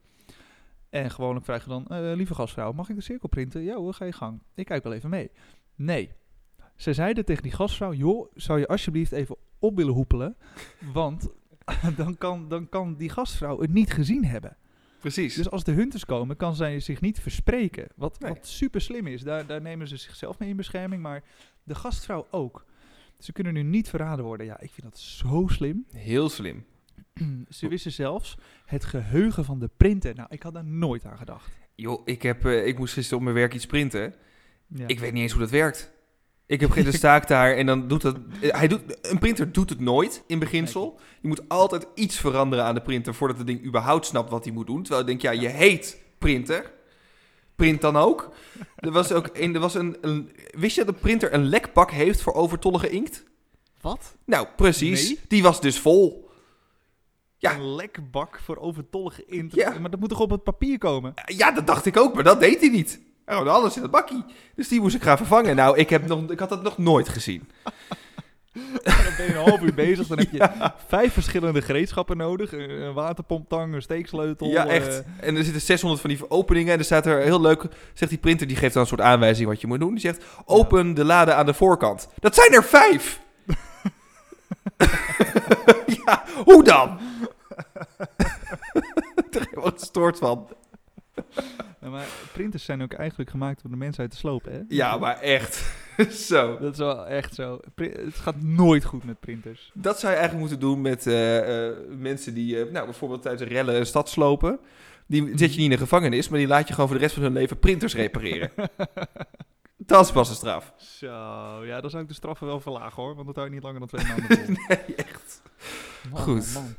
En 0.89 1.11
gewoonlijk 1.11 1.45
vragen 1.45 1.69
dan, 1.69 2.13
lieve 2.15 2.35
gastvrouw, 2.35 2.71
mag 2.71 2.89
ik 2.89 2.95
de 2.95 3.01
cirkel 3.01 3.29
printen? 3.29 3.63
Ja 3.63 3.75
hoor, 3.75 3.93
ga 3.93 4.05
je 4.05 4.11
gang. 4.11 4.41
Ik 4.55 4.65
kijk 4.65 4.83
wel 4.83 4.93
even 4.93 5.09
mee. 5.09 5.31
Nee. 5.75 6.11
Ze 6.75 6.93
zeiden 6.93 7.25
tegen 7.25 7.43
die 7.43 7.51
gastvrouw, 7.51 7.93
joh, 7.93 8.31
zou 8.35 8.59
je 8.59 8.67
alsjeblieft 8.67 9.11
even 9.11 9.35
op 9.59 9.75
willen 9.75 9.93
hoepelen? 9.93 10.35
Want 10.93 11.29
dan 11.95 12.17
kan, 12.17 12.47
dan 12.49 12.69
kan 12.69 12.95
die 12.95 13.09
gastvrouw 13.09 13.59
het 13.61 13.73
niet 13.73 13.91
gezien 13.93 14.25
hebben. 14.25 14.57
Precies. 14.99 15.35
Dus 15.35 15.49
als 15.49 15.63
de 15.63 15.71
hunters 15.71 16.05
komen, 16.05 16.35
kan 16.35 16.55
zij 16.55 16.79
zich 16.79 17.01
niet 17.01 17.19
verspreken. 17.19 17.87
Wat, 17.95 18.19
Nee. 18.19 18.33
wat 18.33 18.47
super 18.47 18.81
slim 18.81 19.07
is. 19.07 19.21
Daar, 19.21 19.45
daar 19.45 19.61
nemen 19.61 19.87
ze 19.87 19.97
zichzelf 19.97 20.39
mee 20.39 20.49
in 20.49 20.55
bescherming, 20.55 21.01
maar 21.01 21.23
de 21.63 21.75
gastvrouw 21.75 22.27
ook. 22.31 22.65
Ze 23.19 23.31
kunnen 23.31 23.53
nu 23.53 23.63
niet 23.63 23.89
verraden 23.89 24.25
worden. 24.25 24.45
Ja, 24.45 24.59
ik 24.59 24.71
vind 24.71 24.87
dat 24.87 24.99
zo 24.99 25.47
slim. 25.47 25.85
Heel 25.91 26.29
slim. 26.29 26.65
ze 27.49 27.67
wisten 27.67 27.91
zelfs 27.91 28.37
het 28.65 28.85
geheugen 28.85 29.45
van 29.45 29.59
de 29.59 29.69
printer. 29.77 30.15
Nou, 30.15 30.27
ik 30.31 30.43
had 30.43 30.53
daar 30.53 30.65
nooit 30.65 31.05
aan 31.05 31.17
gedacht. 31.17 31.51
Joh, 31.75 32.01
ik, 32.05 32.21
heb, 32.21 32.45
eh, 32.45 32.67
ik 32.67 32.77
moest 32.77 32.93
gisteren 32.93 33.17
op 33.17 33.23
mijn 33.23 33.35
werk 33.35 33.53
iets 33.53 33.65
printen. 33.65 34.13
Ja. 34.67 34.87
Ik 34.87 34.99
weet 34.99 35.13
niet 35.13 35.21
eens 35.21 35.31
hoe 35.31 35.41
dat 35.41 35.49
werkt. 35.51 35.91
Ik 36.47 36.59
heb 36.59 36.71
geen 36.71 36.83
de 36.91 36.91
staak 36.91 37.27
daar 37.27 37.55
en 37.55 37.65
dan 37.65 37.87
doet 37.87 38.01
dat... 38.01 38.15
Hij 38.39 38.67
doet, 38.67 38.81
een 39.01 39.19
printer 39.19 39.51
doet 39.51 39.69
het 39.69 39.79
nooit, 39.79 40.23
in 40.27 40.39
beginsel. 40.39 40.99
Je 41.21 41.27
moet 41.27 41.49
altijd 41.49 41.87
iets 41.95 42.17
veranderen 42.19 42.65
aan 42.65 42.75
de 42.75 42.81
printer 42.81 43.15
voordat 43.15 43.37
het 43.37 43.47
ding 43.47 43.65
überhaupt 43.65 44.05
snapt 44.05 44.29
wat 44.29 44.43
hij 44.43 44.53
moet 44.53 44.67
doen. 44.67 44.81
Terwijl 44.83 45.01
ik 45.01 45.07
denk, 45.07 45.21
ja, 45.21 45.41
je 45.41 45.47
heet 45.47 46.01
printer. 46.17 46.75
Print 47.55 47.81
dan 47.81 47.97
ook. 47.97 48.33
Er 48.75 48.91
was 48.91 49.11
ook 49.11 49.29
een, 49.33 49.53
er 49.53 49.59
was 49.59 49.73
een, 49.73 49.97
een... 50.01 50.31
Wist 50.51 50.75
je 50.75 50.85
dat 50.85 50.93
een 50.93 51.01
printer 51.01 51.33
een 51.33 51.45
lekpak 51.45 51.91
heeft 51.91 52.21
voor 52.21 52.33
overtollige 52.33 52.89
inkt? 52.89 53.23
Wat? 53.81 54.15
Nou, 54.25 54.47
precies. 54.55 55.07
Nee. 55.07 55.19
Die 55.27 55.43
was 55.43 55.61
dus 55.61 55.79
vol. 55.79 56.29
Ja. 57.37 57.55
Een 57.55 57.75
lekbak 57.75 58.39
voor 58.39 58.57
overtollige 58.57 59.25
int. 59.25 59.53
Ja. 59.53 59.79
Maar 59.79 59.89
dat 59.89 59.99
moet 59.99 60.09
toch 60.09 60.19
op 60.19 60.29
het 60.29 60.43
papier 60.43 60.77
komen? 60.77 61.13
Ja, 61.25 61.51
dat 61.51 61.67
dacht 61.67 61.85
ik 61.85 61.97
ook, 61.97 62.13
maar 62.13 62.23
dat 62.23 62.39
deed 62.39 62.59
hij 62.59 62.69
niet. 62.69 62.99
Had 63.35 63.47
alles 63.47 63.75
in 63.75 63.81
het 63.81 63.91
bakkie. 63.91 64.23
Dus 64.55 64.67
die 64.67 64.81
moest 64.81 64.95
ik 64.95 65.03
gaan 65.03 65.17
vervangen. 65.17 65.55
Nou, 65.55 65.77
ik, 65.77 65.89
heb 65.89 66.07
nog, 66.07 66.29
ik 66.29 66.39
had 66.39 66.49
dat 66.49 66.63
nog 66.63 66.77
nooit 66.77 67.09
gezien. 67.09 67.49
En 68.83 69.03
dan 69.03 69.13
ben 69.17 69.25
je 69.25 69.33
een 69.35 69.49
half 69.49 69.61
uur 69.61 69.73
bezig. 69.73 70.07
Dan 70.07 70.17
heb 70.17 70.31
je 70.31 70.49
vijf 70.87 71.13
verschillende 71.13 71.61
gereedschappen 71.61 72.17
nodig. 72.17 72.51
Een 72.51 72.93
waterpomptang, 72.93 73.73
een 73.73 73.81
steeksleutel. 73.81 74.47
Ja, 74.47 74.67
eh, 74.67 74.75
echt. 74.75 75.03
En 75.19 75.35
er 75.35 75.43
zitten 75.43 75.61
600 75.61 76.01
van 76.01 76.09
die 76.09 76.29
openingen. 76.29 76.73
En 76.73 76.79
er 76.79 76.85
staat 76.85 77.05
er 77.05 77.21
heel 77.21 77.41
leuk, 77.41 77.65
zegt 77.93 78.11
die 78.11 78.19
printer, 78.19 78.47
die 78.47 78.57
geeft 78.57 78.73
dan 78.73 78.81
een 78.81 78.87
soort 78.87 79.01
aanwijzing 79.01 79.47
wat 79.47 79.61
je 79.61 79.67
moet 79.67 79.79
doen. 79.79 79.91
Die 79.91 79.99
zegt, 79.99 80.23
open 80.45 80.93
de 80.93 81.05
lade 81.05 81.33
aan 81.33 81.45
de 81.45 81.53
voorkant. 81.53 82.07
Dat 82.19 82.35
zijn 82.35 82.53
er 82.53 82.63
vijf! 82.63 83.19
ja, 86.05 86.23
hoe 86.45 86.63
dan? 86.63 86.99
Ik 89.15 89.35
er 89.35 89.47
helemaal 89.49 89.71
gestoord 89.71 90.17
van. 90.17 90.47
Ja, 91.87 91.93
maar 91.93 92.05
printers 92.33 92.63
zijn 92.63 92.81
ook 92.81 92.93
eigenlijk 92.93 93.29
gemaakt 93.29 93.61
om 93.65 93.71
de 93.71 93.77
mensheid 93.77 94.11
te 94.11 94.17
slopen, 94.17 94.51
hè? 94.51 94.59
Ja, 94.67 94.97
maar 94.97 95.19
echt. 95.19 95.75
Zo. 96.29 96.57
Dat 96.59 96.71
is 96.73 96.77
wel 96.79 97.07
echt 97.07 97.33
zo. 97.35 97.59
Pri- 97.75 97.91
het 98.05 98.15
gaat 98.15 98.41
nooit 98.41 98.83
goed 98.85 99.03
met 99.03 99.19
printers. 99.19 99.71
Dat 99.73 99.99
zou 99.99 100.13
je 100.13 100.19
eigenlijk 100.19 100.49
moeten 100.49 100.67
doen 100.69 100.81
met 100.81 101.07
eh, 101.07 101.67
eh, 101.67 101.75
mensen 101.97 102.33
die, 102.33 102.59
eh, 102.63 102.71
nou, 102.71 102.85
bijvoorbeeld 102.85 103.21
tijdens 103.21 103.49
rellen 103.49 103.75
een 103.75 103.85
stad 103.85 104.09
slopen. 104.09 104.59
Die 105.07 105.21
zet 105.27 105.39
je 105.39 105.45
niet 105.45 105.57
in 105.57 105.69
de 105.69 105.77
gevangenis, 105.77 106.29
maar 106.29 106.39
die 106.39 106.47
laat 106.47 106.67
je 106.67 106.73
gewoon 106.73 106.89
voor 106.89 106.97
de 106.97 107.03
rest 107.03 107.13
van 107.15 107.23
hun 107.23 107.33
leven 107.33 107.59
printers 107.59 107.95
repareren. 107.95 108.51
Dat 109.77 110.05
is 110.05 110.11
pas 110.11 110.29
een 110.29 110.35
straf. 110.35 110.73
Zo, 110.77 111.07
ja, 111.65 111.81
dan 111.81 111.89
zou 111.89 112.01
ik 112.03 112.07
de 112.09 112.15
straffen 112.15 112.47
wel 112.47 112.59
verlagen 112.59 113.03
hoor, 113.03 113.15
want 113.15 113.27
dat 113.27 113.35
hou 113.35 113.47
je 113.47 113.53
niet 113.53 113.63
langer 113.63 113.79
dan 113.79 113.87
twee 113.87 114.05
maanden 114.17 114.37
vol. 114.45 114.55
Nee, 114.67 114.95
echt. 114.95 115.41
Man, 116.11 116.21
Goed. 116.21 116.53
man, 116.53 116.75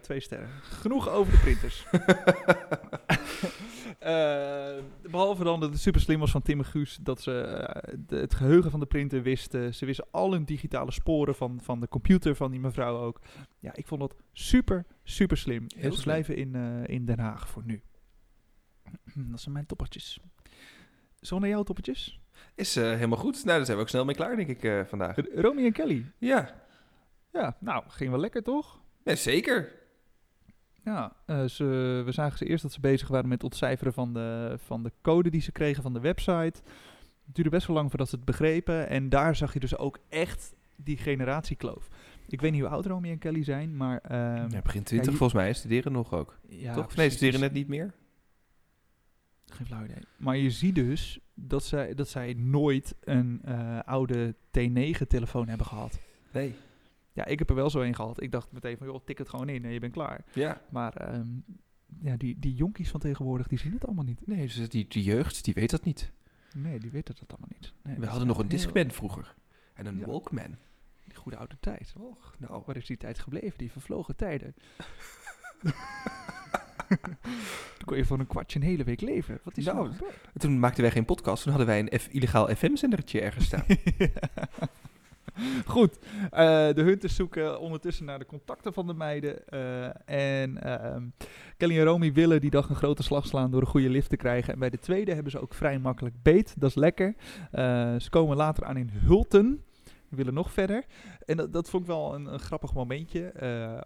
twee 0.00 0.20
sterren. 0.20 0.48
Genoeg 0.62 1.08
over 1.08 1.32
de 1.32 1.38
printers. 1.38 1.84
Eh, 4.02 4.84
behalve 5.10 5.44
dan 5.44 5.60
dat 5.60 5.70
het 5.70 5.80
super 5.80 6.00
slim 6.00 6.18
was 6.20 6.30
van 6.30 6.42
Tim 6.42 6.58
en 6.58 6.64
Guus 6.64 6.98
dat 7.02 7.20
ze 7.20 7.40
eh, 7.40 7.94
de- 8.06 8.16
het 8.16 8.34
geheugen 8.34 8.70
van 8.70 8.80
de 8.80 8.86
printer 8.86 9.22
wisten. 9.22 9.74
Ze 9.74 9.86
wisten 9.86 10.06
al 10.10 10.32
hun 10.32 10.44
digitale 10.44 10.90
sporen 10.92 11.34
van, 11.34 11.60
van 11.62 11.80
de 11.80 11.88
computer 11.88 12.34
van 12.36 12.50
die 12.50 12.60
mevrouw 12.60 12.96
ook. 12.98 13.20
Ja, 13.58 13.70
ik 13.74 13.86
vond 13.86 14.00
dat 14.00 14.14
super, 14.32 14.84
super 15.02 15.36
slim. 15.36 15.66
Heel 15.76 15.96
blijven 16.02 16.36
in, 16.36 16.54
eh, 16.54 16.94
in 16.94 17.04
Den 17.04 17.18
Haag 17.18 17.48
voor 17.48 17.62
nu. 17.64 17.82
Dat 19.30 19.40
zijn 19.40 19.54
mijn 19.54 19.66
toppertjes. 19.66 20.20
Zo 21.20 21.38
naar 21.38 21.48
jouw 21.48 21.62
toppertjes? 21.62 22.20
Is 22.54 22.74
helemaal 22.74 23.18
goed. 23.18 23.34
Nou, 23.44 23.56
daar 23.56 23.64
zijn 23.64 23.76
we 23.76 23.82
ook 23.82 23.88
snel 23.88 24.04
mee 24.04 24.14
klaar, 24.14 24.36
denk 24.36 24.48
ik, 24.62 24.86
vandaag. 24.88 25.16
Romy 25.34 25.64
en 25.64 25.72
Kelly. 25.72 26.12
Ja, 26.18 26.60
Ja, 27.32 27.56
nou, 27.60 27.84
ging 27.88 28.10
wel 28.10 28.20
lekker 28.20 28.42
toch? 28.42 28.80
ja 29.04 29.14
zeker. 29.14 29.72
Ja, 30.84 31.12
eh, 31.26 31.44
ze, 31.44 31.64
we 32.04 32.12
zagen 32.12 32.38
ze 32.38 32.46
eerst 32.46 32.62
dat 32.62 32.72
ze 32.72 32.80
bezig 32.80 33.08
waren 33.08 33.28
met 33.28 33.42
het 33.42 33.50
ontcijferen 33.52 33.92
van 33.92 34.12
de, 34.14 34.54
van 34.64 34.82
de 34.82 34.92
code 35.02 35.30
die 35.30 35.40
ze 35.40 35.52
kregen 35.52 35.82
van 35.82 35.92
de 35.92 36.00
website. 36.00 36.60
Het 37.24 37.34
duurde 37.34 37.50
best 37.50 37.66
wel 37.66 37.76
lang 37.76 37.88
voordat 37.88 38.08
ze 38.08 38.16
het 38.16 38.24
begrepen. 38.24 38.88
En 38.88 39.08
daar 39.08 39.36
zag 39.36 39.52
je 39.52 39.60
dus 39.60 39.76
ook 39.76 39.98
echt 40.08 40.54
die 40.76 40.96
generatiekloof. 40.96 41.88
Ik 42.28 42.40
weet 42.40 42.52
niet 42.52 42.60
hoe 42.60 42.70
oud 42.70 42.86
Romy 42.86 43.10
en 43.10 43.18
Kelly 43.18 43.44
zijn, 43.44 43.76
maar... 43.76 43.98
ehm, 43.98 44.50
Ja, 44.50 44.62
begin 44.62 44.82
20 44.82 44.94
ja, 44.96 45.02
je- 45.10 45.16
volgens 45.16 45.32
mij. 45.42 45.52
Studeren 45.52 45.92
nog 45.92 46.12
ook. 46.14 46.38
ja, 46.48 46.74
Toch? 46.74 46.94
Nee, 46.96 47.10
studeren 47.10 47.40
net 47.40 47.52
niet 47.52 47.68
meer. 47.68 47.92
Geen 49.46 49.66
flauw 49.66 49.84
idee. 49.84 50.02
Maar 50.16 50.36
je 50.36 50.50
ziet 50.50 50.74
dus 50.74 51.18
dat 51.34 51.64
zij, 51.64 51.94
dat 51.94 52.08
zij 52.08 52.34
nooit 52.38 52.94
een 53.00 53.40
eh, 53.44 53.78
oude 53.84 54.34
T9-telefoon 54.58 55.48
hebben 55.48 55.66
gehad. 55.66 55.98
Nee. 56.32 56.54
Ja, 57.12 57.24
ik 57.24 57.38
heb 57.38 57.48
er 57.48 57.54
wel 57.54 57.70
zo 57.70 57.80
een 57.80 57.94
gehad. 57.94 58.22
Ik 58.22 58.30
dacht 58.32 58.52
meteen 58.52 58.76
van, 58.76 58.86
joh, 58.86 59.00
tik 59.04 59.18
het 59.18 59.28
gewoon 59.28 59.48
in 59.48 59.64
en 59.64 59.70
je 59.70 59.80
bent 59.80 59.92
klaar. 59.92 60.24
Ja. 60.32 60.60
Maar 60.70 60.96
ehm, 60.96 61.26
ja, 62.00 62.16
die, 62.16 62.38
die 62.38 62.54
jonkies 62.54 62.90
van 62.90 63.00
tegenwoordig, 63.00 63.46
die 63.48 63.58
zien 63.58 63.72
het 63.72 63.84
allemaal 63.86 64.04
niet. 64.04 64.26
Nee, 64.26 64.46
dus 64.46 64.68
die, 64.68 64.86
die 64.88 65.02
jeugd, 65.02 65.44
die 65.44 65.54
weet 65.54 65.70
dat 65.70 65.84
niet. 65.84 66.12
Nee, 66.54 66.78
die 66.78 66.90
weten 66.90 67.14
dat 67.18 67.28
allemaal 67.30 67.48
niet. 67.60 67.72
Nee, 67.82 67.98
We 67.98 68.06
hadden 68.06 68.26
nog 68.26 68.38
een 68.38 68.48
heel- 68.48 68.56
Discman 68.56 68.90
vroeger. 68.90 69.34
En 69.74 69.86
een 69.86 69.98
Ja. 69.98 70.06
Walkman. 70.06 70.56
Die 71.04 71.16
goede 71.16 71.36
oude 71.38 71.56
tijd. 71.60 71.92
Och, 71.98 72.34
nou. 72.38 72.62
Waar 72.66 72.76
is 72.76 72.86
die 72.86 72.96
tijd 72.96 73.18
gebleven? 73.18 73.58
Die 73.58 73.70
vervlogen 73.70 74.16
tijden. 74.16 74.54
Toen 77.78 77.84
kon 77.84 77.96
je 77.96 78.04
voor 78.04 78.18
een 78.18 78.26
kwartje 78.26 78.58
een 78.58 78.64
hele 78.64 78.84
week 78.84 79.00
leven. 79.00 79.40
Wat 79.44 79.56
is 79.56 79.64
Nou, 79.64 79.88
nou? 79.88 80.10
Toen 80.38 80.58
maakten 80.58 80.82
wij 80.82 80.90
geen 80.92 81.04
podcast. 81.04 81.42
Toen 81.42 81.52
hadden 81.52 81.70
wij 81.70 81.78
een 81.78 82.00
F 82.00 82.08
illegaal 82.08 82.48
FM-zendertje 82.54 83.20
ergens 83.20 83.44
staan. 83.44 83.64
Goed, 85.66 85.98
eh, 86.30 86.72
de 86.72 86.82
hunters 86.82 87.14
zoeken 87.14 87.60
ondertussen 87.60 88.04
naar 88.04 88.18
de 88.18 88.26
contacten 88.26 88.72
van 88.72 88.86
de 88.86 88.94
meiden. 88.94 89.46
eh, 89.48 90.40
en 90.40 90.62
ehm, 90.62 91.08
Kelly 91.56 91.78
en 91.78 91.84
Romy 91.84 92.12
willen 92.12 92.40
die 92.40 92.50
dag 92.50 92.68
een 92.68 92.76
grote 92.76 93.02
slag 93.02 93.26
slaan 93.26 93.50
door 93.50 93.60
een 93.60 93.66
goede 93.66 93.90
lift 93.90 94.08
te 94.08 94.16
krijgen. 94.16 94.52
En 94.52 94.58
bij 94.58 94.70
de 94.70 94.78
tweede 94.78 95.14
hebben 95.14 95.32
ze 95.32 95.40
ook 95.40 95.54
vrij 95.54 95.78
makkelijk 95.78 96.22
beet. 96.22 96.54
Dat 96.60 96.68
is 96.70 96.76
lekker. 96.76 97.14
Eh, 97.50 97.94
ze 97.98 98.10
komen 98.10 98.36
later 98.36 98.64
aan 98.64 98.76
in 98.76 98.90
Hulten. 98.92 99.64
We 100.08 100.16
willen 100.16 100.34
nog 100.34 100.52
verder. 100.52 100.84
En 101.24 101.36
dat, 101.36 101.52
dat 101.52 101.70
vond 101.70 101.82
ik 101.82 101.88
wel 101.88 102.14
een, 102.14 102.26
een 102.26 102.40
grappig 102.40 102.74
momentje. 102.74 103.32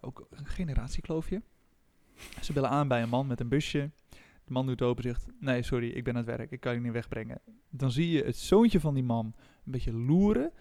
Ook 0.01 0.27
een 0.31 0.47
generatiekloofje. 0.47 1.43
Ze 2.41 2.53
bellen 2.53 2.71
aan 2.71 2.89
bij 2.89 3.03
een 3.03 3.09
man 3.09 3.27
met 3.27 3.41
een 3.41 3.49
busje. 3.49 3.91
De 4.45 4.53
man 4.53 4.67
doet 4.67 4.83
open 4.83 5.05
en 5.05 5.11
zegt: 5.11 5.27
Nee, 5.41 5.63
sorry, 5.63 5.89
ik 5.89 6.05
ben 6.05 6.17
aan 6.17 6.27
het 6.27 6.37
werk. 6.37 6.51
Ik 6.51 6.61
kan 6.61 6.75
je 6.75 6.81
niet 6.81 6.93
wegbrengen. 6.93 7.41
Dan 7.71 7.91
zie 7.91 8.11
je 8.11 8.25
het 8.25 8.37
zoontje 8.37 8.81
van 8.81 8.95
die 8.95 9.03
man 9.03 9.35
een 9.65 9.73
beetje 9.73 9.93
loeren 9.93 10.53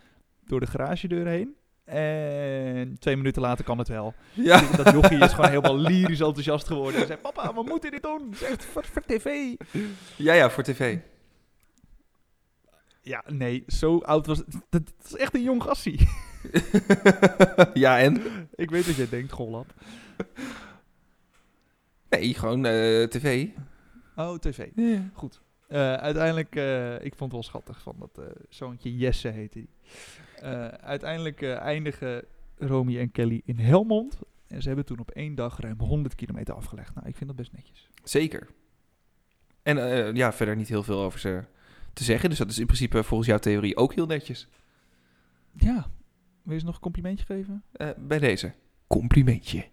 door 0.45 0.59
de 0.59 0.67
garagedeur 0.67 1.27
heen. 1.27 1.55
En 1.85 2.95
twee 2.99 3.15
minuten 3.15 3.41
later 3.41 3.65
kan 3.65 3.77
het 3.77 3.87
wel. 3.87 4.13
ja. 4.33 4.61
Dat 4.75 4.91
jochie 4.93 5.17
is 5.17 5.33
gewoon 5.33 5.49
helemaal 5.49 5.77
lyrisch 5.77 6.19
enthousiast 6.19 6.67
geworden. 6.67 6.95
Hij 6.95 7.05
zei, 7.05 7.19
papa, 7.19 7.53
we 7.53 7.63
moeten 7.63 7.91
dit 7.91 8.03
doen. 8.03 8.33
Echt 8.43 8.65
voor, 8.65 8.85
voor 8.85 9.01
tv. 9.01 9.55
ja, 10.15 10.33
ja, 10.33 10.49
voor 10.49 10.63
tv. 10.63 10.97
Ja, 13.01 13.23
nee, 13.27 13.63
zo 13.67 13.97
oud 13.97 14.25
was 14.25 14.37
het. 14.37 14.51
Dat, 14.51 14.61
dat 14.69 15.05
is 15.05 15.15
echt 15.15 15.35
een 15.35 15.43
jong 15.43 15.63
gassie. 15.63 16.07
ja, 17.73 17.99
en? 17.99 18.21
Ik 18.55 18.69
weet 18.69 18.85
wat 18.85 18.95
jij 18.95 19.09
denkt, 19.09 19.31
Gollap. 19.31 19.73
Nee, 22.09 22.33
gewoon 22.33 22.65
eh, 22.65 23.03
tv. 23.03 23.47
Oh, 24.15 24.37
tv. 24.37 24.69
Ja. 24.75 25.09
Goed. 25.13 25.41
Eh, 25.67 25.93
uiteindelijk, 25.93 26.55
eh, 26.55 26.93
ik 26.93 27.15
vond 27.15 27.19
het 27.19 27.31
wel 27.31 27.43
schattig 27.43 27.81
van 27.81 27.95
dat 27.99 28.19
zoontje 28.49 28.97
Jesse 28.97 29.27
heette 29.27 29.59
die. 29.59 29.69
Eh, 30.41 30.67
uiteindelijk 30.67 31.41
eh, 31.41 31.59
eindigen 31.59 32.25
Romy 32.57 32.99
en 32.99 33.11
Kelly 33.11 33.41
in 33.45 33.57
Helmond. 33.57 34.19
En 34.47 34.61
ze 34.61 34.67
hebben 34.67 34.85
toen 34.85 34.99
op 34.99 35.11
één 35.11 35.35
dag 35.35 35.59
ruim 35.59 35.79
100 35.79 36.15
kilometer 36.15 36.53
afgelegd. 36.53 36.95
Nou, 36.95 37.07
ik 37.07 37.15
vind 37.15 37.27
dat 37.27 37.37
best 37.37 37.51
netjes. 37.51 37.89
Zeker. 38.03 38.47
En 39.63 39.77
eh, 39.77 40.13
ja, 40.13 40.33
verder 40.33 40.55
niet 40.55 40.67
heel 40.67 40.83
veel 40.83 40.99
over 40.99 41.19
ze 41.19 41.43
te 41.93 42.03
zeggen. 42.03 42.29
Dus 42.29 42.37
dat 42.37 42.49
is 42.49 42.59
in 42.59 42.65
principe 42.65 43.03
volgens 43.03 43.29
jouw 43.29 43.37
theorie 43.37 43.77
ook 43.77 43.93
heel 43.93 44.05
netjes. 44.05 44.47
Ja. 45.53 45.89
Wil 46.43 46.53
je 46.53 46.59
ze 46.59 46.65
nog 46.65 46.75
een 46.75 46.81
complimentje 46.81 47.25
geven? 47.25 47.63
Eh, 47.71 47.89
bij 47.97 48.19
deze. 48.19 48.53
Complimentje. 48.87 49.65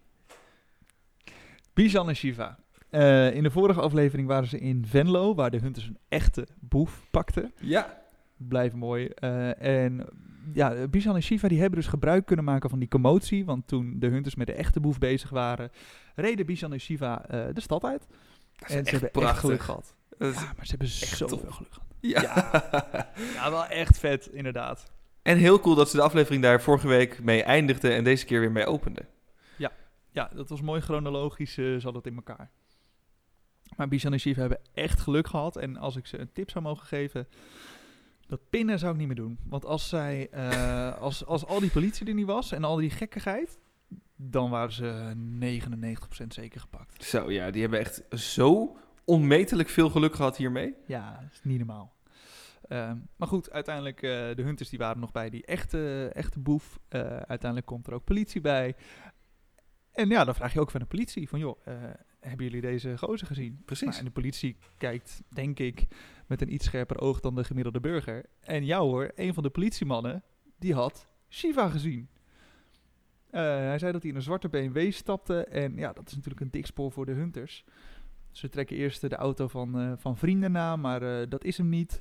Bijan 1.72 2.08
en 2.08 2.16
Shiva. 2.16 2.58
Eh, 2.90 3.34
in 3.34 3.42
de 3.42 3.50
vorige 3.50 3.80
aflevering 3.80 4.28
waren 4.28 4.48
ze 4.48 4.58
in 4.58 4.86
Venlo, 4.86 5.34
waar 5.34 5.50
de 5.50 5.58
hunters 5.58 5.86
een 5.86 5.98
echte 6.08 6.46
boef 6.60 7.06
pakten. 7.10 7.52
Ja. 7.60 8.02
Blijft 8.36 8.74
mooi. 8.74 9.06
Eh, 9.06 9.84
en 9.84 10.06
ja, 10.52 10.86
Bijan 10.88 11.14
en 11.14 11.22
Shiva 11.22 11.48
die 11.48 11.60
hebben 11.60 11.78
dus 11.78 11.88
gebruik 11.88 12.26
kunnen 12.26 12.44
maken 12.44 12.70
van 12.70 12.78
die 12.78 12.88
commotie. 12.88 13.44
Want 13.44 13.68
toen 13.68 13.94
de 13.98 14.06
hunters 14.06 14.34
met 14.34 14.46
de 14.46 14.52
echte 14.52 14.80
boef 14.80 14.98
bezig 14.98 15.30
waren, 15.30 15.70
reden 16.14 16.46
Bijan 16.46 16.72
en 16.72 16.80
Shiva 16.80 17.24
eh, 17.26 17.54
de 17.54 17.60
stad 17.60 17.84
uit. 17.84 18.06
En 18.56 18.68
ze 18.68 18.76
echt 18.76 18.90
hebben 18.90 19.10
echt 19.10 19.12
prachtig. 19.12 19.40
geluk 19.40 19.62
gehad. 19.62 19.94
Dat 20.18 20.34
Ja, 20.34 20.52
maar 20.56 20.66
ze 20.66 20.70
hebben 20.70 20.88
echt 20.88 21.16
zoveel 21.16 21.38
geluk 21.38 21.72
gehad. 21.72 21.88
ja. 22.00 22.50
Ja, 23.34 23.50
wel 23.50 23.66
echt 23.66 23.98
vet, 23.98 24.26
inderdaad. 24.32 24.92
En 25.22 25.36
heel 25.36 25.60
cool 25.60 25.74
dat 25.74 25.90
ze 25.90 25.96
de 25.96 26.02
aflevering 26.02 26.42
daar 26.42 26.62
vorige 26.62 26.88
week 26.88 27.22
mee 27.22 27.42
eindigde 27.42 27.90
en 27.92 28.04
deze 28.04 28.24
keer 28.24 28.40
weer 28.40 28.52
mee 28.52 28.66
opende. 28.66 29.04
Ja, 30.12 30.30
dat 30.34 30.48
was 30.48 30.60
mooi 30.60 30.80
chronologisch, 30.80 31.58
eh 31.58 31.76
zat 31.78 31.94
het 31.94 32.06
in 32.06 32.14
elkaar. 32.14 32.50
Maar 33.76 33.88
Bijan 33.88 34.12
en 34.12 34.20
Shiva 34.20 34.40
hebben 34.40 34.60
echt 34.74 35.00
geluk 35.00 35.26
gehad. 35.26 35.56
En 35.56 35.76
als 35.76 35.96
ik 35.96 36.06
ze 36.06 36.18
een 36.18 36.32
tip 36.32 36.50
zou 36.50 36.64
mogen 36.64 36.86
geven, 36.86 37.28
dat 38.32 38.50
pinnen 38.50 38.78
zou 38.78 38.92
ik 38.92 38.98
niet 38.98 39.06
meer 39.06 39.16
doen. 39.16 39.38
Want 39.44 39.64
als 39.64 39.88
zij, 39.88 40.28
eh, 40.30 40.98
als, 40.98 41.26
als 41.26 41.46
al 41.46 41.60
die 41.60 41.70
politie 41.70 42.06
er 42.06 42.14
niet 42.14 42.26
was 42.26 42.52
en 42.52 42.64
al 42.64 42.76
die 42.76 42.90
gekkigheid, 42.90 43.58
dan 44.16 44.50
waren 44.50 44.72
ze 44.72 45.12
99% 45.14 46.26
zeker 46.26 46.60
gepakt. 46.60 47.04
Zo 47.04 47.30
ja, 47.30 47.50
die 47.50 47.60
hebben 47.60 47.80
echt 47.80 48.02
zo 48.10 48.76
onmetelijk 49.04 49.68
veel 49.68 49.90
geluk 49.90 50.14
gehad 50.14 50.36
hiermee. 50.36 50.74
Ja, 50.86 51.18
dat 51.20 51.32
is 51.32 51.40
niet 51.42 51.58
normaal. 51.58 51.94
Ehm, 52.68 52.96
maar 53.16 53.28
goed, 53.28 53.50
uiteindelijk, 53.50 54.02
eh, 54.02 54.10
de 54.10 54.42
hunters 54.42 54.68
die 54.68 54.78
waren 54.78 55.00
nog 55.00 55.12
bij 55.12 55.30
die 55.30 55.44
echte, 55.44 56.10
echte 56.12 56.40
boef. 56.40 56.78
Eh, 56.88 57.00
uiteindelijk 57.00 57.66
komt 57.66 57.86
er 57.86 57.94
ook 57.94 58.04
politie 58.04 58.40
bij. 58.40 58.76
En 59.92 60.08
ja, 60.08 60.24
dan 60.24 60.34
vraag 60.34 60.52
je 60.52 60.60
ook 60.60 60.70
van 60.70 60.80
de 60.80 60.86
politie 60.86 61.28
van, 61.28 61.38
joh, 61.38 61.66
hebben 62.28 62.46
jullie 62.46 62.60
deze 62.60 62.98
gozer 62.98 63.26
gezien? 63.26 63.62
Precies. 63.64 63.86
Nou, 63.86 63.98
en 63.98 64.04
de 64.04 64.10
politie 64.10 64.56
kijkt, 64.78 65.22
denk 65.28 65.58
ik, 65.58 65.86
met 66.26 66.42
een 66.42 66.52
iets 66.52 66.64
scherper 66.64 67.00
oog 67.00 67.20
dan 67.20 67.34
de 67.34 67.44
gemiddelde 67.44 67.80
burger. 67.80 68.24
En 68.40 68.64
jou 68.64 68.88
hoor, 68.88 69.10
een 69.14 69.34
van 69.34 69.42
de 69.42 69.50
politiemannen, 69.50 70.22
die 70.58 70.74
had 70.74 71.08
Shiva 71.28 71.68
gezien. 71.68 72.08
Eh, 73.30 73.40
hij 73.42 73.78
zei 73.78 73.92
dat 73.92 74.02
hij 74.02 74.10
in 74.10 74.16
een 74.16 74.22
zwarte 74.22 74.48
BMW 74.48 74.92
stapte. 74.92 75.44
En 75.44 75.76
ja, 75.76 75.92
dat 75.92 76.06
is 76.08 76.14
natuurlijk 76.14 76.40
een 76.40 76.50
dik 76.50 76.66
spoor 76.66 76.92
voor 76.92 77.06
de 77.06 77.12
hunters. 77.12 77.64
Ze 78.30 78.48
trekken 78.48 78.76
eerst 78.76 79.00
de 79.00 79.16
auto 79.16 79.48
van, 79.48 79.78
eh, 79.78 79.92
van 79.96 80.16
vrienden 80.16 80.52
na, 80.52 80.76
maar 80.76 81.02
eh, 81.02 81.28
dat 81.28 81.44
is 81.44 81.56
hem 81.56 81.68
niet. 81.68 82.00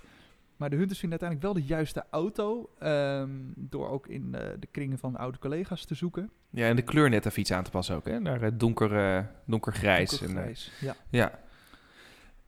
Maar 0.62 0.70
de 0.70 0.76
hunters 0.76 1.00
vinden 1.00 1.20
uiteindelijk 1.20 1.58
wel 1.58 1.68
de 1.68 1.74
juiste 1.74 2.04
auto. 2.10 2.70
ehm, 2.80 3.30
door 3.56 3.90
ook 3.90 4.08
in 4.08 4.36
eh, 4.36 4.50
de 4.60 4.68
kringen 4.68 4.98
van 4.98 5.16
oude 5.16 5.38
collega's 5.38 5.86
te 5.86 5.96
zoeken. 5.96 6.32
Ja, 6.50 6.68
en 6.68 6.76
de 6.76 6.82
kleur 6.82 7.10
net 7.10 7.26
even 7.26 7.40
iets 7.40 7.52
aan 7.52 7.64
te 7.64 7.70
passen 7.70 7.96
ook, 7.96 8.06
hè? 8.06 8.20
Naar 8.20 8.42
eh, 8.42 8.52
donker, 8.54 8.96
eh, 8.98 9.26
donkergrijs. 9.46 10.22
En, 10.22 10.56
ja. 10.80 10.96
ja, 11.10 11.40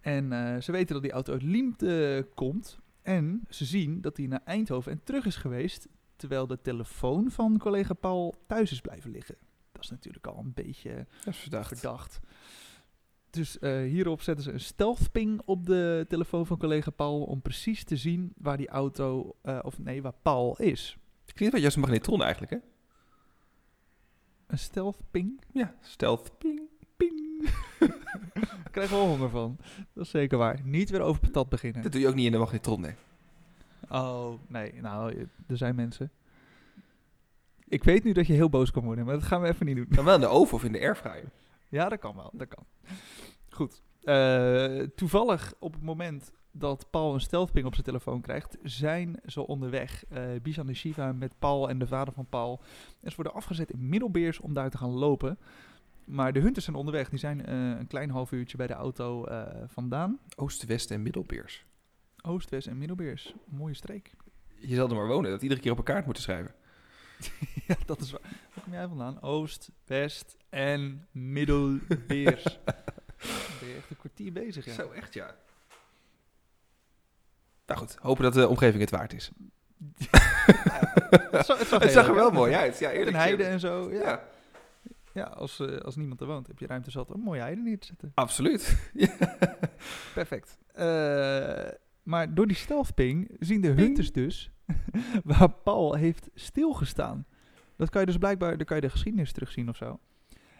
En 0.01 0.63
ze 0.63 0.71
weten 0.71 0.93
dat 0.93 1.03
die 1.03 1.11
auto 1.11 1.33
uit 1.33 1.41
Liemte 1.41 2.27
komt. 2.33 2.79
En 3.01 3.41
ze 3.49 3.65
zien 3.65 4.01
dat 4.01 4.17
hij 4.17 4.27
naar 4.27 4.41
Eindhoven 4.45 4.91
en 4.91 5.03
terug 5.03 5.25
is 5.25 5.35
geweest. 5.35 5.87
Terwijl 6.15 6.47
de 6.47 6.61
telefoon 6.61 7.31
van 7.31 7.57
collega 7.57 7.93
Paul 7.93 8.35
thuis 8.47 8.71
is 8.71 8.81
blijven 8.81 9.11
liggen. 9.11 9.35
Dat 9.71 9.83
is 9.83 9.89
natuurlijk 9.89 10.27
al 10.27 10.37
een 10.37 10.53
beetje 10.53 11.05
verdacht. 11.29 12.19
Dus 13.33 13.59
eh, 13.59 13.81
hierop 13.81 14.21
zetten 14.21 14.43
ze 14.43 14.51
een 14.51 14.59
stealth 14.59 15.11
ping 15.11 15.41
op 15.45 15.65
de 15.65 16.05
telefoon 16.07 16.45
van 16.45 16.57
collega 16.57 16.91
Paul. 16.91 17.23
Om 17.23 17.41
precies 17.41 17.83
te 17.83 17.97
zien 17.97 18.33
waar 18.37 18.57
die 18.57 18.67
auto, 18.67 19.35
eh, 19.41 19.59
of 19.61 19.79
nee, 19.79 20.01
waar 20.01 20.13
Paul 20.21 20.57
is. 20.57 20.97
Het 21.21 21.33
klinkt 21.33 21.53
wel 21.53 21.61
juist 21.61 21.75
een 21.75 21.81
magnetron 21.81 22.21
eigenlijk, 22.23 22.51
hè? 22.51 22.57
Een 24.47 24.59
stealth 24.59 24.97
ping? 25.11 25.41
Ja, 25.51 25.75
stealth. 25.81 26.37
Ping. 26.37 26.61
Ping. 26.95 27.49
Ik 28.65 28.71
krijg 28.71 28.89
wel 28.89 29.07
honger 29.07 29.29
van. 29.29 29.57
Dat 29.93 30.05
is 30.05 30.11
zeker 30.11 30.37
waar. 30.37 30.59
Niet 30.63 30.89
weer 30.89 31.01
over 31.01 31.21
patat 31.21 31.49
beginnen. 31.49 31.81
Dat 31.81 31.91
doe 31.91 32.01
je 32.01 32.07
ook 32.07 32.15
niet 32.15 32.25
in 32.25 32.31
de 32.31 32.37
magnetron, 32.37 32.81
nee. 32.81 32.95
Oh, 33.89 34.33
nee. 34.47 34.73
Nou, 34.81 35.27
er 35.47 35.57
zijn 35.57 35.75
mensen. 35.75 36.11
Ik 37.67 37.83
weet 37.83 38.03
nu 38.03 38.11
dat 38.11 38.27
je 38.27 38.33
heel 38.33 38.49
boos 38.49 38.71
kan 38.71 38.83
worden, 38.83 39.05
maar 39.05 39.13
dat 39.13 39.23
gaan 39.23 39.41
we 39.41 39.47
even 39.47 39.65
niet 39.65 39.75
doen. 39.75 39.87
Dan 39.89 40.05
wel 40.05 40.15
in 40.15 40.21
de 40.21 40.27
oven 40.27 40.55
of 40.55 40.63
in 40.63 40.71
de 40.71 40.79
airfryer. 40.79 41.31
Ja, 41.73 41.89
dat 41.89 41.99
kan 41.99 42.15
wel. 42.15 42.29
Dat 42.33 42.47
kan. 42.47 42.65
Goed. 43.49 43.81
Eh, 44.03 44.79
toevallig 44.95 45.53
op 45.59 45.73
het 45.73 45.81
moment 45.83 46.31
dat 46.51 46.87
Paul 46.89 47.13
een 47.13 47.19
stealthping 47.21 47.65
op 47.65 47.73
zijn 47.73 47.85
telefoon 47.85 48.21
krijgt, 48.21 48.57
zijn 48.63 49.19
ze 49.25 49.47
onderweg. 49.47 50.05
eh 50.09 50.23
Bijan 50.41 50.67
en 50.67 50.75
Shiva 50.75 51.11
met 51.11 51.39
Paul 51.39 51.69
en 51.69 51.79
de 51.79 51.87
vader 51.87 52.13
van 52.13 52.25
Paul. 52.25 52.61
En 53.01 53.09
ze 53.09 53.15
worden 53.15 53.33
afgezet 53.33 53.71
in 53.71 53.89
Middelbeers 53.89 54.39
om 54.39 54.53
daar 54.53 54.69
te 54.69 54.77
gaan 54.77 54.89
lopen. 54.91 55.39
Maar 56.05 56.33
de 56.33 56.39
hunters 56.39 56.65
zijn 56.65 56.77
onderweg. 56.77 57.09
Die 57.09 57.19
zijn 57.19 57.45
eh, 57.45 57.55
een 57.55 57.87
klein 57.87 58.09
half 58.09 58.31
uurtje 58.31 58.57
bij 58.57 58.67
de 58.67 58.73
auto 58.73 59.25
vandaan. 59.67 60.19
Oost, 60.35 60.65
West 60.65 60.91
en 60.91 61.01
Middelbeers. 61.01 61.65
Oost, 62.21 62.49
West 62.49 62.67
en 62.67 62.77
Middelbeers. 62.77 63.33
Mooie 63.45 63.73
streek. 63.73 64.13
Je 64.59 64.75
zal 64.75 64.89
er 64.89 64.95
maar 64.95 65.07
wonen, 65.07 65.31
dat 65.31 65.41
iedere 65.41 65.61
keer 65.61 65.71
op 65.71 65.77
een 65.77 65.83
kaart 65.83 66.05
moeten 66.05 66.23
schrijven. 66.23 66.53
ja, 67.67 67.75
dat 67.85 67.99
is 68.01 68.11
waar. 68.11 68.21
Waar 68.21 68.63
kom 68.63 68.73
jij 68.73 68.87
vandaan? 68.87 69.21
Oost, 69.21 69.69
West 69.85 70.37
en 70.49 71.07
Middelbeers. 71.11 72.43
Dan 73.23 73.57
ben 73.59 73.67
je 73.69 73.75
echt 73.77 73.89
een 73.89 73.97
kwartier 73.97 74.33
bezig, 74.33 74.65
ja. 74.65 74.73
Zo, 74.73 74.89
echt 74.91 75.13
ja. 75.13 75.35
Nou 77.65 77.79
goed, 77.79 77.95
hopen 78.01 78.23
dat 78.23 78.33
de 78.33 78.47
omgeving 78.47 78.81
het 78.81 78.91
waard 78.91 79.13
is. 79.13 79.31
Het 81.31 81.45
zag, 81.45 81.57
het 81.59 81.67
zag, 81.67 81.79
Het 81.79 81.83
heel 81.83 81.91
zag 81.91 82.07
er 82.07 82.13
wel 82.15 82.23
uit. 82.25 82.33
mooi 82.33 82.53
uit. 82.53 82.79
Ja, 82.79 82.91
eerlijk 82.91 83.17
heide 83.17 83.43
en 83.43 83.59
zo. 83.59 83.91
Ja, 83.91 83.99
ja. 84.01 84.23
Ja, 85.13 85.23
als, 85.23 85.59
eh, 85.59 85.77
als 85.77 85.95
niemand 85.95 86.21
er 86.21 86.27
woont, 86.27 86.47
heb 86.47 86.59
je 86.59 86.67
ruimte 86.67 86.91
zat 86.91 87.11
om 87.11 87.21
mooie 87.21 87.41
heide 87.41 87.61
neer 87.61 87.79
te 87.79 87.85
zetten. 87.87 88.11
absoluut. 88.15 88.77
Perfect. 90.13 90.57
Eh, 90.73 91.67
maar 92.03 92.33
door 92.33 92.47
die 92.47 92.55
stealthping 92.55 93.35
zien 93.39 93.61
de 93.61 93.67
hunters 93.71 94.11
dus 94.11 94.51
waar 95.23 95.51
Paul 95.51 95.93
heeft 95.95 96.29
stilgestaan. 96.33 97.25
Dat 97.77 97.89
kan 97.89 98.01
je 98.01 98.07
dus 98.07 98.17
blijkbaar, 98.17 98.57
dan 98.57 98.65
kan 98.65 98.75
je 98.75 98.81
de 98.81 98.89
geschiedenis 98.89 99.31
terugzien 99.31 99.69
of 99.69 99.75
zo. 99.75 99.99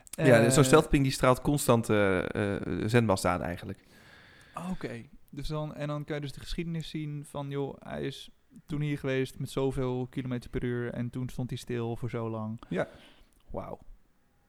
ja, 0.09 0.43
Eh, 0.43 0.49
zo'n 0.51 0.63
stealthping 0.63 1.03
die 1.03 1.11
straalt 1.11 1.41
constant 1.41 1.89
eh 1.89 2.55
eh, 2.55 2.61
zendmast 2.85 3.25
aan 3.25 3.41
eigenlijk. 3.41 3.79
Oké. 4.71 5.03
Dus 5.29 5.47
dan, 5.47 5.75
en 5.75 5.87
dan 5.87 6.03
kan 6.03 6.15
je 6.15 6.21
dus 6.21 6.31
de 6.31 6.39
geschiedenis 6.39 6.89
zien 6.89 7.25
van, 7.25 7.49
joh, 7.49 7.75
hij 7.79 8.01
is 8.01 8.29
toen 8.65 8.81
hier 8.81 8.97
geweest 8.97 9.39
met 9.39 9.49
zoveel 9.49 10.07
kilometer 10.07 10.49
per 10.49 10.63
uur 10.63 10.93
en 10.93 11.09
toen 11.09 11.29
stond 11.29 11.49
hij 11.49 11.57
stil 11.59 11.95
voor 11.95 12.09
zo 12.09 12.29
lang. 12.29 12.61
Ja. 12.69 12.87
Wauw. 13.49 13.79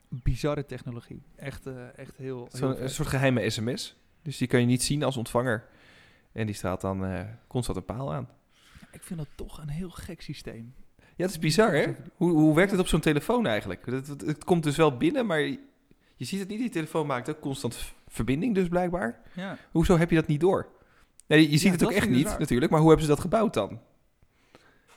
Bizarre 0.08 0.66
technologie. 0.66 1.22
Echt, 1.36 1.66
eh, 1.66 1.98
echt 1.98 2.16
heel, 2.16 2.48
heel 2.52 2.80
een 2.80 2.90
soort 2.90 3.08
geheime 3.08 3.50
sms. 3.50 3.96
Dus 4.22 4.36
die 4.36 4.48
kan 4.48 4.60
je 4.60 4.66
niet 4.66 4.82
zien 4.82 5.02
als 5.02 5.16
ontvanger. 5.16 5.64
En 6.34 6.46
die 6.46 6.54
straalt 6.54 6.80
dan 6.80 7.04
eh, 7.04 7.20
constant 7.46 7.78
een 7.78 7.84
paal 7.84 8.14
aan. 8.14 8.28
Ik 8.92 9.02
vind 9.02 9.18
dat 9.18 9.28
toch 9.34 9.58
een 9.58 9.68
heel 9.68 9.90
gek 9.90 10.20
systeem. 10.20 10.74
Ja, 10.98 11.24
het 11.24 11.30
is 11.30 11.38
bizar, 11.38 11.74
hè? 11.74 11.94
Hoe, 12.14 12.30
hoe 12.30 12.54
werkt 12.54 12.70
het 12.70 12.80
op 12.80 12.86
zo'n 12.86 13.00
telefoon 13.00 13.46
eigenlijk? 13.46 13.86
Het, 13.86 14.06
het, 14.06 14.20
het 14.20 14.44
komt 14.44 14.62
dus 14.62 14.76
wel 14.76 14.96
binnen, 14.96 15.26
maar 15.26 15.40
je, 15.40 15.58
ziet 16.16 16.40
het 16.40 16.48
niet. 16.48 16.58
Die 16.58 16.70
telefoon 16.70 17.06
maakt 17.06 17.30
ook 17.30 17.40
constant 17.40 17.94
verbinding 18.08 18.54
dus 18.54 18.68
blijkbaar. 18.68 19.20
Ja. 19.34 19.58
Hoezo 19.70 19.98
heb 19.98 20.10
je 20.10 20.16
dat 20.16 20.26
niet 20.26 20.40
door? 20.40 20.68
Nee, 21.26 21.50
je 21.50 21.58
ziet 21.58 21.62
Ja, 21.62 21.70
het 21.70 21.84
ook 21.84 21.90
echt 21.90 22.08
niet 22.08 22.38
natuurlijk, 22.38 22.70
maar 22.70 22.80
hoe 22.80 22.88
hebben 22.88 23.06
ze 23.06 23.12
dat 23.12 23.22
gebouwd 23.22 23.54
dan? 23.54 23.80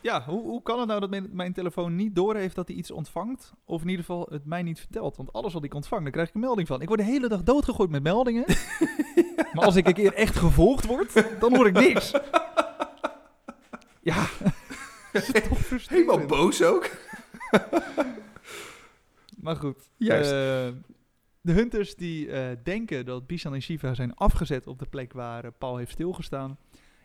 Ja, 0.02 0.22
hoe, 0.24 0.42
hoe 0.42 0.62
kan 0.62 0.78
het 0.78 0.88
nou 0.88 1.00
dat 1.00 1.10
mijn, 1.10 1.28
mijn 1.32 1.52
telefoon 1.52 1.96
niet 1.96 2.14
doorheeft 2.14 2.54
dat 2.54 2.68
hij 2.68 2.76
iets 2.76 2.90
ontvangt? 2.90 3.52
Of 3.64 3.82
in 3.82 3.88
ieder 3.88 4.04
geval 4.04 4.26
het 4.30 4.44
mij 4.44 4.62
niet 4.62 4.78
vertelt? 4.78 5.16
Want 5.16 5.32
alles 5.32 5.52
wat 5.52 5.64
ik 5.64 5.74
ontvang, 5.74 6.02
daar 6.02 6.12
krijg 6.12 6.28
ik 6.28 6.34
een 6.34 6.40
melding 6.40 6.68
van. 6.68 6.80
Ik 6.80 6.88
word 6.88 7.00
de 7.00 7.06
hele 7.06 7.28
dag 7.28 7.42
doodgegooid 7.42 7.90
met 7.90 8.02
meldingen. 8.02 8.44
Maar 9.52 9.64
als 9.64 9.76
ik 9.76 9.86
een 9.86 9.94
keer 9.94 10.14
echt 10.14 10.36
gevolgd 10.36 10.86
word, 10.86 11.40
dan 11.40 11.56
hoor 11.56 11.66
ik 11.66 11.72
niks. 11.74 12.12
Ja. 14.02 14.26
Helemaal 15.88 16.26
boos 16.26 16.62
ook. 16.62 16.90
Maar 19.40 19.56
goed. 19.56 19.90
Juist. 19.96 20.30
eh, 20.30 20.68
de 21.40 21.52
hunters 21.52 21.94
die 21.94 22.30
eh, 22.30 22.56
denken 22.62 23.04
dat 23.04 23.26
Bishan 23.26 23.54
en 23.54 23.62
Shiva 23.62 23.94
zijn 23.94 24.14
afgezet 24.14 24.66
op 24.66 24.78
de 24.78 24.86
plek 24.86 25.12
waar 25.12 25.44
eh, 25.44 25.50
Paul 25.58 25.76
heeft 25.76 25.90
stilgestaan. 25.90 26.58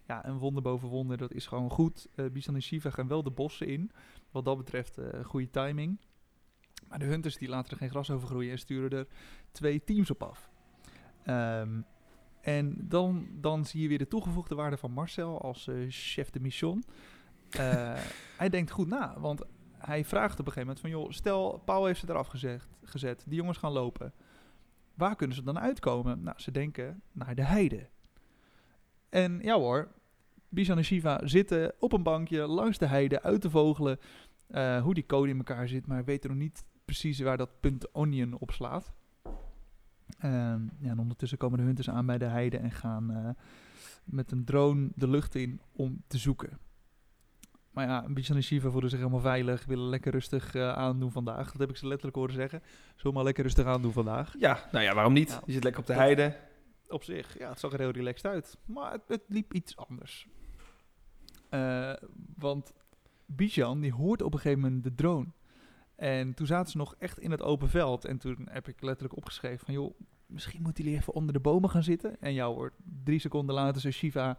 Ja, 0.08 0.26
een 0.28 0.38
wonder 0.38 0.64
boven 0.64 0.88
wonder, 0.88 1.18
dat 1.18 1.34
is 1.34 1.46
gewoon 1.46 1.70
goed. 1.70 2.08
Eh 2.16 2.26
Bishan 2.32 2.56
en 2.56 2.62
Shiva 2.62 2.90
gaan 2.90 3.08
wel 3.08 3.24
de 3.24 3.32
bossen 3.32 3.68
in. 3.68 3.92
Wat 4.32 4.46
dat 4.46 4.58
betreft 4.58 4.98
eh 4.98 5.26
goede 5.26 5.50
timing. 5.50 6.00
Maar 6.88 7.00
de 7.00 7.06
hunters 7.06 7.38
die 7.38 7.50
laten 7.50 7.72
er 7.72 7.78
geen 7.78 7.90
gras 7.90 8.12
over 8.12 8.28
groeien 8.28 8.52
en 8.52 8.60
sturen 8.60 8.90
er 8.90 9.08
twee 9.52 9.84
teams 9.84 10.10
op 10.10 10.24
af. 10.24 10.52
Ehm, 11.24 11.82
en 12.42 12.76
dan, 12.88 13.28
dan 13.32 13.66
zie 13.66 13.82
je 13.82 13.88
weer 13.88 13.98
de 13.98 14.08
toegevoegde 14.08 14.56
waarde 14.56 14.78
van 14.78 14.92
Marcel 14.92 15.42
als 15.42 15.68
eh, 15.68 15.76
chef 15.90 16.30
de 16.30 16.40
mission. 16.40 16.84
Hij 18.38 18.50
denkt 18.50 18.72
goed 18.72 18.88
na, 18.88 19.20
want 19.20 19.42
hij 19.78 20.06
vraagt 20.06 20.40
op 20.40 20.46
een 20.46 20.54
gegeven 20.54 20.62
moment 20.62 20.80
van... 20.80 20.90
joh, 20.90 21.12
stel, 21.12 21.62
Paul 21.66 21.86
heeft 21.86 22.00
ze 22.00 22.10
eraf 22.10 22.28
gezet, 22.28 22.68
gezet, 22.84 23.24
die 23.28 23.36
jongens 23.36 23.58
gaan 23.58 23.72
lopen. 23.72 24.14
Waar 24.94 25.16
kunnen 25.16 25.36
ze 25.36 25.44
dan 25.44 25.60
uitkomen? 25.60 26.24
Nou, 26.24 26.40
ze 26.40 26.52
denken 26.52 27.02
naar 27.12 27.36
de 27.36 27.44
heide. 27.44 27.90
En 29.14 29.40
ja 29.42 29.56
hoor, 29.56 29.88
Bijan 30.50 30.78
en 30.78 30.84
Shiva 30.84 31.20
zitten 31.24 31.74
op 31.80 31.94
een 31.94 32.04
bankje 32.04 32.48
langs 32.48 32.78
de 32.78 32.86
heide 32.88 33.22
uit 33.22 33.42
te 33.42 33.50
vogelen... 33.50 34.00
eh, 34.48 34.82
hoe 34.82 34.94
die 34.94 35.06
code 35.06 35.30
in 35.30 35.38
elkaar 35.38 35.68
zit, 35.68 35.88
maar 35.88 36.04
weten 36.04 36.30
nog 36.30 36.40
niet 36.40 36.64
precies 36.86 37.20
waar 37.20 37.38
dat 37.38 37.60
punt 37.60 37.94
onion 37.94 38.38
op 38.40 38.52
slaat. 38.52 38.92
Ehm, 40.20 40.62
ja, 40.80 40.90
en 40.90 41.00
ondertussen 41.00 41.38
komen 41.38 41.58
de 41.60 41.64
hunters 41.66 41.90
aan 41.90 42.06
bij 42.06 42.18
de 42.18 42.26
heide 42.26 42.58
en 42.58 42.72
gaan 42.72 43.12
eh, 43.12 43.30
met 44.04 44.32
een 44.32 44.46
drone 44.46 44.90
de 44.96 45.08
lucht 45.10 45.36
in 45.36 45.62
om 45.72 46.04
te 46.08 46.18
zoeken. 46.18 46.60
Maar 47.72 47.86
ja, 47.88 48.06
Bijan 48.10 48.36
en 48.38 48.44
Shiva 48.44 48.70
voelen 48.70 48.90
zich 48.90 49.00
helemaal 49.00 49.20
veilig, 49.20 49.66
willen 49.66 49.90
lekker 49.90 50.12
rustig 50.12 50.56
eh, 50.56 50.70
aandoen 50.74 51.12
vandaag. 51.12 51.52
Dat 51.52 51.62
heb 51.62 51.70
ik 51.70 51.78
ze 51.78 51.88
letterlijk 51.88 52.18
horen 52.18 52.34
zeggen. 52.34 52.62
Zullen 52.96 53.14
maar 53.16 53.24
lekker 53.24 53.44
rustig 53.44 53.66
aandoen 53.66 53.92
vandaag. 53.94 54.36
Ja, 54.40 54.60
nou 54.72 54.84
ja, 54.84 54.94
waarom 54.94 55.14
niet? 55.14 55.40
Je 55.46 55.52
zit 55.52 55.64
lekker 55.64 55.82
op 55.82 55.88
de 55.88 55.94
Dat- 55.94 56.02
heide. 56.02 56.36
Op 56.94 57.04
zich, 57.04 57.38
ja, 57.38 57.50
het 57.50 57.60
zag 57.60 57.74
er 57.74 57.80
heel 57.80 57.92
relaxed 57.92 58.32
uit. 58.32 58.58
Maar 58.66 58.92
het, 58.92 59.02
het 59.08 59.24
liep 59.28 59.54
iets 59.54 59.78
anders. 59.78 60.28
Eh, 61.50 61.94
want 62.36 62.74
Bijan, 63.26 63.82
die 63.82 63.94
hoort 63.94 64.22
op 64.22 64.34
een 64.34 64.40
gegeven 64.40 64.62
moment 64.62 64.84
de 64.84 64.96
drone. 64.96 65.28
En 65.96 66.34
toen 66.34 66.48
zaten 66.48 66.72
ze 66.72 66.78
nog 66.78 66.96
echt 67.00 67.20
in 67.20 67.32
het 67.32 67.42
open 67.42 67.70
veld. 67.70 68.06
En 68.06 68.18
toen 68.18 68.48
heb 68.52 68.68
ik 68.68 68.82
letterlijk 68.82 69.18
opgeschreven 69.18 69.66
van... 69.66 69.74
joh, 69.74 70.00
misschien 70.26 70.62
moeten 70.62 70.84
jullie 70.84 71.00
even 71.00 71.14
onder 71.14 71.34
de 71.34 71.40
bomen 71.40 71.70
gaan 71.70 71.84
zitten. 71.84 72.22
En 72.22 72.34
jou 72.34 72.56
hoort 72.56 72.74
drie 73.04 73.20
seconden 73.20 73.56
later 73.56 73.82
zei 73.82 73.94
Shiva... 73.94 74.38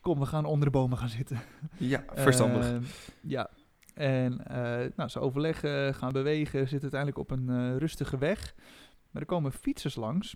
kom, 0.00 0.18
we 0.18 0.26
gaan 0.26 0.44
onder 0.44 0.64
de 0.64 0.78
bomen 0.78 0.98
gaan 0.98 1.08
zitten. 1.08 1.38
Ja, 1.76 2.04
verstandig. 2.14 2.72
Eh, 2.72 2.78
ja. 3.20 3.50
En 3.94 4.46
eh, 4.46 4.90
nou, 4.96 5.08
ze 5.08 5.20
overleggen, 5.20 5.94
gaan 5.94 6.12
bewegen, 6.12 6.68
zitten 6.68 6.92
uiteindelijk 6.92 7.18
op 7.18 7.30
een 7.30 7.48
eh, 7.48 7.76
rustige 7.76 8.18
weg. 8.18 8.54
Maar 9.10 9.22
er 9.22 9.28
komen 9.28 9.52
fietsers 9.52 9.94
langs. 9.94 10.34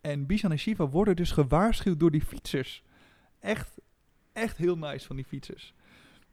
En 0.00 0.26
Bishan 0.26 0.50
en 0.50 0.58
Shiva 0.58 0.88
worden 0.88 1.16
dus 1.16 1.30
gewaarschuwd 1.30 2.00
door 2.00 2.10
die 2.10 2.20
fietsers. 2.24 2.82
Echt, 3.40 3.80
echt 4.32 4.56
heel 4.56 4.76
nice 4.78 5.06
van 5.06 5.16
die 5.16 5.24
fietsers. 5.24 5.74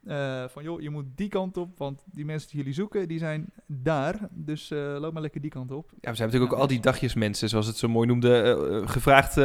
Eh, 0.04 0.48
van 0.48 0.62
joh, 0.62 0.80
je 0.80 0.90
moet 0.90 1.04
die 1.14 1.28
kant 1.28 1.56
op, 1.56 1.78
want 1.78 2.04
die 2.12 2.24
mensen 2.24 2.48
die 2.48 2.58
jullie 2.58 2.72
zoeken, 2.74 3.08
die 3.08 3.18
zijn 3.18 3.46
daar. 3.66 4.28
Dus 4.30 4.70
eh, 4.70 4.96
loop 4.98 5.12
maar 5.12 5.22
lekker 5.22 5.40
die 5.40 5.50
kant 5.50 5.70
op. 5.70 5.90
ja, 6.00 6.10
we 6.10 6.16
zijn 6.16 6.28
natuurlijk 6.28 6.52
ook 6.52 6.56
Ja, 6.58 6.62
al 6.62 6.66
die 6.68 6.80
dagjesmensen, 6.80 7.48
zoals 7.48 7.66
het 7.66 7.76
zo 7.76 7.88
mooi 7.88 8.06
noemde, 8.06 8.40
eh, 8.42 8.88
gevraagd 8.88 9.36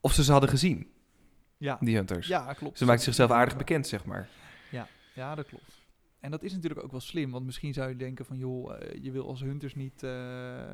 of 0.00 0.12
ze 0.12 0.24
ze 0.24 0.32
hadden 0.32 0.50
gezien, 0.50 0.86
Ja, 1.56 1.78
die 1.80 1.96
hunters. 1.96 2.26
ja 2.26 2.52
klopt. 2.52 2.78
Ze 2.78 2.84
maakt 2.84 3.02
zichzelf 3.02 3.30
aardig 3.30 3.56
bekend, 3.56 3.86
zeg 3.86 4.04
maar. 4.04 4.28
Ja, 5.14 5.34
dat 5.34 5.46
klopt. 5.46 5.86
En 6.20 6.30
dat 6.30 6.42
is 6.42 6.52
natuurlijk 6.52 6.82
ook 6.84 6.90
wel 6.90 7.00
slim, 7.00 7.30
want 7.30 7.44
misschien 7.44 7.72
zou 7.72 7.88
je 7.88 7.96
denken 7.96 8.24
van 8.24 8.36
joh, 8.36 8.78
je 9.02 9.10
wil 9.10 9.28
als 9.28 9.40
hunters 9.40 9.74
niet 9.74 10.02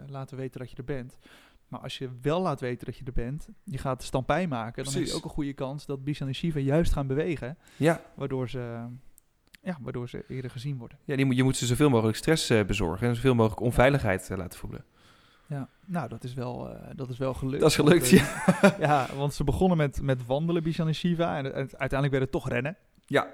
laten 0.06 0.36
weten 0.36 0.60
dat 0.60 0.70
je 0.70 0.76
er 0.76 0.84
bent. 0.84 1.18
Maar 1.74 1.82
als 1.82 1.98
je 1.98 2.08
wel 2.22 2.40
laat 2.40 2.60
weten 2.60 2.87
dat 2.87 2.96
je 2.96 3.04
er 3.04 3.12
bent, 3.12 3.48
je 3.64 3.78
gaat 3.78 3.98
de 3.98 4.04
stampij 4.04 4.46
maken, 4.46 4.84
dan 4.84 4.92
heb 4.92 5.04
je 5.04 5.12
ook 5.12 5.24
een 5.24 5.30
goede 5.30 5.52
kans 5.52 5.87
dat 5.87 6.04
Bishan 6.04 6.28
en 6.28 6.34
Shiva 6.34 6.58
juist 6.58 6.92
gaan 6.92 7.06
bewegen, 7.06 7.58
Ja, 7.76 8.00
waardoor 8.14 8.48
ze, 8.48 8.87
ja, 9.62 9.78
waardoor 9.80 10.08
ze 10.08 10.24
eerder 10.28 10.50
gezien 10.50 10.78
worden. 10.78 10.98
ja 11.04 11.16
die 11.16 11.24
moet, 11.24 11.37
je 11.37 11.42
moet 11.42 11.56
ze 11.56 11.66
zoveel 11.66 11.90
mogelijk 11.90 12.16
stress 12.16 12.50
eh, 12.50 12.64
bezorgen 12.64 13.08
en 13.08 13.14
zoveel 13.14 13.34
mogelijk 13.34 13.60
onveiligheid 13.60 14.30
eh, 14.30 14.37
laten 14.37 14.58
voelen. 14.58 14.84
Ja, 15.46 15.68
nou, 15.84 16.08
dat 16.08 16.24
is 16.24 16.34
wel, 16.34 16.70
eh, 16.70 16.90
dat 16.96 17.08
is 17.08 17.18
wel 17.18 17.34
gelukt. 17.34 17.60
Dat 17.60 17.70
is 17.70 17.76
Want, 17.76 17.88
gelukt, 17.88 18.12
eh, 18.12 18.78
ja. 18.78 19.06
ja, 19.08 19.16
want 19.16 19.34
ze 19.34 19.44
begonnen 19.44 19.76
met, 19.76 20.02
met 20.02 20.26
wandelen, 20.26 20.62
Bishan 20.62 20.87
en 20.87 20.94
Shiva, 20.94 21.37
en, 21.37 21.44
en 21.44 21.54
uiteindelijk 21.54 22.10
werd 22.10 22.22
het 22.22 22.32
toch 22.32 22.48
rennen. 22.48 22.76
Ja, 23.06 23.28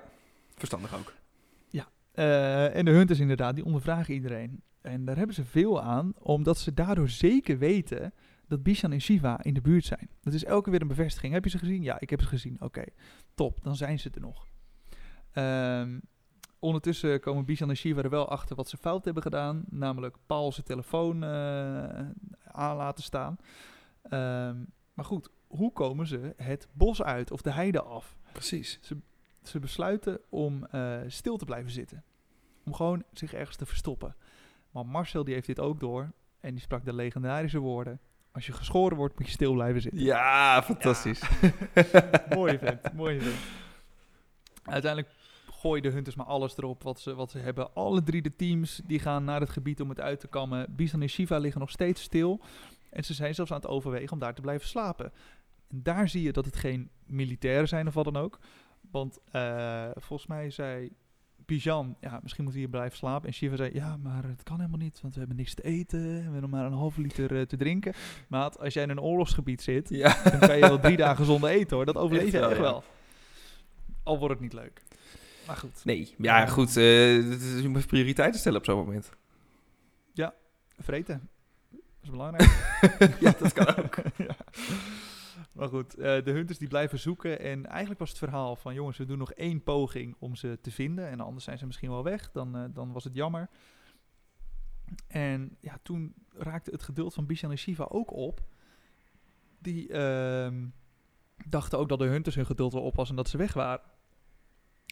verstandig 0.57 0.94
ook. 0.94 1.12
Eh, 2.12 2.76
en 2.76 2.85
de 2.85 2.90
hunters 2.90 3.18
inderdaad, 3.20 3.55
die 3.55 3.64
ondervragen 3.64 4.14
iedereen. 4.14 4.62
En 4.81 5.05
daar 5.05 5.16
hebben 5.16 5.35
ze 5.35 5.44
veel 5.44 5.83
aan, 5.83 6.12
omdat 6.18 6.59
ze 6.59 6.74
daardoor 6.74 7.09
zeker 7.09 7.59
weten 7.59 8.12
dat 8.51 8.63
Bishan 8.63 8.93
en 8.93 9.01
Shiva 9.01 9.43
in 9.43 9.55
de 9.55 9.61
buurt 9.61 9.85
zijn. 9.85 10.11
Dat 10.21 10.33
is 10.33 10.45
elke 10.45 10.63
keer 10.63 10.73
weer 10.73 10.81
een 10.81 10.89
bevestiging. 10.89 11.33
Heb 11.33 11.45
je 11.45 11.51
ze 11.51 11.59
gezien? 11.59 11.83
Ja, 11.83 12.01
ik 12.01 12.11
heb 12.11 12.21
ze 12.21 12.27
gezien. 12.27 12.57
Oké, 12.61 12.85
top, 13.35 13.63
dan 13.63 13.77
zijn 13.77 13.99
ze 13.99 14.11
er 14.11 14.21
nog. 14.21 14.47
Ehm, 15.33 15.99
ondertussen 16.59 17.21
komen 17.21 17.45
Bishan 17.45 17.69
en 17.69 17.77
Shiva 17.77 18.03
er 18.03 18.11
wel 18.11 18.29
achter 18.29 18.57
wat 18.57 18.69
ze 18.69 18.77
fout 18.77 19.05
hebben 19.05 19.23
gedaan. 19.23 19.65
Namelijk 19.69 20.17
Paul 20.27 20.53
zijn 20.53 20.67
telefoon 20.67 21.25
eh, 21.25 21.29
aan 22.45 22.77
laten 22.77 23.05
staan. 23.05 23.37
Ehm, 24.03 24.65
maar 24.95 25.05
goed, 25.05 25.31
hoe 25.47 25.73
komen 25.73 26.07
ze 26.07 26.35
het 26.37 26.69
bos 26.73 27.03
uit 27.03 27.31
of 27.31 27.43
de 27.43 27.53
heide 27.53 27.83
af? 27.83 28.19
Precies. 28.33 28.81
Ze 29.43 29.59
besluiten 29.59 30.21
om 30.29 30.65
eh, 30.65 31.01
stil 31.07 31.37
te 31.37 31.45
blijven 31.45 31.71
zitten. 31.71 32.05
Om 32.65 32.75
gewoon 32.75 33.05
zich 33.13 33.33
ergens 33.33 33.57
te 33.57 33.67
verstoppen. 33.67 34.17
Maar 34.71 34.87
Marcel 34.87 35.25
die 35.25 35.35
heeft 35.35 35.47
dit 35.47 35.61
ook 35.61 35.81
door. 35.81 36.13
En 36.41 36.51
die 36.51 36.63
sprak 36.63 36.85
de 36.85 36.93
legendarische 36.93 37.59
woorden. 37.59 38.01
Als 38.33 38.47
je 38.47 38.53
geschoren 38.53 38.97
wordt, 38.97 39.19
moet 39.19 39.27
je 39.27 39.33
stil 39.33 39.53
blijven 39.53 39.81
zitten. 39.81 40.03
Ja, 40.03 40.62
fantastisch. 40.62 41.23
mooi 42.35 42.59
vent, 42.59 42.93
mooi 42.93 43.21
vent. 43.21 43.37
Uiteindelijk 44.62 45.12
gooien 45.61 45.83
de 45.83 45.88
hunters 45.88 46.16
maar 46.16 46.27
alles 46.27 46.57
erop 46.57 46.83
wat 46.83 47.01
ze, 47.01 47.14
wat 47.14 47.31
ze 47.31 47.38
hebben. 47.38 47.75
Alle 47.75 48.03
drie 48.03 48.23
de 48.23 48.37
teams 48.37 48.81
die 48.85 48.99
gaan 48.99 49.25
naar 49.25 49.40
het 49.40 49.51
gebied 49.51 49.81
om 49.81 49.88
het 49.88 50.01
uit 50.01 50.21
te 50.21 50.29
kammen. 50.29 50.66
Bisan 50.77 51.03
en 51.03 51.09
Shiva 51.09 51.38
liggen 51.38 51.61
nog 51.61 51.71
steeds 51.71 52.03
stil. 52.03 52.40
En 52.90 53.05
ze 53.05 53.14
zijn 53.14 53.35
zelfs 53.35 53.51
aan 53.51 53.57
het 53.61 53.66
overwegen 53.66 54.12
om 54.12 54.19
daar 54.19 54.35
te 54.35 54.40
blijven 54.40 54.69
slapen. 54.69 55.12
En 55.69 55.83
daar 55.83 56.09
zie 56.09 56.23
je 56.23 56.33
dat 56.33 56.45
het 56.45 56.57
geen 56.57 56.90
militairen 57.07 57.69
zijn 57.69 57.87
of 57.87 57.95
wat 57.95 58.05
dan 58.05 58.16
ook. 58.16 58.38
Want 58.90 59.19
eh, 59.31 59.90
volgens 59.95 60.29
mij 60.29 60.51
zei 60.51 60.93
Bijan, 61.57 61.97
ja, 62.01 62.19
misschien 62.23 62.45
moeten 62.45 62.61
we 62.63 62.67
hier 62.67 62.69
blijven 62.77 62.97
slapen. 62.99 63.29
En 63.29 63.35
Shiva 63.35 63.57
zei, 63.57 63.71
ja, 63.75 63.97
maar 63.97 64.25
het 64.25 64.43
kan 64.43 64.57
helemaal 64.57 64.79
niet, 64.79 64.99
want 65.03 65.13
we 65.15 65.19
hebben 65.21 65.37
niks 65.39 65.55
te 65.55 65.63
eten. 65.63 65.99
En 66.01 66.15
we 66.17 66.23
hebben 66.23 66.41
nog 66.41 66.51
maar 66.51 66.65
een 66.65 66.73
halve 66.73 67.01
liter 67.01 67.37
eh, 67.39 67.43
te 67.47 67.57
drinken. 67.57 67.93
Maat, 68.29 68.59
als 68.59 68.75
jij 68.75 68.83
in 68.83 68.91
een 68.91 69.01
oorlogsgebied 69.01 69.63
zit, 69.63 69.89
Ja. 69.89 70.23
dan 70.31 70.39
kan 70.39 70.55
je 70.55 70.61
wel 70.61 70.81
drie 70.81 70.97
dagen 70.97 71.25
zonder 71.25 71.51
eten 71.51 71.77
hoor. 71.77 71.85
Dat 71.87 71.97
overleef 71.97 72.33
je 72.33 72.39
wel, 72.39 72.49
echt 72.49 72.57
ja. 72.57 72.63
wel. 72.63 72.85
Al 74.03 74.19
wordt 74.19 74.35
het 74.35 74.43
niet 74.43 74.53
leuk. 74.53 74.83
Maar 75.47 75.57
goed. 75.57 75.85
Nee, 75.85 76.15
ja, 76.19 76.47
goed. 76.47 76.75
het 76.75 77.43
is- 77.43 77.61
je 77.63 77.69
moet 77.69 77.87
prioriteiten 77.87 78.41
stellen 78.41 78.59
op 78.59 78.65
zo'n 78.65 78.77
moment. 78.79 79.11
Vreten. 80.83 81.29
Dat 81.71 81.81
is 82.03 82.11
belangrijk. 82.11 82.79
ja, 83.21 83.35
dat 83.39 83.53
kan 83.53 83.77
ook. 83.77 83.97
ja. 84.29 84.37
Maar 85.61 85.68
goed, 85.68 85.94
eh, 85.94 86.25
de 86.25 86.31
hunters 86.31 86.59
die 86.59 86.68
blijven 86.68 86.99
zoeken. 86.99 87.40
En 87.40 87.66
eigenlijk 87.66 88.01
was 88.01 88.09
het 88.09 88.18
verhaal 88.18 88.57
van... 88.57 88.75
jongens, 88.75 88.99
we 88.99 89.05
doen 89.05 89.18
nog 89.18 89.33
één 89.33 89.62
poging 89.62 90.16
om 90.18 90.35
ze 90.35 90.59
te 90.61 90.70
vinden. 90.70 91.09
En 91.09 91.20
anders 91.20 91.44
zijn 91.44 91.59
ze 91.59 91.66
misschien 91.66 91.90
wel 91.90 92.03
weg. 92.03 92.31
Dan, 92.31 92.57
eh, 92.57 92.64
dan 92.70 92.92
was 92.92 93.05
het 93.05 93.14
jammer. 93.14 93.49
En 95.07 95.57
ja, 95.61 95.79
toen 95.83 96.14
raakte 96.33 96.70
het 96.70 96.83
geduld 96.83 97.14
van 97.14 97.27
Bishan 97.27 97.51
en 97.51 97.59
Shiva 97.59 97.85
ook 97.88 98.12
op. 98.12 98.42
Die 99.59 99.92
ehm, 99.92 100.66
dachten 101.46 101.79
ook 101.79 101.88
dat 101.88 101.99
de 101.99 102.05
hunters 102.05 102.35
hun 102.35 102.46
geduld 102.46 102.73
wel 102.73 102.83
op 102.83 102.94
was 102.94 103.11
en 103.11 103.16
dat 103.16 103.29
ze 103.29 103.37
weg 103.37 103.53
waren. 103.53 103.87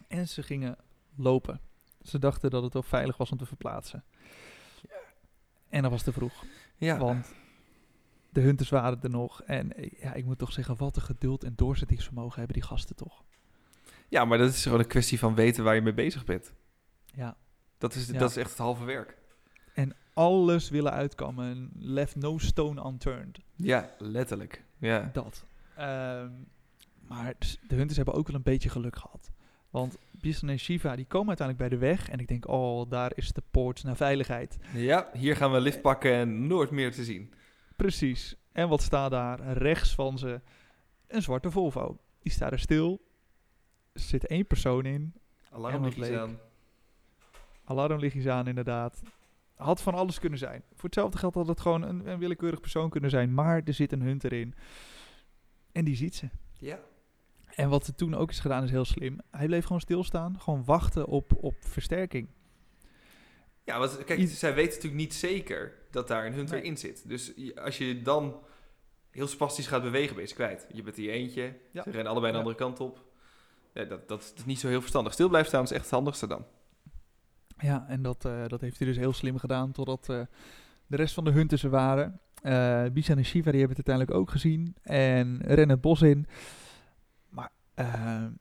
En 0.09 0.29
ze 0.29 0.43
gingen 0.43 0.77
lopen. 1.17 1.61
Ze 2.03 2.19
dachten 2.19 2.51
dat 2.51 2.63
het 2.63 2.73
wel 2.73 2.83
veilig 2.83 3.17
was 3.17 3.31
om 3.31 3.39
te 3.39 3.47
verplaatsen. 3.47 4.05
En 5.69 5.83
dat 5.83 5.91
was 5.91 6.03
te 6.03 6.13
vroeg. 6.13 6.45
Ja. 6.77 6.99
Want 6.99 7.35
de 8.31 8.41
hunters 8.41 8.69
waren 8.69 8.99
er 9.03 9.11
nog. 9.11 9.43
En 9.43 9.73
ja, 10.01 10.15
ik 10.15 10.25
moet 10.25 10.39
toch 10.39 10.53
zeggen, 10.53 10.77
wat 10.77 10.97
een 10.97 11.03
geduld 11.03 11.45
en 11.45 11.53
doorzettingsvermogen 11.57 12.39
hebben 12.39 12.55
die 12.57 12.65
gasten 12.65 12.97
toch. 12.97 13.23
ja, 14.09 14.25
maar 14.25 14.39
dat 14.39 14.49
is 14.51 14.63
gewoon 14.63 14.79
een 14.79 14.87
kwestie 14.87 15.19
van 15.19 15.35
weten 15.35 15.65
waar 15.65 15.75
je 15.75 15.81
mee 15.83 15.95
bezig 15.95 16.25
bent. 16.25 16.53
Ja. 17.15 17.37
Dat 17.79 17.95
is, 17.95 18.07
Ja. 18.07 18.19
dat 18.19 18.31
is 18.31 18.37
echt 18.37 18.51
het 18.51 18.59
halve 18.59 18.85
werk. 18.85 19.17
En 19.75 19.95
alles 20.13 20.71
willen 20.71 20.93
uitkomen. 20.93 21.71
Left 21.79 22.17
no 22.17 22.39
stone 22.39 22.87
unturned. 22.87 23.39
Ja, 23.57 23.91
letterlijk. 23.99 24.65
Ja. 24.79 25.11
Dat. 25.13 25.45
Ehm, 25.77 26.31
maar 27.09 27.35
s- 27.39 27.59
de 27.69 27.75
hunters 27.75 27.97
hebben 27.97 28.15
ook 28.15 28.27
wel 28.27 28.37
een 28.37 28.43
beetje 28.43 28.69
geluk 28.69 28.97
gehad. 28.97 29.31
Want 29.71 29.97
Bison 30.11 30.49
en 30.49 30.59
Shiva 30.59 30.97
die 30.97 31.05
komen 31.07 31.29
uiteindelijk 31.29 31.69
bij 31.71 31.79
de 31.79 31.87
weg. 31.87 32.09
En 32.09 32.19
ik 32.19 32.29
denk, 32.29 32.49
oh, 32.49 32.91
daar 32.91 33.13
is 33.15 33.33
de 33.33 33.43
poort 33.51 33.85
naar 33.85 33.97
veiligheid. 33.97 34.59
ja, 34.73 35.09
hier 35.13 35.37
gaan 35.37 35.53
we 35.53 35.61
lift 35.61 35.81
pakken 35.83 36.13
en 36.13 36.47
nooit 36.47 36.71
meer 36.71 36.93
te 36.93 37.05
zien. 37.05 37.33
Precies. 37.79 38.37
En 38.53 38.69
wat 38.69 38.83
staat 38.83 39.11
daar? 39.11 39.53
Rechts 39.53 39.95
van 39.95 40.19
ze 40.19 40.41
een 41.07 41.23
zwarte 41.23 41.51
Volvo. 41.51 41.99
Die 42.19 42.33
staat 42.33 42.53
er 42.53 42.59
stil. 42.59 43.01
Er 43.93 44.01
zit 44.01 44.27
één 44.27 44.47
persoon 44.47 44.85
in. 44.85 45.15
Alarmlichtjes 45.51 46.09
leuk. 46.09 46.19
aan. 46.19 46.39
Alarmlichtjes 47.65 48.27
aan, 48.27 48.47
inderdaad. 48.47 49.03
Had 49.55 49.83
van 49.83 49.95
alles 49.95 50.19
kunnen 50.19 50.39
zijn. 50.39 50.63
Voor 50.71 50.85
hetzelfde 50.85 51.19
geld 51.19 51.35
had 51.35 51.47
het 51.47 51.61
gewoon 51.61 51.83
een, 51.83 52.07
een 52.07 52.19
willekeurig 52.19 52.61
persoon 52.61 52.91
kunnen 52.91 53.11
zijn. 53.11 53.35
Maar 53.35 53.63
er 53.65 53.75
zit 53.75 53.93
een 53.93 54.03
hunter 54.03 54.33
in. 54.33 54.55
En 55.73 55.85
die 55.85 55.97
ziet 55.97 56.15
ze. 56.15 56.29
Ja. 56.53 56.81
En 57.55 57.69
wat 57.69 57.87
er 57.87 57.95
toen 57.95 58.15
ook 58.15 58.31
is 58.31 58.41
gedaan 58.41 58.63
is 58.63 58.71
heel 58.71 58.85
slim. 58.85 59.21
Hij 59.31 59.47
bleef 59.47 59.65
gewoon 59.65 59.81
stilstaan. 59.81 60.41
Gewoon 60.41 60.65
wachten 60.65 61.07
op, 61.07 61.33
op 61.45 61.55
versterking. 61.61 62.29
Ja, 63.69 63.79
want 63.79 64.05
kijk, 64.05 64.19
I- 64.19 64.27
zij 64.27 64.55
weten 64.55 64.75
natuurlijk 64.75 65.03
niet 65.03 65.15
zeker 65.15 65.73
dat 65.91 66.09
daar 66.09 66.27
een 66.27 66.33
hunter 66.33 66.55
Nee. 66.57 66.65
in 66.65 66.77
zit. 66.77 67.09
Dus 67.09 67.33
als 67.57 67.79
je 67.79 68.03
dan 68.03 68.41
heel 69.11 69.27
spastisch 69.27 69.67
gaat 69.67 69.83
bewegen, 69.83 70.13
ben 70.15 70.23
je 70.23 70.29
ze 70.29 70.35
kwijt. 70.35 70.67
Je 70.73 70.83
bent 70.83 70.97
hier 70.97 71.11
eentje, 71.11 71.55
Ja. 71.73 71.83
ze 71.83 71.91
rennen 71.91 72.11
allebei 72.13 72.33
de 72.33 72.39
Ja. 72.39 72.45
andere 72.45 72.63
kant 72.65 72.81
op. 72.81 73.05
Ja, 73.75 73.85
dat, 73.85 74.09
dat 74.09 74.33
is 74.37 74.45
niet 74.45 74.59
zo 74.59 74.69
heel 74.69 74.81
verstandig. 74.81 75.13
Stil 75.13 75.29
blijven 75.29 75.49
staan 75.51 75.63
is 75.63 75.71
echt 75.71 75.83
het 75.83 75.91
handigste 75.91 76.27
dan. 76.27 76.45
Ja, 77.59 77.85
en 77.89 78.03
dat, 78.03 78.25
eh, 78.25 78.47
dat 78.47 78.61
heeft 78.61 78.79
hij 78.79 78.87
dus 78.87 78.97
heel 78.97 79.13
slim 79.13 79.39
gedaan 79.39 79.73
totdat 79.73 80.09
eh, 80.09 80.21
de 80.87 80.97
rest 80.97 81.15
van 81.15 81.25
de 81.25 81.31
hunters 81.31 81.63
er 81.65 81.71
waren. 81.71 82.21
Bishan 82.93 83.17
en 83.17 83.25
Shiva 83.25 83.51
die 83.51 83.61
hebben 83.61 83.77
het 83.77 83.89
uiteindelijk 83.89 84.17
ook 84.17 84.31
gezien 84.31 84.77
en 84.83 85.39
rennen 85.43 85.69
het 85.69 85.81
bos 85.81 86.03
in. 86.03 86.27
Maar 87.29 87.51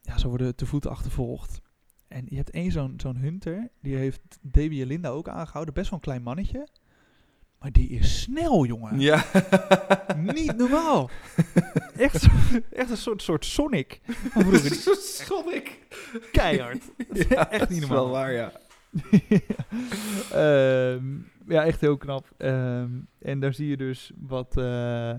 ja, 0.02 0.18
ze 0.18 0.28
worden 0.28 0.56
te 0.56 0.66
voet 0.66 0.88
achtervolgd. 0.88 1.62
En 2.08 2.26
je 2.30 2.36
hebt 2.36 2.50
één 2.50 2.72
zo'n 2.72 2.94
zo'n 2.98 3.18
hunter, 3.18 3.70
die 3.82 3.96
heeft 3.96 4.22
Davy 4.42 4.82
en 4.82 4.88
Linda 4.88 5.10
ook 5.10 5.28
aangehouden. 5.28 5.74
Best 5.74 5.90
wel 5.90 6.00
een 6.00 6.06
klein 6.06 6.24
mannetje. 6.24 6.68
Maar 7.60 7.72
die 7.72 7.90
is 7.90 8.22
snel, 8.22 8.66
jongen. 8.66 9.00
Ja. 9.00 9.26
Niet 10.18 10.58
normaal. 10.58 11.10
echt, 11.98 12.28
echt 12.72 12.90
een 12.90 12.98
soort, 12.98 13.22
soort 13.22 13.46
Sonic. 13.46 14.00
Zo 14.82 14.94
schom 14.94 15.50
ik. 15.50 15.80
Keihard. 16.32 16.84
Ja, 17.30 17.50
echt 17.50 17.52
niet 17.52 17.60
dat 17.60 17.70
is 17.70 17.80
normaal. 17.80 18.04
wel 18.04 18.10
waar, 18.10 18.32
ja. 18.32 18.52
Ehm, 20.32 21.06
ja, 21.48 21.66
echt 21.66 21.82
heel 21.82 21.98
knap. 21.98 22.28
Ehm, 22.38 22.90
en 23.20 23.40
daar 23.40 23.54
zie 23.54 23.68
je 23.68 23.78
dus 23.78 24.12
wat 24.18 24.58
eh, 24.58 25.14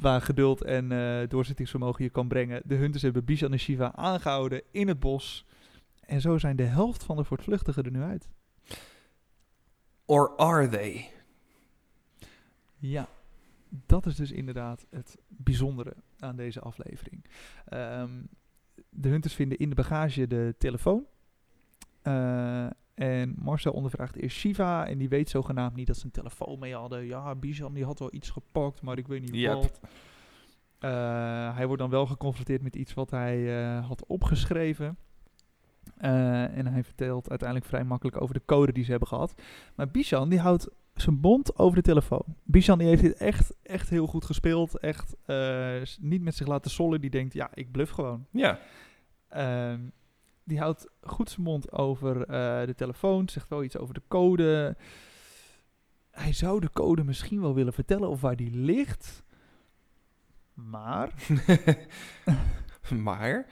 waar 0.00 0.20
geduld 0.22 0.64
en 0.64 0.92
eh, 0.92 1.28
doorzettingsvermogen 1.28 2.04
je 2.04 2.10
kan 2.10 2.28
brengen. 2.28 2.62
De 2.64 2.74
hunters 2.74 3.02
hebben 3.02 3.24
Bishan 3.24 3.52
en 3.52 3.58
Shiva 3.58 3.92
aangehouden 3.94 4.62
in 4.70 4.88
het 4.88 5.00
bos. 5.00 5.46
En 6.10 6.20
zo 6.20 6.38
zijn 6.38 6.56
de 6.56 6.62
helft 6.62 7.02
van 7.04 7.16
de 7.16 7.24
voortvluchtigen 7.24 7.84
er 7.84 7.90
nu 7.90 8.02
uit. 8.02 8.28
Or 10.04 10.36
are 10.36 10.68
they? 10.68 11.10
Ja, 12.76 13.08
dat 13.68 14.06
is 14.06 14.16
dus 14.16 14.30
inderdaad 14.32 14.86
het 14.90 15.16
bijzondere 15.28 15.94
aan 16.18 16.36
deze 16.36 16.60
aflevering. 16.60 17.24
Ehm, 17.64 18.10
de 18.88 19.08
hunters 19.08 19.34
vinden 19.34 19.58
in 19.58 19.68
de 19.68 19.74
bagage 19.74 20.26
de 20.26 20.54
telefoon. 20.58 21.06
Eh, 22.02 22.66
en 22.94 23.34
Marcel 23.38 23.72
ondervraagt 23.72 24.16
eerst 24.16 24.36
Shiva 24.36 24.86
en 24.86 24.98
die 24.98 25.08
weet 25.08 25.28
zogenaamd 25.30 25.74
niet 25.74 25.86
dat 25.86 25.96
ze 25.96 26.04
een 26.04 26.10
telefoon 26.10 26.58
mee 26.58 26.74
hadden. 26.74 27.04
Ja, 27.04 27.34
Bijan 27.34 27.74
die 27.74 27.84
had 27.84 27.98
wel 27.98 28.14
iets 28.14 28.30
gepakt, 28.30 28.82
maar 28.82 28.98
ik 28.98 29.06
weet 29.06 29.20
niet 29.20 29.34
Yep. 29.34 29.54
wat. 29.54 29.80
Eh, 30.78 31.54
hij 31.56 31.66
wordt 31.66 31.82
dan 31.82 31.90
wel 31.90 32.06
geconfronteerd 32.06 32.62
met 32.62 32.76
iets 32.76 32.94
wat 32.94 33.10
hij 33.10 33.62
eh, 33.62 33.86
had 33.86 34.06
opgeschreven. 34.06 34.98
Eh, 35.96 36.56
en 36.56 36.66
hij 36.66 36.84
vertelt 36.84 37.28
uiteindelijk 37.28 37.68
vrij 37.68 37.84
makkelijk 37.84 38.20
over 38.20 38.34
de 38.34 38.42
code 38.44 38.72
die 38.72 38.84
ze 38.84 38.90
hebben 38.90 39.08
gehad. 39.08 39.34
Maar 39.74 39.88
Bishan 39.88 40.28
die 40.28 40.38
houdt 40.38 40.68
zijn 40.94 41.18
mond 41.20 41.58
over 41.58 41.76
de 41.76 41.82
telefoon. 41.82 42.24
Bishan 42.44 42.78
die 42.78 42.88
heeft 42.88 43.02
dit 43.02 43.14
echt, 43.14 43.54
echt 43.62 43.90
heel 43.90 44.06
goed 44.06 44.24
gespeeld. 44.24 44.78
Echt 44.78 45.16
eh, 45.26 45.82
niet 46.00 46.22
met 46.22 46.34
zich 46.34 46.46
laten 46.46 46.70
sollen. 46.70 47.00
Die 47.00 47.10
denkt, 47.10 47.32
ja, 47.32 47.50
ik 47.54 47.72
bluff 47.72 47.92
gewoon. 47.92 48.26
Ja. 48.30 48.58
Ehm, 49.28 49.80
die 50.44 50.58
houdt 50.58 50.88
goed 51.00 51.30
zijn 51.30 51.46
mond 51.46 51.72
over 51.72 52.20
eh, 52.20 52.66
de 52.66 52.74
telefoon. 52.74 53.28
Zegt 53.28 53.48
wel 53.48 53.64
iets 53.64 53.78
over 53.78 53.94
de 53.94 54.02
code. 54.08 54.76
Hij 56.10 56.32
zou 56.32 56.60
de 56.60 56.70
code 56.72 57.04
misschien 57.04 57.40
wel 57.40 57.54
willen 57.54 57.72
vertellen 57.72 58.08
of 58.08 58.20
waar 58.20 58.36
die 58.36 58.50
ligt. 58.50 59.22
Maar 60.54 61.12
maar, 63.06 63.46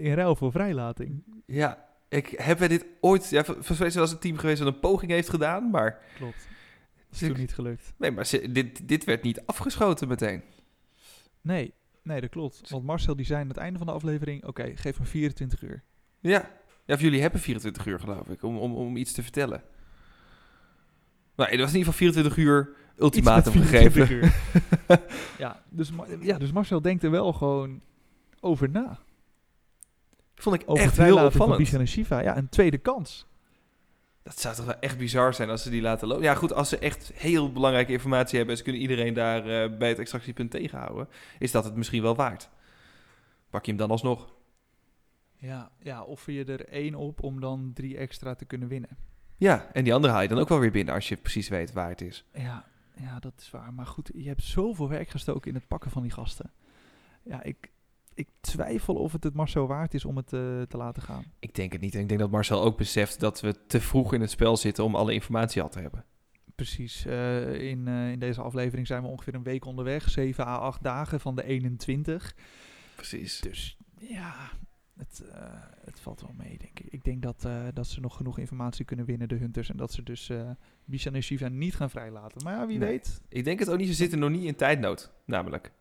in 0.00 0.14
ruil 0.14 0.36
voor 0.36 0.52
vrijlating. 0.52 1.22
ja, 1.46 1.88
ik 2.08 2.26
heb 2.36 2.58
dit 2.58 2.86
ooit... 3.00 3.30
Ja, 3.30 3.44
er 3.46 3.54
wel 3.78 3.86
eens 4.02 4.10
een 4.12 4.18
team 4.18 4.36
geweest 4.36 4.58
dat 4.62 4.74
een 4.74 4.80
poging 4.80 5.10
heeft 5.10 5.28
gedaan, 5.28 5.70
maar... 5.70 6.02
Klopt. 6.16 6.48
Dat 6.96 7.12
is 7.12 7.18
Dus 7.18 7.28
toen 7.28 7.38
niet 7.38 7.54
gelukt. 7.54 7.92
Nee, 7.98 8.10
maar 8.10 8.26
ze- 8.26 8.52
dit, 8.52 8.88
dit 8.88 9.04
werd 9.04 9.22
niet 9.22 9.46
afgeschoten 9.46 10.08
meteen. 10.08 10.42
Nee, 11.40 11.72
nee, 12.02 12.20
dat 12.20 12.30
klopt. 12.30 12.70
Want 12.70 12.84
Marcel 12.84 13.16
die 13.16 13.26
zei 13.26 13.40
aan 13.42 13.48
het 13.48 13.56
einde 13.56 13.78
van 13.78 13.86
de 13.86 13.92
aflevering... 13.92 14.44
Oké, 14.46 14.72
geef 14.76 14.96
hem 14.96 15.06
24 15.06 15.62
uur. 15.62 15.82
Ja. 16.20 16.50
Ja, 16.84 16.94
of 16.94 17.00
jullie 17.00 17.20
hebben 17.20 17.40
24 17.40 17.86
uur, 17.86 18.00
geloof 18.00 18.28
ik, 18.28 18.42
om, 18.42 18.56
om, 18.58 18.74
om 18.74 18.96
iets 18.96 19.12
te 19.12 19.22
vertellen. 19.22 19.62
Nou, 21.36 21.50
er 21.50 21.58
was 21.58 21.72
in 21.72 21.78
ieder 21.78 21.92
geval 21.92 21.92
24 21.92 22.36
uur 22.36 22.76
ultimatum 22.98 23.52
gegeven. 23.52 24.06
24 24.06 24.10
uur. 24.10 24.98
ja, 25.44 25.62
dus, 25.68 25.90
ja, 26.20 26.38
dus 26.38 26.52
Marcel 26.52 26.80
denkt 26.80 27.02
er 27.02 27.10
wel 27.10 27.32
gewoon 27.32 27.80
over 28.40 28.70
na. 28.70 28.98
Vond 30.40 30.56
ik 30.56 30.62
Over 30.66 30.84
echt 30.84 30.96
heel 30.96 31.24
opvallend. 31.24 31.72
En 31.72 31.88
Shiva. 31.88 32.20
Ja, 32.20 32.36
een 32.36 32.48
tweede 32.48 32.78
kans. 32.78 33.26
Dat 34.22 34.40
zou 34.40 34.54
toch 34.54 34.64
wel 34.64 34.78
echt 34.78 34.98
bizar 34.98 35.34
zijn 35.34 35.50
als 35.50 35.62
ze 35.62 35.70
die 35.70 35.80
laten 35.80 36.08
lopen. 36.08 36.24
Ja, 36.24 36.34
goed, 36.34 36.52
als 36.52 36.68
ze 36.68 36.78
echt 36.78 37.12
heel 37.14 37.52
belangrijke 37.52 37.92
informatie 37.92 38.36
hebben 38.36 38.50
en 38.50 38.56
ze 38.56 38.62
kunnen 38.62 38.82
iedereen 38.82 39.14
daar 39.14 39.38
eh, 39.38 39.78
bij 39.78 39.88
het 39.88 39.98
extractiepunt 39.98 40.50
tegenhouden, 40.50 41.08
is 41.38 41.50
dat 41.50 41.64
het 41.64 41.74
misschien 41.76 42.02
wel 42.02 42.14
waard. 42.16 42.48
Pak 43.50 43.64
je 43.64 43.70
hem 43.70 43.80
dan 43.80 43.90
alsnog? 43.90 44.32
Ja, 45.36 45.70
ja, 45.78 46.02
offer 46.02 46.32
je 46.32 46.44
er 46.44 46.68
één 46.68 46.94
op 46.94 47.22
om 47.22 47.40
dan 47.40 47.70
drie 47.74 47.96
extra 47.96 48.34
te 48.34 48.44
kunnen 48.44 48.68
winnen. 48.68 48.96
Ja, 49.36 49.70
en 49.72 49.84
die 49.84 49.94
andere 49.94 50.12
haal 50.12 50.22
je 50.22 50.28
dan 50.28 50.38
ook 50.38 50.48
wel 50.48 50.58
weer 50.58 50.70
binnen 50.70 50.94
als 50.94 51.08
je 51.08 51.16
precies 51.16 51.48
weet 51.48 51.72
waar 51.72 51.88
het 51.88 52.00
is. 52.00 52.24
Ja, 52.34 52.64
ja, 52.96 53.18
dat 53.18 53.32
is 53.36 53.50
waar. 53.50 53.74
Maar 53.74 53.86
goed, 53.86 54.10
je 54.14 54.28
hebt 54.28 54.42
zoveel 54.42 54.88
werk 54.88 55.08
gestoken 55.08 55.48
in 55.48 55.54
het 55.54 55.68
pakken 55.68 55.90
van 55.90 56.02
die 56.02 56.10
gasten. 56.10 56.52
Ja, 57.22 57.42
ik, 57.42 57.70
ik 58.20 58.28
twijfel 58.40 58.94
of 58.94 59.12
het 59.12 59.24
het 59.24 59.34
Marcel 59.34 59.66
waard 59.66 59.94
is 59.94 60.04
om 60.04 60.16
het 60.16 60.32
eh, 60.32 60.40
te 60.62 60.76
laten 60.76 61.02
gaan. 61.02 61.24
Ik 61.38 61.54
denk 61.54 61.72
het 61.72 61.80
niet. 61.80 61.94
En 61.94 62.00
ik 62.00 62.08
denk 62.08 62.20
dat 62.20 62.30
Marcel 62.30 62.62
ook 62.62 62.76
beseft 62.76 63.20
dat 63.20 63.40
we 63.40 63.66
te 63.66 63.80
vroeg 63.80 64.14
in 64.14 64.20
het 64.20 64.30
spel 64.30 64.56
zitten 64.56 64.84
om 64.84 64.94
alle 64.94 65.12
informatie 65.12 65.62
al 65.62 65.68
te 65.68 65.80
hebben. 65.80 66.04
Precies. 66.54 67.06
eh, 67.06 67.54
in, 67.70 67.88
eh, 67.88 68.10
in 68.10 68.18
deze 68.18 68.42
aflevering 68.42 68.86
zijn 68.86 69.02
we 69.02 69.08
ongeveer 69.08 69.34
een 69.34 69.42
week 69.42 69.64
onderweg. 69.64 70.10
7 70.10 70.46
à 70.46 70.56
8 70.56 70.82
dagen 70.82 71.20
van 71.20 71.36
de 71.36 71.44
21. 71.44 72.34
Precies. 72.96 73.40
Dus 73.40 73.76
ja, 73.98 74.34
het, 74.96 75.22
het 75.84 76.00
valt 76.00 76.20
wel 76.20 76.34
mee, 76.36 76.58
denk 76.58 76.80
ik. 76.80 76.92
Ik 76.92 77.04
denk 77.04 77.22
dat, 77.22 77.46
dat 77.74 77.86
ze 77.86 78.00
nog 78.00 78.16
genoeg 78.16 78.38
informatie 78.38 78.84
kunnen 78.84 79.06
winnen, 79.06 79.28
de 79.28 79.34
Hunters. 79.34 79.70
En 79.70 79.76
dat 79.76 79.92
ze 79.92 80.02
dus 80.02 80.28
eh 80.28 80.50
Bishan 80.84 81.14
en 81.14 81.22
Shiva 81.22 81.48
niet 81.48 81.74
gaan 81.76 81.90
vrijlaten. 81.90 82.44
Maar 82.44 82.54
ja, 82.54 82.66
wie 82.66 82.78
Nee. 82.78 82.88
weet. 82.88 83.20
Ik 83.28 83.44
denk 83.44 83.58
het 83.58 83.70
ook 83.70 83.78
niet. 83.78 83.88
Ze 83.88 83.94
zitten 83.94 84.18
nog 84.18 84.30
niet 84.30 84.44
in 84.44 84.54
tijdnood, 84.54 85.12
namelijk. 85.24 85.72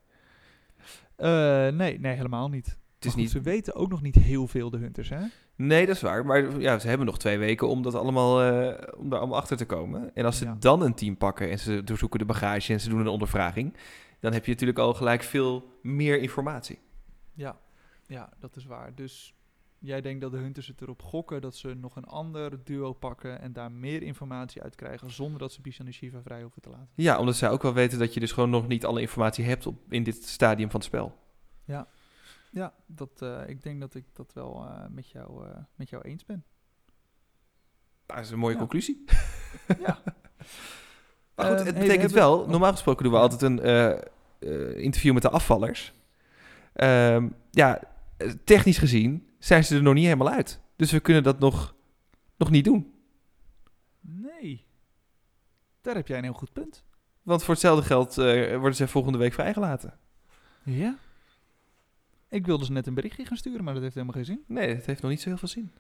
Eh, 1.20 1.68
nee, 1.68 2.00
nee, 2.00 2.16
helemaal 2.16 2.50
niet. 2.50 2.66
Het 2.66 2.78
Maar 2.78 3.08
is 3.08 3.12
goed, 3.12 3.22
niet... 3.22 3.32
Ze 3.32 3.42
weten 3.42 3.76
ook 3.76 3.90
nog 3.90 4.02
niet 4.02 4.16
heel 4.16 4.48
veel, 4.48 4.70
de 4.70 4.78
Hunters, 4.78 5.10
hè? 5.10 5.20
Nee, 5.56 5.86
dat 5.86 5.96
is 5.96 6.02
waar. 6.02 6.26
Maar 6.26 6.60
ja, 6.60 6.80
ze 6.80 6.88
hebben 6.88 7.06
nog 7.06 7.18
twee 7.20 7.38
weken 7.38 7.68
om, 7.68 7.82
dat 7.82 7.96
allemaal, 7.96 8.42
eh, 8.42 8.88
om 8.98 9.10
daar 9.10 9.20
allemaal 9.20 9.38
achter 9.38 9.58
te 9.58 9.66
komen. 9.66 10.16
En 10.16 10.26
als 10.26 10.38
ze 10.38 10.46
Ja. 10.46 10.56
dan 10.60 10.82
een 10.82 10.94
team 10.94 11.18
pakken 11.18 11.50
en 11.50 11.60
ze 11.60 11.84
doorzoeken 11.84 12.20
de 12.20 12.26
bagage 12.26 12.74
en 12.74 12.80
ze 12.80 12.90
doen 12.90 13.00
een 13.00 13.08
ondervraging, 13.08 13.74
dan 14.20 14.34
heb 14.34 14.46
je 14.46 14.52
natuurlijk 14.52 14.80
al 14.80 14.94
gelijk 14.94 15.24
veel 15.24 15.80
meer 15.82 16.20
informatie. 16.22 16.80
Ja, 17.34 17.58
ja, 18.08 18.30
dat 18.40 18.56
is 18.56 18.66
waar. 18.66 18.96
Dus 18.96 19.34
jij 19.80 20.02
denkt 20.02 20.22
dat 20.22 20.32
de 20.32 20.38
Hunters 20.38 20.68
het 20.68 20.82
erop 20.82 21.02
gokken 21.02 21.42
dat 21.42 21.56
ze 21.56 21.74
nog 21.74 21.96
een 21.96 22.06
ander 22.06 22.64
duo 22.64 22.94
pakken 22.94 23.42
en 23.42 23.54
daar 23.54 23.72
meer 23.72 24.02
informatie 24.04 24.62
uit 24.62 24.76
krijgen 24.76 25.12
zonder 25.12 25.40
dat 25.40 25.52
ze 25.54 25.62
Bishan 25.62 25.86
en 25.86 25.94
Shiva 25.94 26.22
vrij 26.22 26.42
hoeven 26.42 26.62
te 26.62 26.70
laten. 26.70 26.90
Ja, 26.96 27.20
omdat 27.20 27.36
zij 27.36 27.50
ook 27.50 27.62
wel 27.62 27.74
weten 27.74 28.00
dat 28.00 28.14
je 28.14 28.20
dus 28.20 28.32
gewoon 28.32 28.50
nog 28.50 28.68
niet 28.68 28.86
alle 28.86 29.02
informatie 29.02 29.46
hebt 29.46 29.66
op, 29.68 29.76
in 29.94 30.04
dit 30.04 30.24
stadium 30.26 30.70
van 30.70 30.80
het 30.80 30.90
spel. 30.90 31.18
Ja, 32.52 32.74
dat, 32.86 33.22
eh, 33.22 33.42
ik 33.48 33.64
denk 33.64 33.80
dat 33.80 33.96
ik 33.96 34.06
dat 34.14 34.34
wel 34.34 34.66
eh, 34.66 34.86
met, 34.90 35.10
jou, 35.10 35.46
eh, 35.48 35.58
met 35.76 35.90
jou 35.90 36.04
eens 36.04 36.26
ben. 36.26 36.44
Nou, 38.06 38.20
dat 38.20 38.26
is 38.26 38.30
een 38.32 38.40
mooie 38.40 38.54
Ja. 38.54 38.60
conclusie. 38.60 39.04
Ja. 39.86 40.00
Maar 41.36 41.48
goed, 41.48 41.58
het 41.58 41.64
hey, 41.64 41.74
betekent 41.74 42.02
hebben- 42.02 42.20
wel, 42.20 42.48
normaal 42.48 42.72
gesproken 42.72 43.04
doen 43.04 43.12
we 43.12 43.18
Ja. 43.18 43.24
altijd 43.24 43.42
een 43.42 44.78
interview 44.82 45.14
met 45.14 45.22
de 45.22 45.30
afvallers. 45.30 45.94
Ehm, 46.74 47.30
ja, 47.52 47.82
technisch 48.44 48.78
gezien 48.78 49.29
zijn 49.40 49.64
ze 49.64 49.76
er 49.76 49.84
nog 49.84 49.94
niet 49.94 50.04
helemaal 50.04 50.30
uit. 50.30 50.62
Dus 50.76 50.92
we 50.92 51.00
kunnen 51.00 51.24
dat 51.24 51.40
nog, 51.40 51.76
nog 52.38 52.50
niet 52.50 52.66
doen. 52.66 52.94
Nee. 54.00 54.66
Daar 55.82 55.96
heb 55.96 56.08
jij 56.08 56.18
een 56.18 56.24
heel 56.24 56.34
goed 56.34 56.54
punt. 56.54 56.84
Want 57.22 57.44
voor 57.44 57.54
hetzelfde 57.54 57.86
geld 57.86 58.18
eh, 58.18 58.58
worden 58.58 58.76
ze 58.76 58.88
volgende 58.88 59.18
week 59.18 59.34
vrijgelaten. 59.34 60.00
Ja. 60.64 60.98
Ik 62.28 62.46
wilde 62.46 62.66
ze 62.66 62.72
net 62.72 62.88
een 62.88 62.94
berichtje 62.94 63.26
gaan 63.26 63.38
sturen, 63.38 63.64
maar 63.64 63.74
dat 63.74 63.84
heeft 63.84 63.96
helemaal 63.96 64.16
geen 64.16 64.26
zin. 64.26 64.44
Nee, 64.48 64.76
dat 64.76 64.86
heeft 64.86 65.02
nog 65.02 65.12
niet 65.12 65.22
zo 65.22 65.30
heel 65.30 65.38
veel 65.38 65.48
zin. 65.48 65.72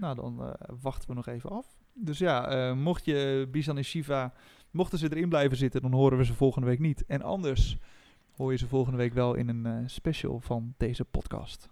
Nou, 0.00 0.14
dan 0.14 0.42
eh, 0.42 0.68
wachten 0.80 1.08
we 1.08 1.14
nog 1.14 1.26
even 1.26 1.50
af. 1.50 1.66
Dus 1.92 2.18
ja, 2.18 2.48
eh, 2.48 2.76
mocht 2.76 3.04
je 3.04 3.48
Bisan 3.50 3.76
en 3.76 3.84
Shiva, 3.84 4.32
mochten 4.70 4.98
ze 4.98 5.10
erin 5.10 5.28
blijven 5.28 5.56
zitten, 5.56 5.82
dan 5.82 5.92
horen 5.92 6.18
we 6.18 6.24
ze 6.24 6.34
volgende 6.34 6.66
week 6.66 6.78
niet. 6.78 7.04
En 7.06 7.22
anders 7.22 7.78
hoor 8.36 8.52
je 8.52 8.58
ze 8.58 8.68
volgende 8.68 8.98
week 8.98 9.14
wel 9.14 9.34
in 9.34 9.48
een 9.48 9.90
special 9.90 10.40
van 10.40 10.74
deze 10.76 11.04
podcast. 11.04 11.68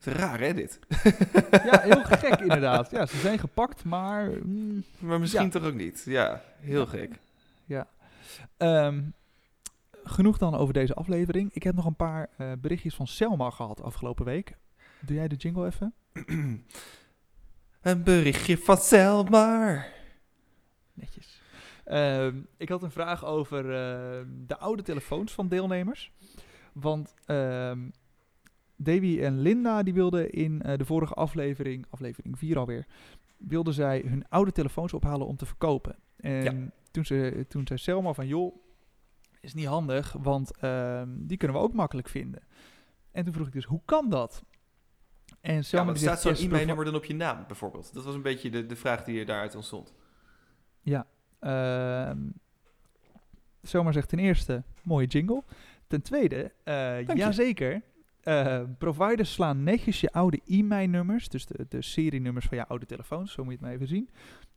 Het 0.00 0.06
is 0.14 0.20
raar, 0.20 0.40
hè, 0.40 0.54
dit? 0.54 0.78
Ja, 1.64 1.80
heel 1.80 2.04
gek 2.04 2.40
inderdaad. 2.40 2.90
Ja, 2.90 3.06
ze 3.06 3.16
zijn 3.16 3.38
gepakt, 3.38 3.84
maar... 3.84 4.30
mm, 4.42 4.84
Maar 4.98 5.20
misschien 5.20 5.44
Ja. 5.44 5.50
toch 5.50 5.64
ook 5.64 5.74
niet. 5.74 6.02
Ja, 6.06 6.42
heel 6.60 6.80
Ja. 6.80 6.86
gek. 6.86 7.18
Ja. 7.64 7.88
Ehm, 8.56 9.02
genoeg 10.04 10.38
dan 10.38 10.54
over 10.54 10.74
deze 10.74 10.94
aflevering. 10.94 11.52
Ik 11.54 11.62
heb 11.62 11.74
nog 11.74 11.84
een 11.86 11.96
paar 11.96 12.28
eh, 12.36 12.52
berichtjes 12.58 12.94
van 12.94 13.06
Selma 13.06 13.50
gehad 13.50 13.82
afgelopen 13.82 14.24
week. 14.24 14.56
Doe 15.00 15.16
jij 15.16 15.28
de 15.28 15.34
jingle 15.36 15.66
even? 15.66 15.94
een 17.82 18.02
berichtje 18.02 18.58
van 18.58 18.76
Selmar. 18.76 19.86
Netjes. 20.92 21.42
Ehm, 21.84 22.36
ik 22.56 22.68
had 22.68 22.82
een 22.82 22.90
vraag 22.90 23.24
over 23.24 23.74
ehm, 23.74 24.26
de 24.46 24.58
oude 24.58 24.82
telefoons 24.82 25.32
van 25.32 25.48
deelnemers. 25.48 26.12
Want 26.72 27.14
Davy 28.82 29.20
en 29.20 29.40
Linda 29.40 29.82
die 29.82 29.94
wilden 29.94 30.30
in 30.30 30.62
eh, 30.62 30.78
de 30.78 30.84
vorige 30.84 31.14
aflevering, 31.14 31.86
aflevering 31.90 32.38
4 32.38 32.58
alweer, 32.58 32.86
wilden 33.36 33.74
zij 33.74 34.02
hun 34.06 34.28
oude 34.28 34.52
telefoons 34.52 34.92
ophalen 34.92 35.26
om 35.26 35.36
te 35.36 35.46
verkopen. 35.46 35.96
En 36.16 36.72
toen, 36.90 37.04
ze, 37.04 37.44
toen 37.48 37.66
zei 37.66 37.78
Selma 37.78 38.12
van, 38.12 38.26
joh, 38.26 38.56
is 39.40 39.54
niet 39.54 39.66
handig, 39.66 40.12
want 40.12 40.56
ehm, 40.56 41.08
die 41.16 41.36
kunnen 41.36 41.56
we 41.56 41.62
ook 41.62 41.72
makkelijk 41.72 42.08
vinden. 42.08 42.42
En 43.12 43.24
toen 43.24 43.32
vroeg 43.32 43.46
ik 43.46 43.52
dus, 43.52 43.64
hoe 43.64 43.80
kan 43.84 44.08
dat? 44.08 44.44
En 45.40 45.54
Ja, 45.54 45.62
Selma 45.62 45.84
maar 45.84 45.94
die 45.94 46.02
staat 46.02 46.20
zo'n 46.20 46.46
e-mailnummer 46.46 46.84
dan 46.84 46.94
op 46.94 47.04
je 47.04 47.14
naam, 47.14 47.44
bijvoorbeeld? 47.46 47.94
Dat 47.94 48.04
was 48.04 48.14
een 48.14 48.22
beetje 48.22 48.50
de, 48.50 48.66
de 48.66 48.76
vraag 48.76 49.04
die 49.04 49.24
daaruit 49.24 49.54
ontstond. 49.54 49.94
Ja. 50.80 51.06
ehm 51.40 52.18
zomaar 53.62 53.92
zegt 53.92 54.08
ten 54.08 54.18
eerste, 54.18 54.62
mooie 54.82 55.06
jingle. 55.06 55.42
Ten 55.86 56.02
tweede, 56.02 56.52
je. 56.64 57.12
jazeker. 57.14 57.82
Eh, 58.30 58.62
providers 58.78 59.32
slaan 59.32 59.62
netjes 59.62 60.00
je 60.00 60.12
oude 60.12 60.40
e-mailnummers, 60.46 61.28
dus 61.28 61.46
de, 61.46 61.66
de 61.68 61.82
serienummers 61.82 62.46
van 62.46 62.56
je 62.56 62.66
oude 62.66 62.86
telefoons, 62.86 63.32
zo 63.32 63.42
moet 63.44 63.52
je 63.52 63.58
het 63.58 63.66
maar 63.66 63.74
even 63.74 63.88
zien, 63.88 64.08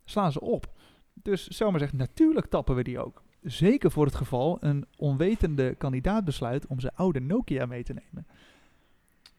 slaan 0.06 0.32
ze 0.32 0.42
op. 0.42 0.72
Dus 1.14 1.48
zomaar 1.48 1.80
zegt, 1.80 1.94
natuurlijk 1.94 2.48
tappen 2.48 2.76
we 2.76 2.84
die 2.84 3.00
ook. 3.00 3.24
Zeker 3.42 3.92
voor 3.92 4.06
het 4.06 4.16
geval 4.16 4.58
een 4.60 4.86
onwetende 4.98 5.76
kandidaat 5.76 6.26
besluit 6.26 6.68
om 6.68 6.80
zijn 6.80 6.96
oude 6.96 7.20
Nokia 7.20 7.66
mee 7.66 7.84
te 7.84 7.94
nemen. 7.94 8.28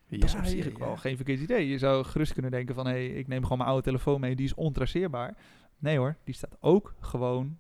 Ja, 0.06 0.18
dat 0.18 0.28
is 0.28 0.34
op 0.34 0.44
zich 0.44 0.72
ja. 0.72 0.78
wel 0.78 0.96
geen 0.96 1.16
verkeerd 1.16 1.40
idee. 1.40 1.68
Je 1.68 1.78
zou 1.78 2.04
gerust 2.04 2.32
kunnen 2.32 2.50
denken 2.50 2.74
van, 2.74 2.86
hé, 2.86 2.92
hey, 2.92 3.06
ik 3.06 3.28
neem 3.28 3.42
gewoon 3.42 3.58
mijn 3.58 3.70
oude 3.70 3.84
telefoon 3.84 4.20
mee, 4.20 4.36
die 4.36 4.46
is 4.46 4.54
ontraceerbaar. 4.54 5.36
Nee 5.78 5.98
hoor, 5.98 6.16
die 6.24 6.34
staat 6.34 6.56
ook 6.60 6.94
gewoon, 7.00 7.58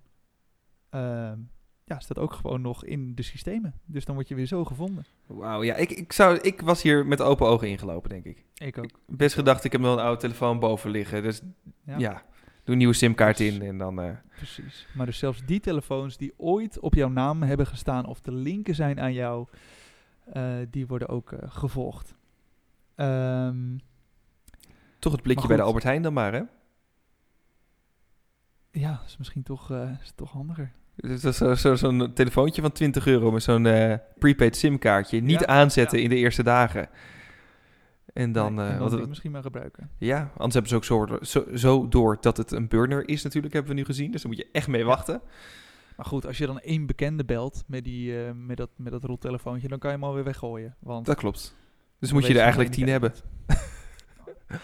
ehm, 0.90 1.38
ja, 1.84 1.98
staat 2.00 2.18
ook 2.18 2.32
gewoon 2.32 2.60
nog 2.60 2.84
in 2.84 3.14
de 3.14 3.22
systemen. 3.22 3.74
Dus 3.84 4.04
dan 4.04 4.14
word 4.14 4.28
je 4.28 4.34
weer 4.34 4.46
zo 4.46 4.64
gevonden. 4.64 5.04
Wauw, 5.26 5.62
ja, 5.62 5.74
ik, 5.74 5.90
ik, 5.90 6.12
zou, 6.12 6.38
ik 6.38 6.60
was 6.60 6.82
hier 6.82 7.06
met 7.06 7.20
open 7.20 7.46
ogen 7.46 7.68
ingelopen, 7.68 8.10
denk 8.10 8.24
ik. 8.24 8.44
Ik 8.54 8.78
ook. 8.78 8.90
Best 9.06 9.34
gedacht, 9.34 9.64
ik 9.64 9.72
heb 9.72 9.80
nog 9.80 9.96
een 9.96 10.02
oude 10.02 10.20
telefoon 10.20 10.58
boven 10.58 10.90
liggen. 10.90 11.22
Dus 11.22 11.40
Ja, 11.84 11.98
ja, 11.98 12.12
doe 12.64 12.72
een 12.72 12.78
nieuwe 12.78 12.94
simkaart 12.94 13.40
in 13.40 13.62
en 13.62 13.78
dan... 13.78 14.00
eh, 14.00 14.16
precies. 14.36 14.86
Maar 14.94 15.06
dus 15.06 15.18
zelfs 15.18 15.44
die 15.44 15.60
telefoons 15.60 16.16
die 16.16 16.32
ooit 16.36 16.78
op 16.78 16.94
jouw 16.94 17.08
naam 17.08 17.42
hebben 17.42 17.66
gestaan 17.66 18.06
of 18.06 18.20
te 18.20 18.32
linken 18.32 18.74
zijn 18.74 19.00
aan 19.00 19.12
jou, 19.12 19.46
eh, 20.24 20.54
die 20.70 20.86
worden 20.86 21.08
ook 21.08 21.32
eh, 21.32 21.50
gevolgd. 21.50 22.14
Ehm, 22.94 23.78
toch 24.98 25.12
het 25.12 25.22
blikje 25.22 25.46
bij 25.48 25.56
de. 25.56 25.62
Albert 25.62 25.84
Heijn 25.84 26.02
dan 26.02 26.12
maar, 26.12 26.32
hè? 26.32 26.42
ja, 28.70 29.02
is 29.06 29.16
misschien 29.16 29.42
toch, 29.42 29.70
is 30.02 30.12
toch 30.14 30.30
handiger. 30.30 30.72
Dus 30.96 31.24
is 31.24 31.36
zo- 31.36 31.54
zo- 31.54 31.74
zo'n 31.74 32.12
telefoontje 32.14 32.62
van 32.62 32.72
20 32.72 33.06
euro 33.06 33.30
met 33.30 33.42
zo'n 33.42 33.66
eh, 33.66 33.94
prepaid 34.18 34.56
simkaartje. 34.56 35.20
Niet 35.20 35.40
Ja, 35.40 35.46
aanzetten 35.46 35.98
ja. 35.98 36.04
in 36.04 36.10
de 36.10 36.16
eerste 36.16 36.42
dagen. 36.42 36.88
En 38.12 38.32
dan... 38.32 38.54
Nee, 38.54 38.68
eh, 38.68 38.78
wat- 38.78 38.90
die 38.90 39.06
misschien 39.06 39.30
maar 39.30 39.42
gebruiken. 39.42 39.90
ja, 39.98 40.30
anders 40.36 40.54
hebben 40.54 40.70
ze 40.70 40.76
ook 40.76 40.84
zo, 40.84 41.18
zo, 41.22 41.44
zo 41.56 41.88
door 41.88 42.16
dat 42.20 42.36
het 42.36 42.52
een 42.52 42.68
burner 42.68 43.08
is 43.08 43.22
natuurlijk, 43.22 43.52
hebben 43.54 43.72
we 43.72 43.78
nu 43.78 43.84
gezien. 43.84 44.10
Dus 44.10 44.22
daar 44.22 44.30
moet 44.32 44.40
je 44.40 44.48
echt 44.52 44.68
mee 44.68 44.84
wachten. 44.84 45.20
Maar 45.96 46.06
goed, 46.06 46.26
als 46.26 46.38
je 46.38 46.46
dan 46.46 46.60
één 46.60 46.86
bekende 46.86 47.24
belt 47.24 47.64
met, 47.66 47.84
die, 47.84 48.24
eh, 48.24 48.30
met, 48.34 48.56
dat, 48.56 48.70
met 48.76 48.92
dat 48.92 49.04
rottelefoontje, 49.04 49.68
dan 49.68 49.78
kan 49.78 49.90
je 49.90 49.96
hem 49.96 50.04
alweer 50.06 50.24
weggooien. 50.24 50.74
Want 50.80 51.06
Dat 51.06 51.16
klopt. 51.16 51.56
Dus 51.98 52.12
moet 52.12 52.26
je 52.26 52.34
er 52.34 52.40
eigenlijk 52.40 52.70
10 52.70 52.88
hebben. 52.88 53.12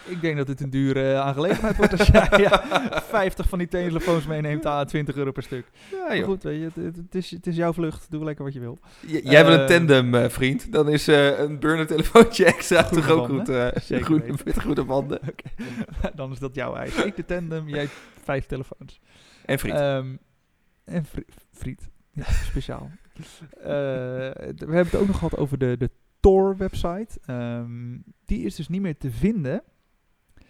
Ik 0.05 0.21
denk 0.21 0.37
dat 0.37 0.47
dit 0.47 0.61
een 0.61 0.69
dure 0.69 1.11
eh, 1.13 1.19
aangelegenheid 1.19 1.77
wordt 1.77 1.99
als 1.99 2.07
jij 2.07 2.29
ja, 2.49 2.63
50 3.09 3.49
van 3.49 3.59
die 3.59 3.67
telefoons 3.67 4.25
meeneemt 4.25 4.65
aan 4.65 4.85
20 4.85 5.15
euro 5.15 5.31
per 5.31 5.43
stuk. 5.43 5.65
Ja, 5.91 6.15
joh. 6.15 6.25
goed, 6.25 6.43
weet 6.43 6.59
je, 6.59 6.81
het, 6.81 7.15
is, 7.15 7.31
het 7.31 7.47
is 7.47 7.55
jouw 7.55 7.73
vlucht. 7.73 8.11
Doe 8.11 8.23
lekker 8.23 8.43
wat 8.45 8.53
je 8.53 8.59
wil. 8.59 8.77
J- 9.07 9.19
jij 9.23 9.45
wil 9.45 9.53
een 9.53 9.59
Eh, 9.59 9.65
tandem, 9.65 10.15
eh, 10.15 10.29
vriend. 10.29 10.71
Dan 10.71 10.89
is 10.89 11.07
een 11.07 11.59
burner 11.59 11.87
telefoontje 11.87 12.45
extra 12.45 12.83
toch 12.83 13.09
ook 13.09 13.27
goed. 13.27 13.47
Zeker 13.83 14.11
weten. 14.19 14.37
met 14.45 14.61
goede 14.61 14.83
banden. 14.83 15.19
dan 16.15 16.31
is 16.31 16.39
dat 16.39 16.55
jouw 16.55 16.75
eigen. 16.75 17.05
Ik 17.05 17.15
de 17.15 17.25
tandem, 17.25 17.69
jij 17.69 17.87
vijf 18.23 18.45
telefoons. 18.45 18.99
En 19.45 19.59
friet. 19.59 19.73
Ehm, 19.73 20.15
en 20.85 21.05
fri- 21.05 21.25
friet. 21.53 21.89
Ja, 22.11 22.23
speciaal. 22.23 22.91
We 23.63 24.55
hebben 24.57 24.85
het 24.85 24.95
ook 24.95 25.07
nog 25.07 25.17
gehad 25.17 25.37
over 25.37 25.57
de, 25.57 25.75
de 25.77 25.89
Tor-website. 26.21 27.19
Ehm, 27.25 27.97
die 28.25 28.45
is 28.45 28.55
dus 28.55 28.67
niet 28.67 28.81
meer 28.81 28.97
te 28.97 29.11
vinden. 29.11 29.63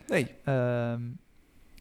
nee. 0.07 0.35
Ehm 0.43 1.01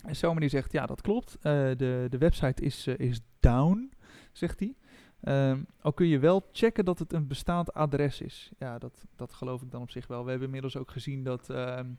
en 0.02 0.16
Selma 0.16 0.40
die 0.40 0.48
zegt, 0.48 0.72
ja, 0.72 0.86
dat 0.86 1.00
klopt. 1.00 1.34
Eh, 1.34 1.52
de, 1.76 2.06
de 2.10 2.18
website 2.18 2.62
is, 2.62 2.86
eh, 2.86 2.98
is 2.98 3.20
down, 3.40 3.92
zegt 4.32 4.60
hij. 4.60 4.74
Ehm, 5.20 5.62
al 5.80 5.92
kun 5.92 6.06
je 6.06 6.18
wel 6.18 6.48
checken 6.52 6.84
dat 6.84 6.98
het 6.98 7.12
een 7.12 7.26
bestaand 7.26 7.74
adres 7.74 8.20
is. 8.20 8.52
Ja, 8.58 8.78
dat, 8.78 9.04
dat 9.16 9.32
geloof 9.32 9.62
ik 9.62 9.70
dan 9.70 9.82
op 9.82 9.90
zich 9.90 10.06
wel. 10.06 10.22
We 10.22 10.28
hebben 10.28 10.46
inmiddels 10.46 10.76
ook 10.76 10.90
gezien 10.90 11.24
dat 11.24 11.44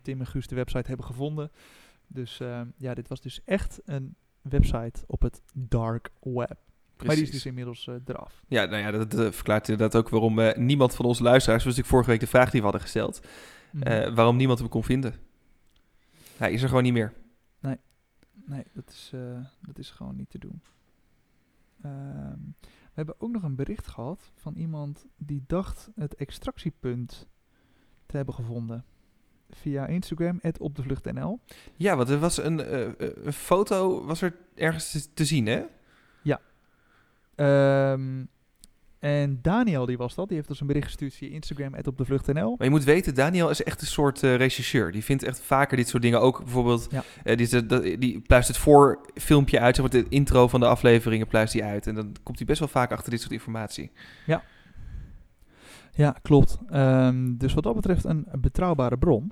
Tim 0.02 0.20
en 0.20 0.26
Guus 0.26 0.48
de 0.48 0.56
website 0.56 0.88
hebben 0.88 1.06
gevonden. 1.06 1.52
Dus 2.08 2.38
ja, 2.78 2.94
dit 2.94 3.08
was 3.08 3.22
dus 3.22 3.42
echt 3.46 3.82
een 3.86 4.16
website 4.42 5.04
op 5.08 5.22
het 5.22 5.42
dark 5.54 6.12
web. 6.20 6.58
Maar 7.06 7.16
die 7.16 7.24
is 7.24 7.32
dus 7.32 7.46
inmiddels 7.46 7.88
eh, 7.88 7.96
eraf. 8.06 8.44
Ja, 8.48 8.66
nou 8.66 8.82
ja, 8.82 8.92
dat 8.92 9.14
eh, 9.14 9.32
verklaart 9.32 9.70
inderdaad 9.70 10.02
ook 10.02 10.10
waarom 10.10 10.40
eh, 10.40 10.58
niemand 10.58 10.96
van 10.96 11.06
onze 11.06 11.24
luisteraars... 11.24 11.64
was 11.64 11.76
natuurlijk 11.76 11.94
vorige 11.94 12.10
week 12.10 12.20
de 12.20 12.38
vraag 12.38 12.50
die 12.50 12.60
we 12.60 12.66
hadden 12.66 12.82
gesteld... 12.82 13.28
Mhm. 13.72 14.14
waarom 14.14 14.36
niemand 14.36 14.60
hem 14.60 14.70
kon 14.70 14.84
vinden. 14.84 15.16
Hij 16.38 16.52
is 16.52 16.62
er 16.62 16.68
gewoon 16.68 16.84
niet 16.84 16.94
meer. 16.94 17.14
Nee, 18.46 18.64
dat 18.74 18.90
is, 18.90 19.12
dat 19.62 19.78
is 19.78 19.90
gewoon 19.90 20.16
niet 20.16 20.30
te 20.30 20.38
doen. 20.38 20.62
Ehm, 21.82 22.40
we 22.62 22.92
hebben 22.94 23.16
ook 23.18 23.32
nog 23.32 23.44
een 23.44 23.56
bericht 23.56 23.88
gehad 23.88 24.32
van 24.36 24.56
iemand 24.56 25.06
die 25.18 25.44
dacht 25.48 25.90
het 25.96 26.16
extractiepunt 26.16 27.28
te 28.06 28.16
hebben 28.16 28.36
gevonden. 28.36 28.86
Via 29.50 29.88
Instagram, 29.88 30.40
op 30.60 30.76
de 30.76 30.84
vlucht.nl. 30.84 31.40
Ja, 31.76 31.96
want 31.96 32.10
er 32.10 32.20
was 32.20 32.38
een, 32.38 32.74
een 33.26 33.34
foto 33.34 34.06
was 34.06 34.22
er 34.22 34.36
ergens 34.56 35.10
te 35.14 35.26
zien, 35.26 35.46
hè? 35.46 35.66
Ehm, 37.36 38.24
en 39.00 39.40
Daniel, 39.42 39.86
die 39.86 39.98
was 39.98 40.16
dat, 40.16 40.28
die 40.28 40.38
heeft 40.38 40.50
ons 40.50 40.60
een 40.62 40.68
bericht 40.68 40.86
gestuurd 40.86 41.14
via 41.14 41.30
Instagram, 41.30 41.76
op 41.84 41.98
de 41.98 42.06
vlucht.nl. 42.06 42.50
Maar 42.58 42.68
je 42.68 42.70
moet 42.74 42.84
weten, 42.84 43.16
Daniel 43.16 43.50
is 43.50 43.64
echt 43.64 43.82
een 43.82 43.88
soort 43.88 44.24
eh 44.24 44.36
regisseur. 44.36 44.92
Die 44.92 45.04
vindt 45.04 45.24
echt 45.24 45.42
vaker 45.42 45.78
dit 45.78 45.88
soort 45.88 46.04
dingen. 46.04 46.22
Ook 46.22 46.38
bijvoorbeeld, 46.44 46.88
Ja. 46.92 47.04
eh, 47.24 47.38
die, 47.38 47.66
dat- 47.66 47.84
die 47.84 48.20
pluist 48.20 48.48
het 48.48 48.58
voor 48.58 49.06
filmpje 49.14 49.60
uit. 49.60 49.76
Zeg 49.76 49.92
maar, 49.92 50.04
de 50.04 50.10
intro 50.10 50.48
van 50.48 50.60
de 50.60 50.68
afleveringen 50.68 51.28
pluist 51.28 51.54
hij 51.54 51.64
uit. 51.64 51.88
En 51.88 51.96
dan 51.96 52.16
komt 52.24 52.38
hij 52.38 52.48
best 52.48 52.60
wel 52.60 52.68
vaak 52.68 52.92
achter 52.92 53.12
dit 53.12 53.20
soort 53.22 53.32
informatie. 53.34 53.92
Ja, 55.94 56.16
klopt. 56.22 56.58
Ehm, 56.70 57.38
dus 57.38 57.54
wat 57.54 57.64
dat 57.64 57.76
betreft 57.76 58.04
een 58.06 58.28
betrouwbare 58.40 58.98
bron. 58.98 59.32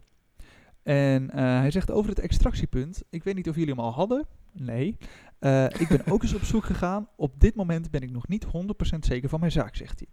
En 0.83 1.29
eh, 1.31 1.37
hij 1.59 1.71
zegt 1.71 1.91
over 1.91 2.09
het 2.09 2.19
extractiepunt. 2.19 3.03
Ik 3.09 3.23
weet 3.23 3.35
niet 3.35 3.49
of 3.49 3.55
jullie 3.55 3.69
hem 3.73 3.79
al 3.83 3.93
hadden. 3.93 4.25
Nee. 4.53 4.97
Eh, 5.39 5.63
ik 5.63 5.87
ben 5.87 6.05
ook 6.07 6.23
eens 6.23 6.33
op 6.33 6.43
zoek 6.43 6.63
gegaan. 6.63 7.07
Op 7.15 7.39
dit 7.39 7.55
moment 7.55 7.91
ben 7.91 8.01
ik 8.01 8.11
nog 8.11 8.27
niet 8.27 8.45
100% 8.45 9.05
zeker 9.05 9.29
van 9.29 9.39
mijn 9.39 9.51
zaak, 9.51 9.75
zegt 9.75 9.99
hij. 9.99 10.07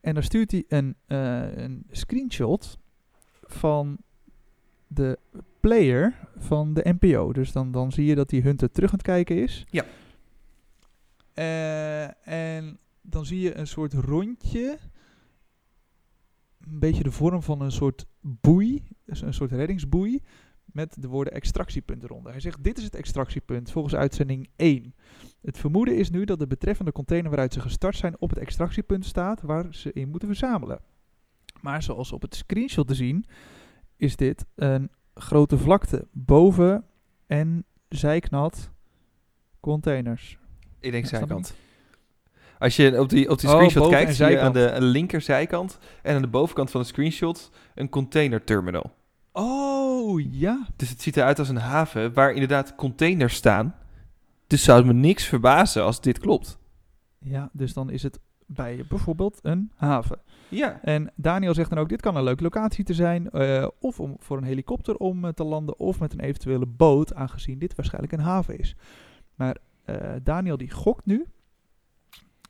En 0.00 0.14
dan 0.14 0.22
stuurt 0.22 0.50
hij 0.50 0.64
een, 0.68 0.96
eh, 1.06 1.56
een 1.56 1.86
screenshot 1.90 2.78
van 3.42 3.98
de 4.86 5.18
player 5.60 6.14
van 6.36 6.74
de 6.74 6.96
NPO. 7.00 7.32
Dus 7.32 7.52
dan, 7.52 7.70
dan 7.72 7.92
zie 7.92 8.04
je 8.04 8.14
dat 8.14 8.28
die 8.28 8.42
Hunter 8.42 8.70
terug 8.70 8.90
aan 8.90 8.98
het 8.98 9.06
kijken 9.06 9.36
is. 9.36 9.66
Ja. 9.70 9.84
Eh, 11.34 12.28
en 12.56 12.78
dan 13.00 13.26
zie 13.26 13.40
je 13.40 13.56
een 13.56 13.66
soort 13.66 13.92
rondje. 13.92 14.78
Een 16.60 16.78
beetje 16.78 17.02
de 17.02 17.10
vorm 17.10 17.42
van 17.42 17.60
een 17.60 17.72
soort 17.72 18.06
boei. 18.20 18.88
Dus 19.04 19.20
een 19.20 19.34
soort 19.34 19.52
reddingsboei. 19.52 20.22
Met 20.76 20.96
de 21.02 21.08
woorden 21.08 21.32
extractiepunt 21.32 22.02
eronder. 22.02 22.32
Hij 22.32 22.40
zegt: 22.40 22.64
Dit 22.64 22.78
is 22.78 22.84
het 22.84 22.94
extractiepunt 22.94 23.70
volgens 23.70 23.94
uitzending 23.94 24.48
1. 24.56 24.94
Het 25.42 25.58
vermoeden 25.58 25.96
is 25.96 26.10
nu 26.10 26.24
dat 26.24 26.38
de 26.38 26.46
betreffende 26.46 26.92
container 26.92 27.30
waaruit 27.30 27.52
ze 27.52 27.60
gestart 27.60 27.96
zijn 27.96 28.14
op 28.18 28.30
het 28.30 28.38
extractiepunt 28.38 29.04
staat 29.04 29.42
waar 29.42 29.66
ze 29.70 29.92
in 29.92 30.08
moeten 30.08 30.28
verzamelen. 30.28 30.80
Maar 31.60 31.82
zoals 31.82 32.12
op 32.12 32.22
het 32.22 32.34
screenshot 32.34 32.88
te 32.88 32.94
zien, 32.94 33.24
is 33.96 34.16
dit 34.16 34.46
een 34.54 34.90
grote 35.14 35.58
vlakte 35.58 36.06
boven 36.12 36.84
en 37.26 37.64
zijknat 37.88 38.70
containers. 39.60 40.38
Ik 40.80 40.92
denk 40.92 41.06
zijkant. 41.06 41.54
Als 42.58 42.76
je 42.76 43.00
op 43.00 43.08
die, 43.08 43.30
op 43.30 43.38
die 43.38 43.48
Oh, 43.48 43.54
screenshot 43.54 43.88
kijkt, 43.88 44.14
zie 44.14 44.26
je 44.26 44.40
aan 44.40 44.52
de 44.52 44.76
linkerzijkant 44.78 45.78
en 46.02 46.14
aan 46.14 46.22
de 46.22 46.28
bovenkant 46.28 46.70
van 46.70 46.80
de 46.80 46.86
screenshot 46.86 47.50
een 47.74 47.88
containerterminal. 47.88 48.94
Oh 49.38 50.20
ja. 50.30 50.66
Dus 50.76 50.88
het 50.90 51.02
ziet 51.02 51.16
eruit 51.16 51.38
als 51.38 51.48
een 51.48 51.56
haven 51.56 52.12
waar 52.12 52.32
inderdaad 52.32 52.74
containers 52.74 53.34
staan. 53.34 53.74
Dus 54.46 54.64
zou 54.64 54.78
het 54.78 54.86
me 54.86 54.92
niks 54.92 55.24
verbazen 55.24 55.82
als 55.82 56.00
dit 56.00 56.18
klopt. 56.18 56.58
Ja, 57.18 57.50
dus 57.52 57.72
dan 57.72 57.90
is 57.90 58.02
het 58.02 58.18
bij 58.46 58.84
bijvoorbeeld 58.88 59.38
een 59.42 59.72
haven. 59.74 60.18
Ja. 60.48 60.80
En 60.82 61.12
Daniel 61.16 61.54
zegt 61.54 61.70
dan 61.70 61.78
ook, 61.78 61.88
dit 61.88 62.00
kan 62.00 62.16
een 62.16 62.22
leuke 62.22 62.42
locatie 62.42 62.84
te 62.84 62.94
zijn. 62.94 63.30
eh, 63.30 63.68
of 63.80 64.00
om, 64.00 64.16
voor 64.18 64.36
een 64.36 64.44
helikopter 64.44 64.96
om 64.96 65.24
eh, 65.24 65.32
te 65.32 65.44
landen. 65.44 65.78
Of 65.78 66.00
met 66.00 66.12
een 66.12 66.20
eventuele 66.20 66.66
boot, 66.66 67.14
aangezien 67.14 67.58
dit 67.58 67.74
waarschijnlijk 67.74 68.12
een 68.12 68.20
haven 68.20 68.58
is. 68.58 68.76
Maar 69.34 69.56
eh, 69.84 69.96
Daniel 70.22 70.56
die 70.56 70.70
gokt 70.70 71.06
nu 71.06 71.26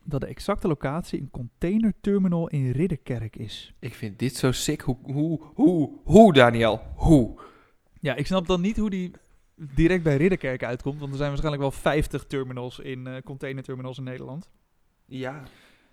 dat 0.07 0.21
de 0.21 0.27
exacte 0.27 0.67
locatie 0.67 1.21
een 1.21 1.31
containerterminal 1.31 2.47
in 2.47 2.71
Ridderkerk 2.71 3.35
is. 3.35 3.73
Ik 3.79 3.93
vind 3.93 4.19
dit 4.19 4.35
zo 4.35 4.51
sick. 4.51 4.81
Hoe, 4.81 4.97
hoe, 5.01 5.41
hoe, 5.53 5.89
hoe, 6.03 6.33
Daniel? 6.33 6.81
Hoe? 6.95 7.39
Ja, 8.01 8.15
ik 8.15 8.25
snap 8.25 8.47
dan 8.47 8.61
niet 8.61 8.77
hoe 8.77 8.89
die 8.89 9.11
direct 9.55 10.03
bij 10.03 10.17
Ridderkerk 10.17 10.63
uitkomt, 10.63 10.99
want 10.99 11.11
er 11.11 11.17
zijn 11.17 11.29
waarschijnlijk 11.29 11.63
wel 11.63 11.81
50 11.81 12.25
terminals 12.25 12.79
in 12.79 13.07
eh 13.07 13.21
containerterminals 13.21 13.97
in 13.97 14.03
Nederland. 14.03 14.49
Ja, 15.05 15.43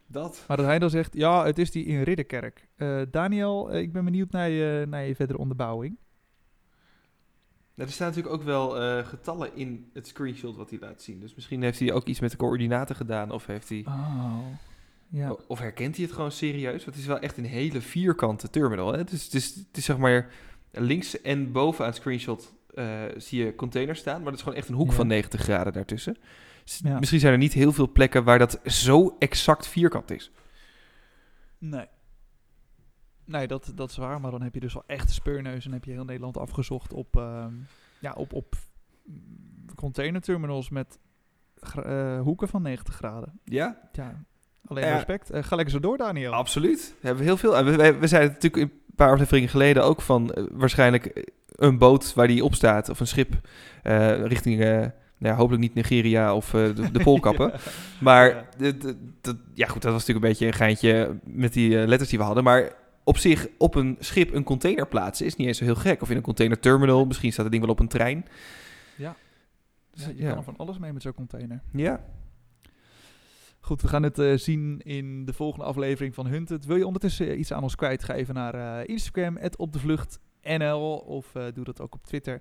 dat. 0.07 0.45
Maar 0.49 0.57
dat 0.57 0.67
hij 0.67 0.79
dan 0.79 0.91
zegt, 0.91 1.15
ja, 1.15 1.45
het 1.45 1.59
is 1.59 1.71
die 1.71 1.85
in 1.85 2.03
Ridderkerk. 2.03 2.69
Eh, 2.77 3.03
Daniel, 3.11 3.71
eh, 3.71 3.81
ik 3.81 3.93
ben 3.93 4.05
benieuwd 4.05 4.31
naar 4.31 4.49
je, 4.49 4.87
naar 4.89 5.05
je 5.07 5.15
verdere 5.15 5.39
onderbouwing. 5.39 5.99
Nou, 7.75 7.89
er 7.89 7.95
staan 7.95 8.09
natuurlijk 8.09 8.35
ook 8.35 8.43
wel 8.43 8.81
eh, 8.81 9.07
getallen 9.07 9.57
in 9.57 9.91
het 9.93 10.07
screenshot 10.07 10.57
wat 10.57 10.71
hij 10.71 10.79
laat 10.79 11.03
zien. 11.03 11.21
Dus 11.21 11.35
misschien 11.35 11.63
heeft 11.63 11.79
hij 11.79 11.93
ook 11.93 12.07
iets 12.07 12.21
met 12.21 12.31
de 12.31 12.37
coördinaten 12.37 12.97
gedaan. 12.97 13.31
Of, 13.31 13.47
heeft 13.47 13.69
hij, 13.69 13.85
Oh, 13.87 14.37
ja. 15.09 15.37
of 15.47 15.59
herkent 15.59 15.97
hij 15.97 16.05
het 16.05 16.15
gewoon 16.15 16.33
serieus? 16.33 16.73
Want 16.85 16.85
het 16.85 16.97
is 16.97 17.07
wel 17.07 17.19
echt 17.19 17.37
een 17.37 17.45
hele 17.45 17.81
vierkante 17.81 18.51
terminal. 18.51 18.93
Hè? 18.93 19.05
Dus 19.05 19.25
het 19.25 19.35
is, 19.35 19.55
het 19.55 19.77
is 19.77 19.85
zeg 19.85 19.99
maar 19.99 20.31
links 20.71 21.21
en 21.21 21.53
boven 21.53 21.85
aan 21.85 21.91
het 21.91 22.01
screenshot 22.01 22.53
eh, 22.75 23.03
zie 23.17 23.45
je 23.45 23.55
containers 23.55 24.01
staan. 24.01 24.17
Maar 24.17 24.25
dat 24.31 24.35
is 24.35 24.43
gewoon 24.43 24.59
echt 24.59 24.69
een 24.69 24.75
hoek 24.75 24.89
Ja. 24.91 24.95
van 24.95 25.07
90 25.07 25.41
graden 25.41 25.73
daartussen. 25.73 26.17
Dus 26.65 26.81
Ja. 26.85 26.99
Misschien 26.99 27.21
zijn 27.21 27.33
er 27.33 27.39
niet 27.39 27.53
heel 27.53 27.73
veel 27.73 27.93
plekken 27.93 28.25
waar 28.25 28.39
dat 28.39 28.61
zo 28.65 29.17
exact 29.19 29.67
vierkant 29.67 30.11
is. 30.11 30.31
Nee. 31.59 31.87
Nee, 33.27 33.47
dat, 33.47 33.73
dat 33.75 33.91
is 33.91 33.97
waar. 33.97 34.21
Maar 34.21 34.31
dan 34.31 34.43
heb 34.43 34.55
je 34.55 34.61
dus 34.61 34.75
wel 34.75 34.85
echte 34.87 35.13
speurneus 35.13 35.67
en 35.67 35.73
heb 35.73 35.85
je 35.85 35.91
heel 35.91 36.05
Nederland 36.05 36.37
afgezocht 36.39 36.93
op, 36.93 37.17
ehm, 37.17 37.53
ja, 37.99 38.13
op, 38.13 38.33
op 38.33 38.55
containerterminals 39.75 40.69
met 40.71 40.99
eh, 41.85 42.21
hoeken 42.21 42.49
van 42.49 42.63
90 42.63 42.95
graden. 42.95 43.41
Ja, 43.45 43.79
Ja, 43.93 44.23
alleen 44.67 44.85
Ja. 44.87 44.95
respect. 44.95 45.31
Eh, 45.31 45.43
ga 45.43 45.57
lekker 45.57 45.75
zo 45.75 45.81
door, 45.81 45.97
Daniel. 45.97 46.33
Absoluut. 46.33 46.79
Daar 46.89 46.95
hebben 47.01 47.19
we 47.25 47.29
heel 47.29 47.37
veel. 47.37 47.65
We, 47.65 47.77
we, 47.77 47.99
we 47.99 48.07
zeiden 48.07 48.33
natuurlijk 48.33 48.63
een 48.63 48.81
paar 48.97 49.11
afleveringen 49.13 49.49
geleden 49.49 49.85
ook 49.85 50.01
van 50.03 50.33
eh, 50.33 50.45
waarschijnlijk 50.53 51.33
een 51.53 51.79
boot 51.79 52.15
waar 52.15 52.27
die 52.27 52.45
op 52.45 52.55
staat 52.55 52.89
of 52.89 53.01
een 53.01 53.07
schip 53.07 53.35
richting, 54.23 54.59
nou 54.61 54.91
ja, 55.19 55.35
hopelijk 55.35 55.63
niet 55.63 55.75
Nigeria 55.75 56.35
of 56.35 56.51
de, 56.51 56.91
de 56.93 57.03
Poolkappen. 57.03 57.51
Ja. 57.53 57.59
Maar 58.01 58.29
Ja. 58.29 58.45
de- 58.57 58.77
de- 58.79 58.97
dat- 59.21 59.37
ja 59.55 59.67
goed, 59.67 59.83
dat 59.83 59.93
was 59.93 60.07
natuurlijk 60.07 60.25
een 60.27 60.31
beetje 60.31 60.47
een 60.47 60.53
geintje 60.53 61.19
met 61.25 61.53
die 61.53 61.87
letters 61.87 62.11
die 62.11 62.19
we 62.19 62.25
hadden. 62.25 62.45
Maar 62.45 62.73
op 63.05 63.17
zich 63.19 63.49
op 63.59 63.75
een 63.75 63.97
schip 63.99 64.35
een 64.35 64.45
container 64.45 64.89
plaatsen 64.89 65.27
is 65.27 65.37
niet 65.37 65.47
eens 65.47 65.59
zo 65.59 65.65
heel 65.65 65.75
gek. 65.75 66.03
Of 66.03 66.11
in 66.11 66.17
een 66.17 66.23
containerterminal, 66.23 67.05
misschien 67.05 67.33
staat 67.33 67.45
het 67.45 67.53
ding 67.53 67.65
wel 67.65 67.75
op 67.75 67.81
een 67.81 67.89
trein. 67.89 68.25
Ja. 68.97 69.17
Dus, 69.91 70.05
Ja, 70.05 70.11
je 70.11 70.23
ja. 70.23 70.29
kan 70.29 70.39
er 70.39 70.45
van 70.45 70.57
alles 70.57 70.79
mee 70.79 70.93
met 70.93 71.03
zo'n 71.03 71.15
container. 71.15 71.63
Ja, 71.73 72.05
Goed, 73.65 73.83
we 73.83 73.89
gaan 73.89 74.03
het 74.03 74.19
eh, 74.19 74.37
zien 74.37 74.81
in 74.83 75.25
de 75.25 75.33
volgende 75.33 75.65
aflevering 75.65 76.15
van 76.15 76.27
Hunted. 76.27 76.65
Wil 76.65 76.77
je 76.77 76.87
ondertussen 76.87 77.29
eh, 77.29 77.39
iets 77.39 77.53
aan 77.53 77.63
ons 77.63 77.75
kwijtgeven 77.75 78.35
naar 78.35 78.55
eh, 78.55 78.89
Instagram, 78.89 79.37
opdevluchtnl, 80.45 80.97
of 81.07 81.35
eh, 81.35 81.43
doe 81.55 81.65
dat 81.65 81.81
ook 81.81 81.95
op 81.95 82.07
Twitter. 82.07 82.41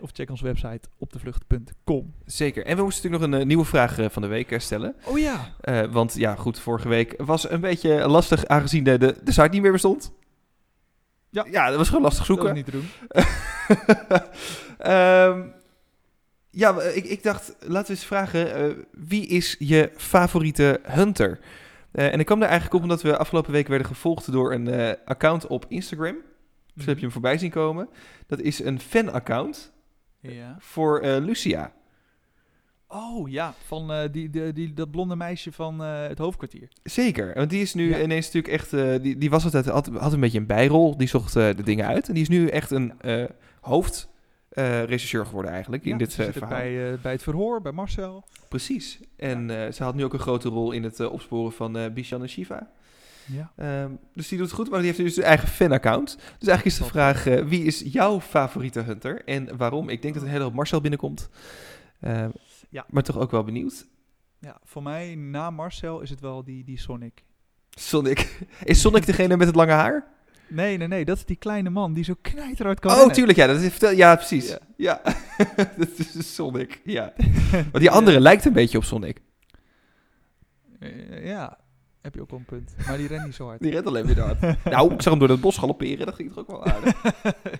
Of 0.00 0.10
check 0.12 0.30
onze 0.30 0.44
website 0.44 0.88
opdevlucht.com. 0.98 2.14
zeker. 2.24 2.66
En 2.66 2.76
we 2.76 2.82
moesten 2.82 3.02
natuurlijk 3.02 3.22
nog 3.22 3.32
een 3.32 3.40
eh, 3.40 3.46
nieuwe 3.46 3.64
vraag 3.64 3.98
eh, 3.98 4.08
van 4.10 4.22
de 4.22 4.28
week 4.28 4.54
stellen. 4.58 4.96
Oh 5.04 5.18
ja. 5.18 5.54
Want 5.90 6.14
ja, 6.14 6.34
goed, 6.34 6.58
vorige 6.58 6.88
week 6.88 7.14
was 7.16 7.50
een 7.50 7.60
beetje 7.60 8.08
lastig 8.08 8.46
aangezien 8.46 8.84
de, 8.84 8.98
de, 8.98 9.16
de 9.24 9.32
site 9.32 9.48
niet 9.48 9.62
meer 9.62 9.72
bestond. 9.72 10.12
Ja. 11.30 11.46
ja, 11.50 11.68
dat 11.68 11.76
was 11.76 11.88
gewoon 11.88 12.02
lastig 12.02 12.26
Dat 12.26 12.36
zoeken. 12.36 12.54
niet 12.54 12.64
te 12.64 12.70
doen. 12.78 12.88
Ehm, 14.78 15.42
ja, 16.50 16.80
ik, 16.80 17.04
ik 17.04 17.22
dacht, 17.22 17.56
laten 17.60 17.86
we 17.86 17.98
eens 17.98 18.04
vragen, 18.04 18.76
wie 18.90 19.26
is 19.26 19.56
je 19.58 19.90
favoriete 19.96 20.80
hunter? 20.82 21.38
En 21.92 22.18
ik 22.20 22.26
kwam 22.26 22.38
daar 22.40 22.48
eigenlijk 22.48 22.76
op 22.76 22.82
omdat 22.82 23.02
we 23.02 23.16
afgelopen 23.16 23.52
week 23.52 23.68
werden 23.68 23.86
gevolgd 23.86 24.32
door 24.32 24.52
een 24.52 24.96
account 25.04 25.46
op 25.46 25.64
Instagram. 25.68 26.16
Dus 26.74 26.84
heb 26.84 26.96
je 26.96 27.02
hem 27.02 27.12
voorbij 27.12 27.38
zien 27.38 27.50
komen. 27.50 27.88
Dat 28.26 28.40
is 28.40 28.62
een 28.64 28.80
fan-account 28.80 29.72
Ja. 30.20 30.56
voor 30.58 31.00
eh, 31.00 31.22
Lucia. 31.24 31.72
Oh 32.88 33.30
ja, 33.30 33.54
van 33.66 33.92
eh, 33.92 34.12
die, 34.12 34.30
die, 34.30 34.52
die, 34.52 34.72
dat 34.74 34.90
blonde 34.90 35.16
meisje 35.16 35.52
van 35.52 35.82
eh, 35.84 36.06
het 36.06 36.18
hoofdkwartier. 36.18 36.68
Zeker, 36.82 37.34
want 37.34 37.50
die 37.50 37.60
is 37.62 37.74
nu 37.74 37.88
Ja. 37.88 38.02
ineens 38.02 38.32
natuurlijk 38.32 38.54
echt... 38.54 38.70
die, 39.02 39.18
die 39.18 39.30
was 39.30 39.44
altijd, 39.44 39.66
had, 39.66 39.86
had 39.86 40.12
een 40.12 40.20
beetje 40.20 40.38
een 40.38 40.46
bijrol, 40.46 40.96
die 40.96 41.08
zocht 41.08 41.32
de 41.32 41.62
dingen 41.64 41.86
uit. 41.86 42.08
En 42.08 42.14
die 42.14 42.22
is 42.22 42.28
nu 42.28 42.46
echt 42.48 42.70
een 42.70 43.00
eh 43.00 43.24
hoofdregisseur 43.60 45.26
geworden 45.26 45.50
eigenlijk 45.50 45.84
in 45.84 45.98
dit 45.98 46.14
verhaal. 46.14 46.48
bij, 46.48 46.98
bij 47.02 47.12
het 47.12 47.22
verhoor, 47.22 47.60
bij 47.60 47.72
Marcel. 47.72 48.24
Precies. 48.48 49.00
En 49.16 49.50
ze 49.74 49.82
had 49.82 49.94
nu 49.94 50.04
ook 50.04 50.12
een 50.12 50.18
grote 50.18 50.48
rol 50.48 50.72
in 50.72 50.82
het 50.84 51.00
opsporen 51.00 51.52
van 51.52 51.92
Bishan 51.94 52.22
en 52.22 52.28
Shiva. 52.28 52.70
Ja. 53.26 53.52
Ehm, 53.56 53.90
dus 54.14 54.28
die 54.28 54.38
doet 54.38 54.46
het 54.46 54.56
goed, 54.56 54.68
maar 54.70 54.78
die 54.78 54.86
heeft 54.86 54.98
dus 55.00 55.16
een 55.16 55.22
eigen 55.22 55.48
fan-account. 55.48 56.14
Dus 56.38 56.48
eigenlijk 56.48 56.64
is 56.64 56.78
de 56.78 56.84
vraag, 56.84 57.26
eh, 57.26 57.44
wie 57.44 57.64
is 57.64 57.82
jouw 57.86 58.20
favoriete 58.20 58.80
hunter 58.80 59.24
en 59.24 59.56
waarom? 59.56 59.88
Ik 59.88 60.02
denk 60.02 60.14
dat 60.14 60.22
een 60.22 60.28
hele 60.28 60.42
hoop 60.44 60.54
Marcel 60.54 60.80
binnenkomt. 60.80 61.28
Ehm, 62.00 62.30
Ja. 62.68 62.84
Maar 62.88 63.02
toch 63.02 63.18
ook 63.18 63.30
wel 63.30 63.44
benieuwd. 63.44 63.86
ja, 64.38 64.58
voor 64.64 64.82
mij 64.82 65.14
na 65.14 65.50
Marcel 65.50 66.00
is 66.00 66.10
het 66.10 66.20
wel 66.20 66.44
die, 66.44 66.64
die 66.64 66.78
Sonic. 66.78 67.22
Sonic. 67.70 68.38
Is 68.64 68.80
Sonic 68.80 69.06
degene 69.06 69.36
met 69.36 69.46
het 69.46 69.56
lange 69.56 69.72
haar? 69.72 70.12
Nee, 70.48 70.76
nee, 70.76 70.88
nee, 70.88 71.04
dat 71.04 71.16
is 71.16 71.24
die 71.24 71.36
kleine 71.36 71.70
man 71.70 71.92
die 71.92 72.04
zo 72.04 72.14
knijteruit 72.20 72.80
kan 72.80 72.90
Oh, 72.90 72.96
rennen. 72.96 73.14
tuurlijk, 73.14 73.38
ja. 73.38 73.46
Dat 73.46 73.60
is, 73.60 73.78
ja, 73.96 74.14
precies. 74.16 74.48
Ja. 74.48 74.58
Ja, 74.76 75.00
dat 75.76 75.88
is 75.96 76.12
dus 76.12 76.34
Sonic, 76.34 76.80
ja. 76.84 77.12
Want 77.50 77.78
die 77.78 77.90
andere 77.90 78.20
lijkt 78.20 78.44
een 78.44 78.52
beetje 78.52 78.78
op 78.78 78.84
Sonic. 78.84 79.20
Eh, 80.80 81.26
ja, 81.26 81.58
heb 82.04 82.14
je 82.14 82.20
ook 82.20 82.30
wel 82.30 82.38
een 82.38 82.44
punt. 82.44 82.74
Maar 82.86 82.96
die 82.96 83.06
rent 83.06 83.24
niet 83.24 83.34
zo 83.34 83.46
hard. 83.46 83.60
Die 83.60 83.70
rent 83.70 83.86
alleen 83.86 84.06
weer 84.06 84.20
hard. 84.20 84.40
nou, 84.64 84.92
ik 84.92 85.02
zag 85.02 85.12
hem 85.12 85.18
door 85.18 85.28
het 85.28 85.40
bos 85.40 85.58
galopperen, 85.58 86.06
dat 86.06 86.14
ging 86.14 86.28
toch 86.28 86.38
ook 86.38 86.46
wel 86.46 86.64
aardig. 86.64 87.02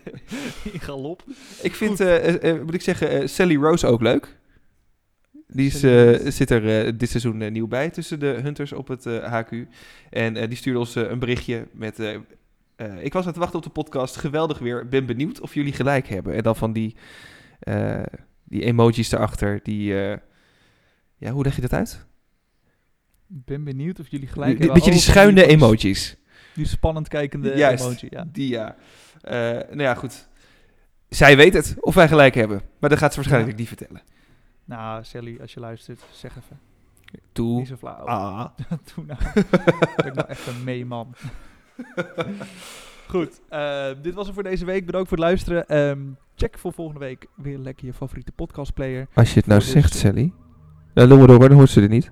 In 0.72 0.80
galop. 0.80 1.24
Ik 1.62 1.74
vind, 1.74 2.00
eh, 2.00 2.60
moet 2.62 2.74
ik 2.74 2.82
zeggen, 2.82 3.28
Sally 3.28 3.56
Rose 3.56 3.86
ook 3.86 4.02
leuk. 4.02 4.36
Die 5.46 5.66
is, 5.66 5.80
zit 6.36 6.50
er 6.50 6.96
dit 6.98 7.10
seizoen 7.10 7.52
nieuw 7.52 7.66
bij 7.66 7.90
tussen 7.90 8.20
de 8.20 8.26
hunters 8.42 8.72
op 8.72 8.88
het 8.88 9.04
HQ. 9.04 9.66
En 10.10 10.48
die 10.48 10.56
stuurde 10.56 10.78
ons 10.78 10.94
een 10.94 11.18
berichtje 11.18 11.66
met... 11.72 11.98
ik 13.00 13.12
was 13.12 13.22
aan 13.22 13.28
het 13.28 13.36
wachten 13.36 13.56
op 13.56 13.64
de 13.64 13.70
podcast. 13.70 14.16
Geweldig 14.16 14.58
weer. 14.58 14.88
Ben 14.88 15.06
benieuwd 15.06 15.40
of 15.40 15.54
jullie 15.54 15.72
gelijk 15.72 16.08
hebben. 16.08 16.34
En 16.34 16.42
dan 16.42 16.56
van 16.56 16.72
die, 16.72 16.96
die 18.44 18.62
emojis 18.64 19.12
erachter. 19.12 19.60
Die, 19.62 19.94
ja, 21.16 21.30
hoe 21.30 21.44
leg 21.44 21.54
je 21.54 21.60
dat 21.60 21.72
uit? 21.72 22.06
Ik 23.28 23.44
ben 23.44 23.64
benieuwd 23.64 24.00
of 24.00 24.08
jullie 24.08 24.28
gelijk 24.28 24.58
hebben. 24.58 24.74
beetje 24.74 24.90
die 24.90 25.00
schuine 25.00 25.58
van 25.58 25.76
die- 26.54 26.66
spannend 26.66 27.08
kijkende 27.08 27.56
Juist, 27.56 27.84
emoji, 27.84 28.06
ja. 28.10 28.24
die 28.32 28.48
ja. 28.48 28.76
Eh, 29.20 29.34
nou 29.50 29.80
ja, 29.80 29.94
goed. 29.94 30.28
Zij 31.08 31.36
weet 31.36 31.54
het, 31.54 31.76
of 31.80 31.94
wij 31.94 32.08
gelijk 32.08 32.34
hebben. 32.34 32.62
Maar 32.78 32.90
dat 32.90 32.98
gaat 32.98 33.10
ze 33.12 33.16
waarschijnlijk 33.20 33.58
niet 33.58 33.68
vertellen. 33.68 34.02
Nou, 34.64 35.04
Sally, 35.04 35.38
als 35.40 35.54
je 35.54 35.60
luistert, 35.60 36.04
zeg 36.12 36.30
even. 36.36 36.58
Toe. 37.32 37.58
Niet 37.58 37.68
zo 37.68 37.76
flauw. 37.76 38.04
Ah. 38.04 38.46
Doe 38.94 39.04
nou. 39.04 39.18
ben 39.96 40.06
ik 40.06 40.14
nou 40.14 40.28
echt 40.28 40.46
een 40.46 40.64
meeman. 40.64 41.14
Goed, 43.08 43.40
eh, 43.48 43.86
dit 44.02 44.14
was 44.14 44.24
het 44.26 44.34
voor 44.34 44.42
deze 44.42 44.64
week. 44.64 44.86
Bedankt 44.86 45.08
voor 45.08 45.16
het 45.18 45.26
luisteren. 45.26 45.66
Ehm, 45.66 46.00
check 46.36 46.58
voor 46.58 46.72
volgende 46.72 47.00
week 47.00 47.26
weer 47.34 47.58
lekker 47.58 47.86
je 47.86 47.92
favoriete 47.92 48.32
podcastplayer. 48.32 49.06
Als 49.14 49.32
je 49.32 49.38
het 49.38 49.46
nou 49.46 49.62
Voor 49.62 49.70
zegt, 49.70 49.94
Sally. 49.94 50.32
Nou, 50.94 51.08
dan 51.38 51.52
hoort 51.52 51.70
ze 51.70 51.80
dit 51.80 51.90
niet. 51.90 52.10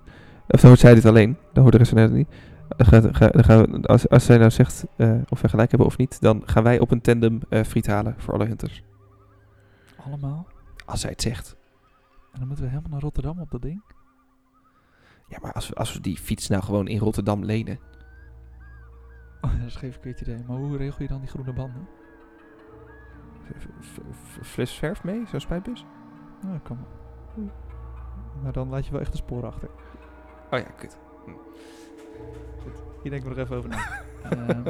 Of 0.52 0.60
dan 0.60 0.68
hoort 0.68 0.80
zij 0.80 0.94
dit 0.94 1.04
alleen. 1.04 1.36
Dan 1.52 1.62
hoort 1.62 1.72
de 1.72 1.78
rest 1.78 1.90
van 1.90 1.98
het 2.00 2.12
niet. 2.12 2.28
Dan 2.76 2.86
gaat- 2.86 3.16
ga- 3.16 3.28
dan 3.28 3.44
gaan 3.44 3.62
we, 3.62 3.86
als, 3.86 4.08
als 4.08 4.24
zij 4.24 4.38
nou 4.38 4.50
zegt 4.50 4.84
eh, 4.96 5.14
of 5.28 5.40
wij 5.40 5.50
gelijk 5.50 5.70
hebben 5.70 5.88
of 5.88 5.96
niet, 5.96 6.20
dan 6.20 6.42
gaan 6.44 6.62
wij 6.62 6.78
op 6.78 6.90
een 6.90 7.00
tandem 7.00 7.40
eh, 7.48 7.62
friet 7.62 7.86
halen 7.86 8.14
voor 8.18 8.34
alle 8.34 8.44
hunters. 8.46 8.82
Allemaal. 10.06 10.46
Als 10.86 11.00
zij 11.00 11.10
het 11.10 11.22
zegt. 11.22 11.56
En 12.32 12.38
dan 12.38 12.46
moeten 12.46 12.64
we 12.64 12.70
helemaal 12.70 12.90
naar 12.92 13.00
Rotterdam 13.00 13.40
op 13.40 13.50
dat 13.50 13.62
ding. 13.62 13.82
Ja, 15.28 15.38
maar 15.42 15.52
als 15.52 15.68
we, 15.68 15.74
als 15.74 15.92
we 15.94 16.00
die 16.00 16.16
fiets 16.18 16.48
nou 16.48 16.62
gewoon 16.62 16.88
in 16.88 16.98
Rotterdam 16.98 17.44
lenen. 17.44 17.78
Oh, 19.40 19.50
dat 19.58 19.66
is 19.66 19.76
geen 19.76 19.92
verkeerd 19.92 20.20
idee. 20.20 20.44
Maar 20.46 20.56
hoe 20.56 20.76
regel 20.76 21.02
je 21.02 21.08
dan 21.08 21.20
die 21.20 21.28
groene 21.28 21.52
banden? 21.52 21.88
Fles 24.42 24.72
verf 24.72 25.04
mee, 25.04 25.22
zo'n 25.26 25.40
spuitbus? 25.40 25.84
Nou, 26.42 26.58
kan 26.58 26.76
wel. 26.76 27.50
Maar 28.42 28.52
dan 28.52 28.68
laat 28.68 28.84
je 28.86 28.92
wel 28.92 29.00
echt 29.00 29.12
een 29.12 29.16
spoor 29.18 29.46
achter. 29.46 29.68
Oh 30.52 30.58
ja, 30.58 30.70
kut. 30.76 30.96
Hier 33.02 33.10
denk 33.10 33.22
ik 33.22 33.28
nog 33.28 33.38
even 33.38 33.56
over 33.56 33.68
na. 33.68 34.04
Ehm, 34.30 34.62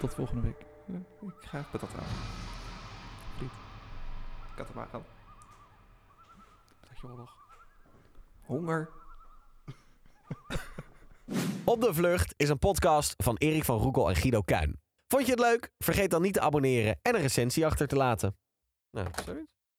tot 0.00 0.14
volgende 0.14 0.42
week. 0.42 0.66
Ik 1.20 1.48
ga 1.48 1.64
patat 1.70 1.88
halen. 1.88 2.08
Friet. 3.36 3.50
Ik 4.52 4.58
had 4.58 4.66
hem 4.66 4.76
maar 4.76 4.86
gaan. 4.86 5.04
Dat 6.88 7.00
je 7.00 7.06
wel 7.06 7.16
nog. 7.16 7.36
Honger. 8.44 8.90
Op 11.64 11.80
de 11.80 11.94
Vlucht 11.94 12.34
is 12.36 12.48
een 12.48 12.58
podcast 12.58 13.14
van 13.16 13.36
Erik 13.36 13.64
van 13.64 13.78
Roekel 13.78 14.08
en 14.08 14.16
Guido 14.16 14.42
Kuin. 14.42 14.80
Vond 15.06 15.24
je 15.24 15.30
het 15.30 15.40
leuk? 15.40 15.70
Vergeet 15.78 16.10
dan 16.10 16.22
niet 16.22 16.34
te 16.34 16.40
abonneren 16.40 16.98
en 17.02 17.14
een 17.14 17.20
recensie 17.20 17.66
achter 17.66 17.86
te 17.86 17.96
laten. 17.96 18.36
Nou, 18.90 19.08
zoiets. 19.24 19.57